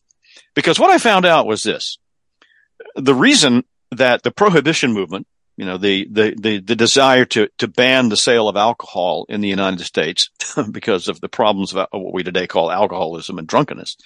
because 0.54 0.78
what 0.78 0.90
I 0.90 0.98
found 0.98 1.26
out 1.26 1.46
was 1.46 1.64
this. 1.64 1.98
The 2.94 3.14
reason 3.14 3.64
that 3.90 4.22
the 4.22 4.30
prohibition 4.30 4.92
movement 4.92 5.26
you 5.56 5.64
know, 5.64 5.78
the, 5.78 6.06
the, 6.10 6.34
the, 6.38 6.60
the, 6.60 6.76
desire 6.76 7.24
to, 7.24 7.48
to 7.58 7.66
ban 7.66 8.08
the 8.08 8.16
sale 8.16 8.48
of 8.48 8.56
alcohol 8.56 9.24
in 9.28 9.40
the 9.40 9.48
United 9.48 9.84
States 9.84 10.30
because 10.70 11.08
of 11.08 11.20
the 11.20 11.28
problems 11.28 11.74
of 11.74 11.86
what 11.92 12.12
we 12.12 12.22
today 12.22 12.46
call 12.46 12.70
alcoholism 12.70 13.38
and 13.38 13.48
drunkenness 13.48 13.96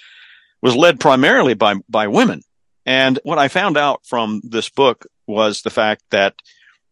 was 0.62 0.76
led 0.76 1.00
primarily 1.00 1.54
by, 1.54 1.74
by 1.88 2.06
women. 2.06 2.42
And 2.86 3.18
what 3.24 3.38
I 3.38 3.48
found 3.48 3.76
out 3.76 4.06
from 4.06 4.40
this 4.44 4.68
book 4.68 5.06
was 5.26 5.62
the 5.62 5.70
fact 5.70 6.02
that 6.10 6.34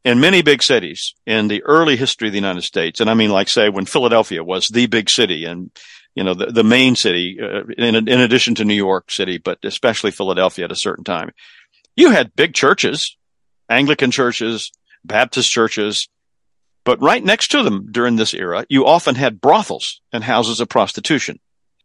in 0.04 0.20
many 0.20 0.42
big 0.42 0.62
cities 0.62 1.14
in 1.26 1.48
the 1.48 1.62
early 1.64 1.96
history 1.96 2.28
of 2.28 2.32
the 2.32 2.38
United 2.38 2.62
States, 2.62 3.00
and 3.00 3.10
I 3.10 3.14
mean, 3.14 3.30
like 3.30 3.48
say 3.48 3.68
when 3.68 3.84
Philadelphia 3.84 4.42
was 4.42 4.68
the 4.68 4.86
big 4.86 5.10
city 5.10 5.44
and, 5.44 5.70
you 6.14 6.24
know, 6.24 6.34
the, 6.34 6.46
the 6.46 6.64
main 6.64 6.96
city, 6.96 7.38
uh, 7.40 7.64
in, 7.76 7.94
in 7.94 8.20
addition 8.20 8.54
to 8.56 8.64
New 8.64 8.74
York 8.74 9.10
City, 9.10 9.38
but 9.38 9.58
especially 9.62 10.10
Philadelphia 10.10 10.64
at 10.64 10.72
a 10.72 10.76
certain 10.76 11.04
time, 11.04 11.30
you 11.94 12.10
had 12.10 12.34
big 12.34 12.54
churches 12.54 13.17
Anglican 13.68 14.10
churches, 14.10 14.72
Baptist 15.04 15.50
churches. 15.50 16.08
But 16.84 17.02
right 17.02 17.22
next 17.22 17.48
to 17.48 17.62
them 17.62 17.88
during 17.90 18.16
this 18.16 18.34
era, 18.34 18.64
you 18.68 18.86
often 18.86 19.14
had 19.14 19.40
brothels 19.40 20.00
and 20.12 20.24
houses 20.24 20.60
of 20.60 20.68
prostitution. 20.68 21.38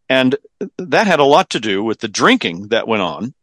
And 0.09 0.35
that 0.77 1.07
had 1.07 1.19
a 1.19 1.25
lot 1.25 1.49
to 1.51 1.59
do 1.59 1.83
with 1.83 1.99
the 1.99 2.07
drinking 2.07 2.69
that 2.69 2.87
went 2.87 3.01
on. 3.01 3.33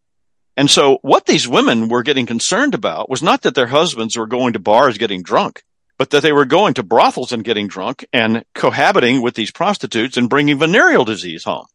And 0.56 0.70
so 0.70 0.98
what 1.02 1.26
these 1.26 1.48
women 1.48 1.88
were 1.88 2.02
getting 2.02 2.26
concerned 2.26 2.74
about 2.74 3.08
was 3.08 3.22
not 3.22 3.42
that 3.42 3.54
their 3.54 3.66
husbands 3.66 4.16
were 4.16 4.26
going 4.26 4.52
to 4.54 4.58
bars 4.58 4.98
getting 4.98 5.22
drunk, 5.22 5.62
but 5.96 6.10
that 6.10 6.22
they 6.22 6.32
were 6.32 6.44
going 6.44 6.74
to 6.74 6.82
brothels 6.82 7.32
and 7.32 7.44
getting 7.44 7.66
drunk 7.66 8.06
and 8.12 8.44
cohabiting 8.54 9.22
with 9.22 9.34
these 9.34 9.50
prostitutes 9.50 10.16
and 10.16 10.28
bringing 10.30 10.58
venereal 10.58 11.04
disease 11.04 11.44
home. 11.44 11.66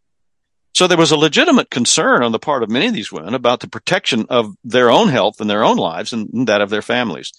So 0.76 0.88
there 0.88 0.98
was 0.98 1.12
a 1.12 1.18
legitimate 1.18 1.70
concern 1.70 2.22
on 2.22 2.34
the 2.34 2.40
part 2.40 2.62
of 2.62 2.70
many 2.70 2.88
of 2.88 2.94
these 2.94 3.10
women 3.10 3.34
about 3.34 3.62
the 3.62 3.70
protection 3.70 4.26
of 4.30 4.54
their 4.62 4.92
own 4.92 5.08
health 5.08 5.40
and 5.40 5.50
their 5.50 5.64
own 5.64 5.78
lives 5.78 6.12
and 6.12 6.48
that 6.48 6.60
of 6.60 6.70
their 6.70 6.82
families. 6.82 7.32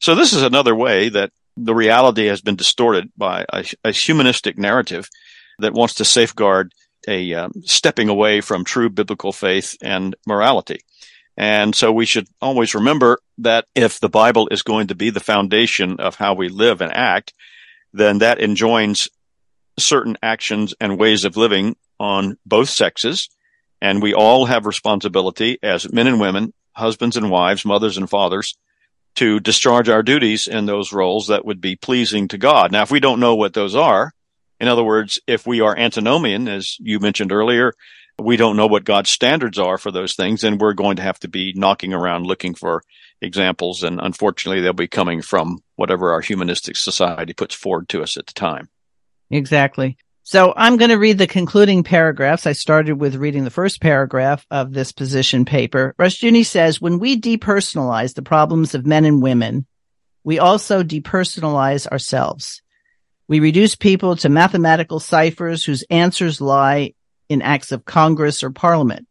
So 0.00 0.14
this 0.14 0.32
is 0.32 0.42
another 0.42 0.76
way 0.76 1.08
that 1.08 1.32
the 1.56 1.74
reality 1.74 2.26
has 2.26 2.40
been 2.40 2.54
distorted 2.54 3.10
by 3.16 3.44
a, 3.52 3.64
a 3.82 3.90
humanistic 3.90 4.56
narrative 4.56 5.08
that 5.58 5.74
wants 5.74 5.94
to 5.94 6.04
safeguard 6.04 6.72
a 7.08 7.34
um, 7.34 7.52
stepping 7.64 8.08
away 8.08 8.40
from 8.40 8.64
true 8.64 8.88
biblical 8.88 9.32
faith 9.32 9.76
and 9.82 10.14
morality. 10.24 10.78
And 11.36 11.74
so 11.74 11.90
we 11.90 12.06
should 12.06 12.28
always 12.40 12.76
remember 12.76 13.18
that 13.38 13.64
if 13.74 13.98
the 13.98 14.08
Bible 14.08 14.48
is 14.52 14.62
going 14.62 14.86
to 14.88 14.94
be 14.94 15.10
the 15.10 15.18
foundation 15.18 15.98
of 15.98 16.14
how 16.14 16.34
we 16.34 16.48
live 16.48 16.80
and 16.80 16.92
act, 16.92 17.34
then 17.92 18.18
that 18.18 18.40
enjoins 18.40 19.08
certain 19.80 20.16
actions 20.22 20.74
and 20.80 20.96
ways 20.96 21.24
of 21.24 21.36
living 21.36 21.74
on 21.98 22.38
both 22.46 22.68
sexes. 22.68 23.28
And 23.80 24.02
we 24.02 24.14
all 24.14 24.46
have 24.46 24.66
responsibility 24.66 25.58
as 25.62 25.92
men 25.92 26.06
and 26.06 26.20
women, 26.20 26.52
husbands 26.72 27.16
and 27.16 27.30
wives, 27.30 27.64
mothers 27.64 27.96
and 27.96 28.10
fathers 28.10 28.56
to 29.16 29.40
discharge 29.40 29.88
our 29.88 30.02
duties 30.02 30.46
in 30.46 30.66
those 30.66 30.92
roles 30.92 31.28
that 31.28 31.44
would 31.44 31.60
be 31.60 31.76
pleasing 31.76 32.28
to 32.28 32.38
God. 32.38 32.70
Now, 32.72 32.82
if 32.82 32.90
we 32.90 33.00
don't 33.00 33.20
know 33.20 33.34
what 33.34 33.54
those 33.54 33.74
are, 33.74 34.12
in 34.60 34.68
other 34.68 34.84
words, 34.84 35.20
if 35.26 35.46
we 35.46 35.60
are 35.60 35.76
antinomian, 35.76 36.48
as 36.48 36.76
you 36.78 36.98
mentioned 37.00 37.32
earlier, 37.32 37.72
we 38.18 38.36
don't 38.36 38.56
know 38.56 38.66
what 38.66 38.84
God's 38.84 39.10
standards 39.10 39.58
are 39.58 39.78
for 39.78 39.92
those 39.92 40.14
things, 40.14 40.42
and 40.42 40.60
we're 40.60 40.72
going 40.72 40.96
to 40.96 41.02
have 41.02 41.18
to 41.20 41.28
be 41.28 41.52
knocking 41.54 41.94
around 41.94 42.26
looking 42.26 42.54
for 42.54 42.82
examples. 43.20 43.82
And 43.82 44.00
unfortunately, 44.00 44.60
they'll 44.60 44.72
be 44.72 44.88
coming 44.88 45.22
from 45.22 45.58
whatever 45.76 46.12
our 46.12 46.20
humanistic 46.20 46.76
society 46.76 47.32
puts 47.32 47.54
forward 47.54 47.88
to 47.90 48.02
us 48.02 48.16
at 48.16 48.26
the 48.26 48.32
time. 48.32 48.68
Exactly. 49.30 49.96
So 50.30 50.52
I'm 50.54 50.76
going 50.76 50.90
to 50.90 50.98
read 50.98 51.16
the 51.16 51.26
concluding 51.26 51.84
paragraphs. 51.84 52.46
I 52.46 52.52
started 52.52 53.00
with 53.00 53.14
reading 53.14 53.44
the 53.44 53.50
first 53.50 53.80
paragraph 53.80 54.44
of 54.50 54.74
this 54.74 54.92
position 54.92 55.46
paper. 55.46 55.94
Rushdoony 55.98 56.44
says, 56.44 56.82
when 56.82 56.98
we 56.98 57.18
depersonalize 57.18 58.12
the 58.12 58.20
problems 58.20 58.74
of 58.74 58.84
men 58.84 59.06
and 59.06 59.22
women, 59.22 59.64
we 60.24 60.38
also 60.38 60.82
depersonalize 60.82 61.86
ourselves. 61.86 62.60
We 63.26 63.40
reduce 63.40 63.74
people 63.74 64.16
to 64.16 64.28
mathematical 64.28 65.00
ciphers 65.00 65.64
whose 65.64 65.82
answers 65.88 66.42
lie 66.42 66.92
in 67.30 67.40
acts 67.40 67.72
of 67.72 67.86
Congress 67.86 68.42
or 68.42 68.50
Parliament. 68.50 69.08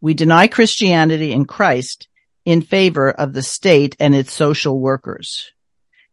We 0.00 0.14
deny 0.14 0.48
Christianity 0.48 1.32
and 1.34 1.46
Christ 1.46 2.08
in 2.44 2.62
favor 2.62 3.12
of 3.12 3.32
the 3.32 3.42
state 3.42 3.94
and 4.00 4.12
its 4.12 4.32
social 4.32 4.80
workers. 4.80 5.52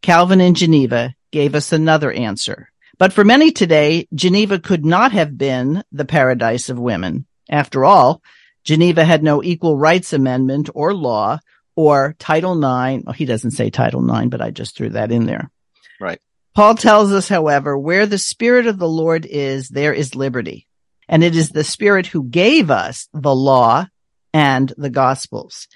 Calvin 0.04 0.40
in 0.40 0.54
Geneva 0.54 1.16
gave 1.32 1.56
us 1.56 1.72
another 1.72 2.12
answer. 2.12 2.70
But 3.04 3.12
for 3.12 3.26
many 3.26 3.52
today, 3.52 4.08
Geneva 4.16 4.60
could 4.60 4.86
not 4.86 5.12
have 5.12 5.38
been 5.38 5.84
the 5.92 6.06
paradise 6.06 6.70
of 6.70 6.80
women. 6.80 7.26
After 7.50 7.84
all, 7.84 8.22
Geneva 8.64 9.04
had 9.04 9.22
no 9.22 9.44
equal 9.44 9.78
rights 9.78 10.14
amendment 10.14 10.70
or 10.74 10.94
law 10.94 11.40
or 11.76 12.16
Title 12.18 12.54
IX. 12.54 13.04
Well, 13.04 13.12
he 13.12 13.26
doesn't 13.26 13.52
say 13.52 13.70
Title 13.70 14.10
IX, 14.10 14.30
but 14.30 14.42
I 14.42 14.52
just 14.52 14.78
threw 14.78 14.92
that 14.92 15.12
in 15.12 15.26
there. 15.26 15.52
Right. 16.00 16.22
Paul 16.56 16.76
tells 16.76 17.12
us, 17.12 17.28
however, 17.28 17.78
where 17.78 18.06
the 18.06 18.18
Spirit 18.18 18.68
of 18.68 18.80
the 18.80 18.88
Lord 18.88 19.26
is, 19.26 19.68
there 19.68 19.94
is 19.94 20.16
liberty. 20.16 20.66
And 21.10 21.26
it 21.26 21.36
is 21.36 21.50
the 21.50 21.66
Spirit 21.66 22.08
who 22.08 22.24
gave 22.24 22.72
us 22.72 23.10
the 23.12 23.36
law 23.36 23.86
and 24.34 24.72
the 24.78 24.90
Gospels. 24.90 25.68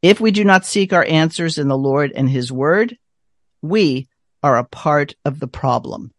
If 0.00 0.20
we 0.20 0.30
do 0.30 0.44
not 0.44 0.64
seek 0.64 0.92
our 0.92 1.04
answers 1.04 1.58
in 1.58 1.66
the 1.66 1.76
Lord 1.76 2.12
and 2.14 2.30
His 2.30 2.52
Word, 2.52 2.96
we 3.62 4.06
are 4.44 4.56
a 4.56 4.62
part 4.62 5.16
of 5.24 5.40
the 5.40 5.48
problem. 5.48 6.12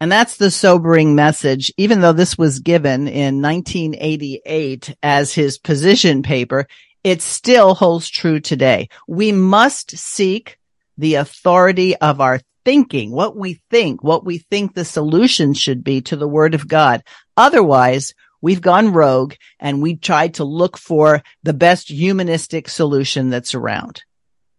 And 0.00 0.12
that's 0.12 0.36
the 0.36 0.50
sobering 0.50 1.14
message. 1.14 1.72
Even 1.76 2.00
though 2.00 2.12
this 2.12 2.38
was 2.38 2.60
given 2.60 3.08
in 3.08 3.42
1988 3.42 4.96
as 5.02 5.34
his 5.34 5.58
position 5.58 6.22
paper, 6.22 6.66
it 7.02 7.20
still 7.20 7.74
holds 7.74 8.08
true 8.08 8.38
today. 8.38 8.88
We 9.08 9.32
must 9.32 9.96
seek 9.96 10.58
the 10.96 11.16
authority 11.16 11.96
of 11.96 12.20
our 12.20 12.40
thinking, 12.64 13.10
what 13.10 13.36
we 13.36 13.60
think, 13.70 14.04
what 14.04 14.24
we 14.24 14.38
think 14.38 14.74
the 14.74 14.84
solution 14.84 15.54
should 15.54 15.82
be 15.82 16.00
to 16.02 16.16
the 16.16 16.28
word 16.28 16.54
of 16.54 16.68
God. 16.68 17.02
Otherwise, 17.36 18.14
we've 18.40 18.60
gone 18.60 18.92
rogue 18.92 19.34
and 19.58 19.82
we 19.82 19.96
tried 19.96 20.34
to 20.34 20.44
look 20.44 20.76
for 20.76 21.22
the 21.42 21.54
best 21.54 21.88
humanistic 21.88 22.68
solution 22.68 23.30
that's 23.30 23.54
around. 23.54 24.02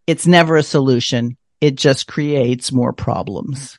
It's 0.08 0.28
never 0.28 0.58
a 0.58 0.64
solution. 0.64 1.38
It 1.62 1.76
just 1.76 2.08
creates 2.08 2.72
more 2.72 2.94
problems 2.94 3.79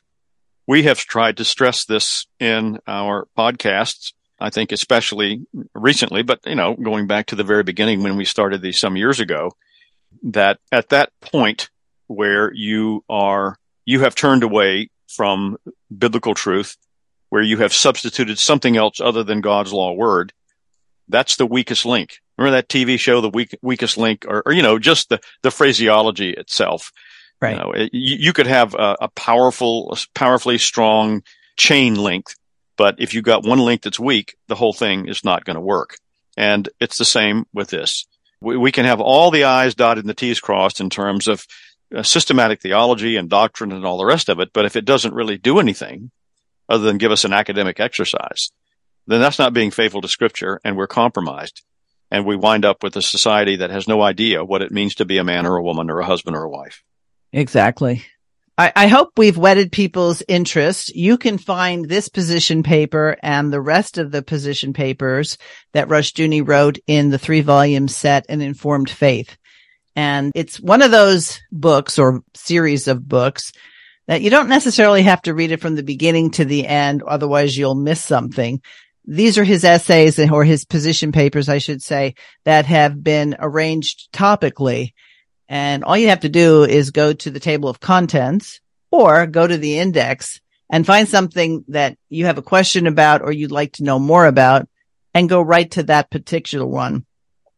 we 0.71 0.83
have 0.83 0.99
tried 0.99 1.35
to 1.35 1.43
stress 1.43 1.83
this 1.83 2.27
in 2.39 2.79
our 2.87 3.27
podcasts. 3.37 4.13
I 4.39 4.51
think 4.51 4.71
especially 4.71 5.45
recently, 5.75 6.23
but 6.23 6.39
you 6.45 6.55
know, 6.55 6.75
going 6.75 7.07
back 7.07 7.25
to 7.25 7.35
the 7.35 7.43
very 7.43 7.63
beginning 7.63 8.03
when 8.03 8.15
we 8.15 8.23
started 8.23 8.61
these 8.61 8.79
some 8.79 8.95
years 8.95 9.19
ago, 9.19 9.51
that 10.23 10.59
at 10.71 10.87
that 10.87 11.09
point 11.19 11.69
where 12.07 12.53
you 12.53 13.03
are, 13.09 13.57
you 13.83 13.99
have 13.99 14.15
turned 14.15 14.43
away 14.43 14.89
from 15.09 15.57
biblical 15.95 16.35
truth, 16.35 16.77
where 17.27 17.43
you 17.43 17.57
have 17.57 17.73
substituted 17.73 18.39
something 18.39 18.77
else 18.77 19.01
other 19.01 19.25
than 19.25 19.41
God's 19.41 19.73
law 19.73 19.91
word, 19.91 20.31
that's 21.09 21.35
the 21.35 21.45
weakest 21.45 21.85
link. 21.85 22.19
Remember 22.37 22.55
that 22.55 22.69
TV 22.69 22.97
show, 22.97 23.19
the 23.19 23.29
weak, 23.29 23.57
weakest 23.61 23.97
link, 23.97 24.25
or, 24.25 24.41
or, 24.45 24.53
you 24.53 24.63
know, 24.63 24.79
just 24.79 25.09
the, 25.09 25.19
the 25.41 25.51
phraseology 25.51 26.29
itself. 26.29 26.93
Right. 27.41 27.53
You, 27.53 27.57
know, 27.57 27.71
it, 27.71 27.89
you 27.93 28.33
could 28.33 28.47
have 28.47 28.75
a, 28.75 28.97
a 29.01 29.07
powerful, 29.09 29.97
powerfully 30.13 30.59
strong 30.59 31.23
chain 31.57 31.95
link, 31.95 32.27
but 32.77 32.95
if 32.99 33.13
you've 33.13 33.23
got 33.23 33.45
one 33.45 33.59
link 33.59 33.81
that's 33.81 33.99
weak, 33.99 34.35
the 34.47 34.55
whole 34.55 34.73
thing 34.73 35.07
is 35.07 35.23
not 35.23 35.43
going 35.43 35.55
to 35.55 35.61
work. 35.61 35.97
And 36.37 36.69
it's 36.79 36.97
the 36.97 37.05
same 37.05 37.45
with 37.53 37.69
this. 37.69 38.05
We, 38.41 38.57
we, 38.57 38.71
can 38.71 38.85
have 38.85 39.01
all 39.01 39.31
the 39.31 39.43
I's 39.43 39.75
dotted 39.75 40.03
and 40.03 40.09
the 40.09 40.13
T's 40.13 40.39
crossed 40.39 40.79
in 40.79 40.89
terms 40.89 41.27
of 41.27 41.45
uh, 41.95 42.03
systematic 42.03 42.61
theology 42.61 43.17
and 43.17 43.29
doctrine 43.29 43.71
and 43.71 43.85
all 43.85 43.97
the 43.97 44.05
rest 44.05 44.29
of 44.29 44.39
it. 44.39 44.53
But 44.53 44.65
if 44.65 44.75
it 44.75 44.85
doesn't 44.85 45.13
really 45.13 45.37
do 45.37 45.59
anything, 45.59 46.11
other 46.69 46.85
than 46.85 46.97
give 46.97 47.11
us 47.11 47.25
an 47.25 47.33
academic 47.33 47.79
exercise, 47.79 48.51
then 49.07 49.19
that's 49.19 49.39
not 49.39 49.53
being 49.53 49.71
faithful 49.71 50.01
to 50.01 50.07
scripture 50.07 50.61
and 50.63 50.77
we're 50.77 50.87
compromised. 50.87 51.63
And 52.09 52.25
we 52.25 52.35
wind 52.35 52.65
up 52.65 52.83
with 52.83 52.95
a 52.95 53.01
society 53.01 53.57
that 53.57 53.69
has 53.69 53.87
no 53.87 54.01
idea 54.01 54.43
what 54.43 54.61
it 54.61 54.71
means 54.71 54.95
to 54.95 55.05
be 55.05 55.17
a 55.17 55.23
man 55.23 55.45
or 55.45 55.57
a 55.57 55.63
woman 55.63 55.89
or 55.89 55.99
a 55.99 56.05
husband 56.05 56.35
or 56.35 56.43
a 56.43 56.49
wife. 56.49 56.83
Exactly. 57.33 58.05
I, 58.57 58.71
I 58.75 58.87
hope 58.87 59.17
we've 59.17 59.37
whetted 59.37 59.71
people's 59.71 60.21
interest. 60.27 60.95
You 60.95 61.17
can 61.17 61.37
find 61.37 61.87
this 61.87 62.09
position 62.09 62.63
paper 62.63 63.17
and 63.23 63.51
the 63.51 63.61
rest 63.61 63.97
of 63.97 64.11
the 64.11 64.21
position 64.21 64.73
papers 64.73 65.37
that 65.73 65.87
Rushdoony 65.87 66.47
wrote 66.47 66.77
in 66.85 67.09
the 67.09 67.17
three 67.17 67.41
volume 67.41 67.87
set, 67.87 68.25
An 68.29 68.41
Informed 68.41 68.89
Faith. 68.89 69.37
And 69.95 70.31
it's 70.35 70.59
one 70.59 70.81
of 70.81 70.91
those 70.91 71.39
books 71.51 71.97
or 71.97 72.23
series 72.33 72.87
of 72.87 73.07
books 73.07 73.51
that 74.07 74.21
you 74.21 74.29
don't 74.29 74.49
necessarily 74.49 75.03
have 75.03 75.21
to 75.23 75.33
read 75.33 75.51
it 75.51 75.61
from 75.61 75.75
the 75.75 75.83
beginning 75.83 76.31
to 76.31 76.45
the 76.45 76.67
end. 76.67 77.01
Otherwise 77.03 77.57
you'll 77.57 77.75
miss 77.75 78.03
something. 78.03 78.61
These 79.05 79.37
are 79.37 79.43
his 79.43 79.63
essays 79.63 80.19
or 80.19 80.43
his 80.43 80.65
position 80.65 81.11
papers, 81.11 81.49
I 81.49 81.57
should 81.57 81.81
say, 81.81 82.15
that 82.45 82.65
have 82.65 83.03
been 83.03 83.35
arranged 83.39 84.11
topically. 84.13 84.93
And 85.51 85.83
all 85.83 85.97
you 85.97 86.07
have 86.07 86.21
to 86.21 86.29
do 86.29 86.63
is 86.63 86.91
go 86.91 87.11
to 87.11 87.29
the 87.29 87.41
table 87.41 87.67
of 87.67 87.81
contents 87.81 88.61
or 88.89 89.27
go 89.27 89.45
to 89.45 89.57
the 89.57 89.79
index 89.79 90.39
and 90.69 90.87
find 90.87 91.09
something 91.09 91.65
that 91.67 91.97
you 92.07 92.27
have 92.27 92.37
a 92.37 92.41
question 92.41 92.87
about 92.87 93.21
or 93.21 93.33
you'd 93.33 93.51
like 93.51 93.73
to 93.73 93.83
know 93.83 93.99
more 93.99 94.25
about 94.25 94.69
and 95.13 95.27
go 95.27 95.41
right 95.41 95.69
to 95.71 95.83
that 95.83 96.09
particular 96.09 96.65
one. 96.65 97.05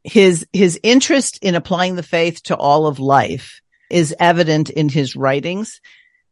His, 0.04 0.48
his 0.52 0.80
interest 0.82 1.38
in 1.44 1.54
applying 1.54 1.96
the 1.96 2.02
faith 2.02 2.42
to 2.46 2.58
all 2.58 2.88
of 2.88 2.98
life 2.98 3.62
is 3.92 4.16
evident 4.20 4.72
in 4.72 4.90
his 4.90 5.16
writings. 5.16 5.80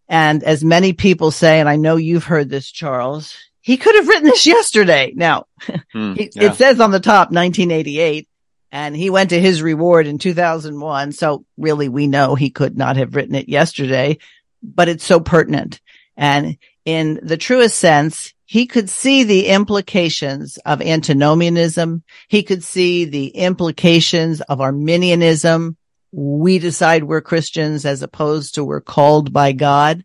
And 0.09 0.43
as 0.43 0.63
many 0.63 0.93
people 0.93 1.29
say, 1.29 1.59
and 1.59 1.69
I 1.69 1.75
know 1.75 1.95
you've 1.95 2.23
heard 2.23 2.49
this, 2.49 2.71
Charles, 2.71 3.37
he 3.61 3.77
could 3.77 3.93
have 3.93 4.07
written 4.07 4.25
this 4.25 4.45
yesterday. 4.47 5.13
Now, 5.15 5.45
hmm, 5.93 6.15
yeah. 6.17 6.25
it 6.37 6.55
says 6.55 6.79
on 6.79 6.89
the 6.89 6.99
top 6.99 7.29
1988 7.29 8.27
and 8.71 8.95
he 8.95 9.09
went 9.09 9.31
to 9.31 9.41
his 9.41 9.61
reward 9.61 10.07
in 10.07 10.17
2001. 10.17 11.11
So 11.11 11.45
really 11.57 11.89
we 11.89 12.07
know 12.07 12.35
he 12.35 12.49
could 12.49 12.77
not 12.77 12.95
have 12.97 13.15
written 13.15 13.35
it 13.35 13.49
yesterday, 13.49 14.17
but 14.63 14.87
it's 14.87 15.03
so 15.03 15.19
pertinent. 15.19 15.81
And 16.15 16.57
in 16.85 17.19
the 17.21 17.37
truest 17.37 17.77
sense, 17.77 18.33
he 18.45 18.65
could 18.65 18.89
see 18.89 19.23
the 19.23 19.47
implications 19.47 20.57
of 20.57 20.81
antinomianism. 20.81 22.03
He 22.27 22.43
could 22.43 22.63
see 22.63 23.05
the 23.05 23.27
implications 23.27 24.41
of 24.41 24.59
Arminianism. 24.59 25.77
We 26.11 26.59
decide 26.59 27.05
we're 27.05 27.21
Christians 27.21 27.85
as 27.85 28.01
opposed 28.01 28.55
to 28.55 28.65
we're 28.65 28.81
called 28.81 29.31
by 29.31 29.53
God, 29.53 30.03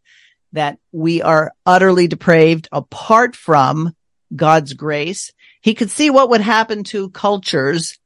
that 0.53 0.79
we 0.93 1.23
are 1.23 1.53
utterly 1.65 2.07
depraved 2.07 2.69
apart 2.71 3.35
from 3.35 3.97
God's 4.35 4.75
grace. 4.75 5.33
He 5.61 5.75
could 5.75 5.91
see 5.91 6.11
what 6.11 6.31
would 6.31 6.41
happen 6.41 6.85
to 6.85 7.11
cultures, 7.11 7.99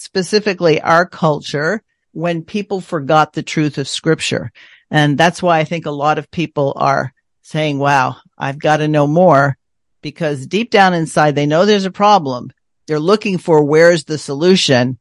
specifically 0.00 0.80
our 0.80 1.04
culture, 1.04 1.82
when 2.12 2.42
people 2.42 2.80
forgot 2.80 3.32
the 3.32 3.42
truth 3.42 3.78
of 3.78 3.86
scripture. 3.86 4.50
And 4.90 5.16
that's 5.16 5.42
why 5.42 5.58
I 5.58 5.64
think 5.64 5.86
a 5.86 5.90
lot 5.90 6.18
of 6.18 6.30
people 6.30 6.72
are 6.76 7.12
saying, 7.42 7.78
wow, 7.78 8.16
I've 8.36 8.58
got 8.58 8.78
to 8.78 8.88
know 8.88 9.06
more 9.06 9.56
because 10.02 10.46
deep 10.46 10.70
down 10.70 10.94
inside, 10.94 11.34
they 11.34 11.46
know 11.46 11.66
there's 11.66 11.84
a 11.84 11.90
problem. 11.90 12.50
They're 12.86 12.98
looking 12.98 13.38
for 13.38 13.62
where's 13.62 14.04
the 14.04 14.18
solution. 14.18 14.98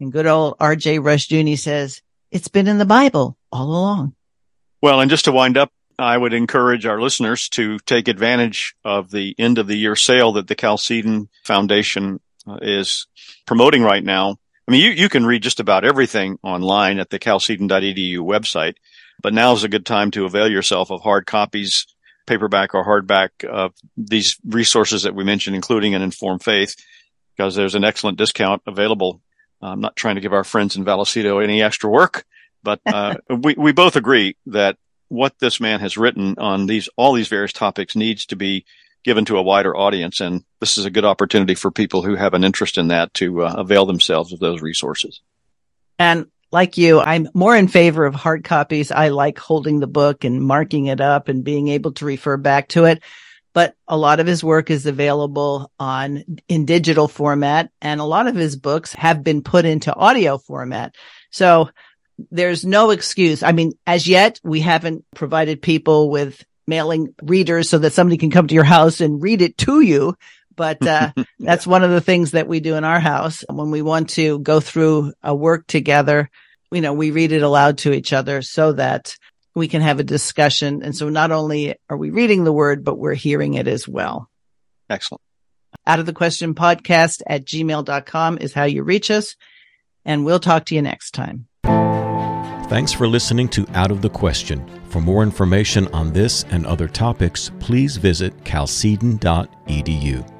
And 0.00 0.10
good 0.10 0.26
old 0.26 0.58
RJ 0.58 1.00
Rushdoony 1.00 1.58
says 1.58 2.02
it's 2.30 2.48
been 2.48 2.68
in 2.68 2.78
the 2.78 2.84
Bible 2.84 3.36
all 3.52 3.66
along. 3.66 4.14
Well, 4.80 5.00
and 5.00 5.10
just 5.10 5.26
to 5.26 5.32
wind 5.32 5.56
up, 5.56 5.72
I 5.98 6.16
would 6.16 6.32
encourage 6.32 6.86
our 6.86 7.00
listeners 7.00 7.48
to 7.50 7.78
take 7.80 8.08
advantage 8.08 8.74
of 8.84 9.10
the 9.10 9.34
end 9.38 9.58
of 9.58 9.66
the 9.66 9.76
year 9.76 9.96
sale 9.96 10.32
that 10.32 10.46
the 10.46 10.54
Chalcedon 10.54 11.28
Foundation 11.44 12.20
uh, 12.46 12.58
is 12.62 13.08
promoting 13.48 13.82
right 13.82 14.04
now. 14.04 14.36
I 14.68 14.70
mean, 14.70 14.82
you, 14.82 14.90
you 14.90 15.08
can 15.08 15.24
read 15.24 15.42
just 15.42 15.58
about 15.58 15.82
everything 15.82 16.38
online 16.42 16.98
at 16.98 17.08
the 17.08 17.18
chalcedon.edu 17.18 18.18
website, 18.18 18.74
but 19.22 19.32
now 19.32 19.54
is 19.54 19.64
a 19.64 19.70
good 19.70 19.86
time 19.86 20.10
to 20.10 20.26
avail 20.26 20.48
yourself 20.48 20.90
of 20.90 21.00
hard 21.00 21.24
copies 21.24 21.86
paperback 22.26 22.74
or 22.74 22.84
hardback 22.84 23.44
of 23.44 23.72
these 23.96 24.36
resources 24.44 25.04
that 25.04 25.14
we 25.14 25.24
mentioned, 25.24 25.56
including 25.56 25.94
an 25.94 26.02
informed 26.02 26.42
faith, 26.42 26.76
because 27.34 27.54
there's 27.54 27.74
an 27.74 27.84
excellent 27.84 28.18
discount 28.18 28.60
available. 28.66 29.22
I'm 29.62 29.80
not 29.80 29.96
trying 29.96 30.16
to 30.16 30.20
give 30.20 30.34
our 30.34 30.44
friends 30.44 30.76
in 30.76 30.84
Vallecito 30.84 31.42
any 31.42 31.62
extra 31.62 31.88
work, 31.88 32.26
but 32.62 32.80
uh, 32.84 33.14
we, 33.30 33.54
we 33.56 33.72
both 33.72 33.96
agree 33.96 34.36
that 34.44 34.76
what 35.08 35.32
this 35.38 35.58
man 35.58 35.80
has 35.80 35.96
written 35.96 36.34
on 36.36 36.66
these, 36.66 36.90
all 36.98 37.14
these 37.14 37.28
various 37.28 37.54
topics 37.54 37.96
needs 37.96 38.26
to 38.26 38.36
be 38.36 38.66
given 39.04 39.24
to 39.26 39.38
a 39.38 39.42
wider 39.42 39.76
audience. 39.76 40.20
And 40.20 40.44
this 40.60 40.78
is 40.78 40.84
a 40.84 40.90
good 40.90 41.04
opportunity 41.04 41.54
for 41.54 41.70
people 41.70 42.02
who 42.02 42.14
have 42.14 42.34
an 42.34 42.44
interest 42.44 42.78
in 42.78 42.88
that 42.88 43.14
to 43.14 43.42
uh, 43.42 43.54
avail 43.56 43.86
themselves 43.86 44.32
of 44.32 44.40
those 44.40 44.62
resources. 44.62 45.20
And 45.98 46.26
like 46.50 46.78
you, 46.78 47.00
I'm 47.00 47.28
more 47.34 47.56
in 47.56 47.68
favor 47.68 48.06
of 48.06 48.14
hard 48.14 48.44
copies. 48.44 48.90
I 48.90 49.08
like 49.08 49.38
holding 49.38 49.80
the 49.80 49.86
book 49.86 50.24
and 50.24 50.42
marking 50.42 50.86
it 50.86 51.00
up 51.00 51.28
and 51.28 51.44
being 51.44 51.68
able 51.68 51.92
to 51.94 52.06
refer 52.06 52.36
back 52.36 52.68
to 52.68 52.84
it. 52.84 53.02
But 53.52 53.74
a 53.86 53.96
lot 53.96 54.20
of 54.20 54.26
his 54.26 54.44
work 54.44 54.70
is 54.70 54.86
available 54.86 55.72
on 55.80 56.24
in 56.48 56.64
digital 56.64 57.08
format 57.08 57.70
and 57.80 58.00
a 58.00 58.04
lot 58.04 58.28
of 58.28 58.36
his 58.36 58.56
books 58.56 58.92
have 58.92 59.24
been 59.24 59.42
put 59.42 59.64
into 59.64 59.94
audio 59.94 60.38
format. 60.38 60.94
So 61.30 61.70
there's 62.30 62.64
no 62.64 62.90
excuse. 62.90 63.42
I 63.42 63.52
mean, 63.52 63.72
as 63.86 64.06
yet 64.06 64.40
we 64.42 64.60
haven't 64.60 65.04
provided 65.14 65.62
people 65.62 66.10
with 66.10 66.44
mailing 66.68 67.14
readers 67.22 67.68
so 67.68 67.78
that 67.78 67.92
somebody 67.92 68.18
can 68.18 68.30
come 68.30 68.46
to 68.46 68.54
your 68.54 68.64
house 68.64 69.00
and 69.00 69.22
read 69.22 69.42
it 69.42 69.58
to 69.58 69.80
you. 69.80 70.14
But 70.54 70.86
uh, 70.86 71.12
that's 71.38 71.66
one 71.66 71.82
of 71.82 71.90
the 71.90 72.00
things 72.00 72.32
that 72.32 72.46
we 72.46 72.60
do 72.60 72.76
in 72.76 72.84
our 72.84 73.00
house 73.00 73.44
when 73.48 73.70
we 73.70 73.82
want 73.82 74.10
to 74.10 74.38
go 74.40 74.60
through 74.60 75.14
a 75.22 75.34
work 75.34 75.66
together. 75.66 76.30
You 76.70 76.82
know, 76.82 76.92
we 76.92 77.10
read 77.10 77.32
it 77.32 77.42
aloud 77.42 77.78
to 77.78 77.92
each 77.92 78.12
other 78.12 78.42
so 78.42 78.72
that 78.72 79.16
we 79.54 79.68
can 79.68 79.80
have 79.80 79.98
a 79.98 80.04
discussion. 80.04 80.82
And 80.82 80.94
so 80.94 81.08
not 81.08 81.32
only 81.32 81.74
are 81.88 81.96
we 81.96 82.10
reading 82.10 82.44
the 82.44 82.52
word, 82.52 82.84
but 82.84 82.98
we're 82.98 83.14
hearing 83.14 83.54
it 83.54 83.66
as 83.66 83.88
well. 83.88 84.28
Excellent. 84.90 85.22
Out 85.86 85.98
of 85.98 86.06
the 86.06 86.12
question 86.12 86.54
podcast 86.54 87.22
at 87.26 87.44
gmail.com 87.44 88.38
is 88.40 88.52
how 88.52 88.64
you 88.64 88.82
reach 88.82 89.10
us. 89.10 89.36
And 90.04 90.24
we'll 90.24 90.38
talk 90.38 90.66
to 90.66 90.74
you 90.74 90.82
next 90.82 91.12
time. 91.12 91.48
Thanks 92.68 92.92
for 92.92 93.08
listening 93.08 93.48
to 93.50 93.66
Out 93.72 93.90
of 93.90 94.02
the 94.02 94.10
Question. 94.10 94.77
For 94.88 95.00
more 95.00 95.22
information 95.22 95.86
on 95.88 96.12
this 96.12 96.44
and 96.50 96.66
other 96.66 96.88
topics, 96.88 97.50
please 97.60 97.96
visit 97.96 98.32
chalcedon.edu. 98.44 100.37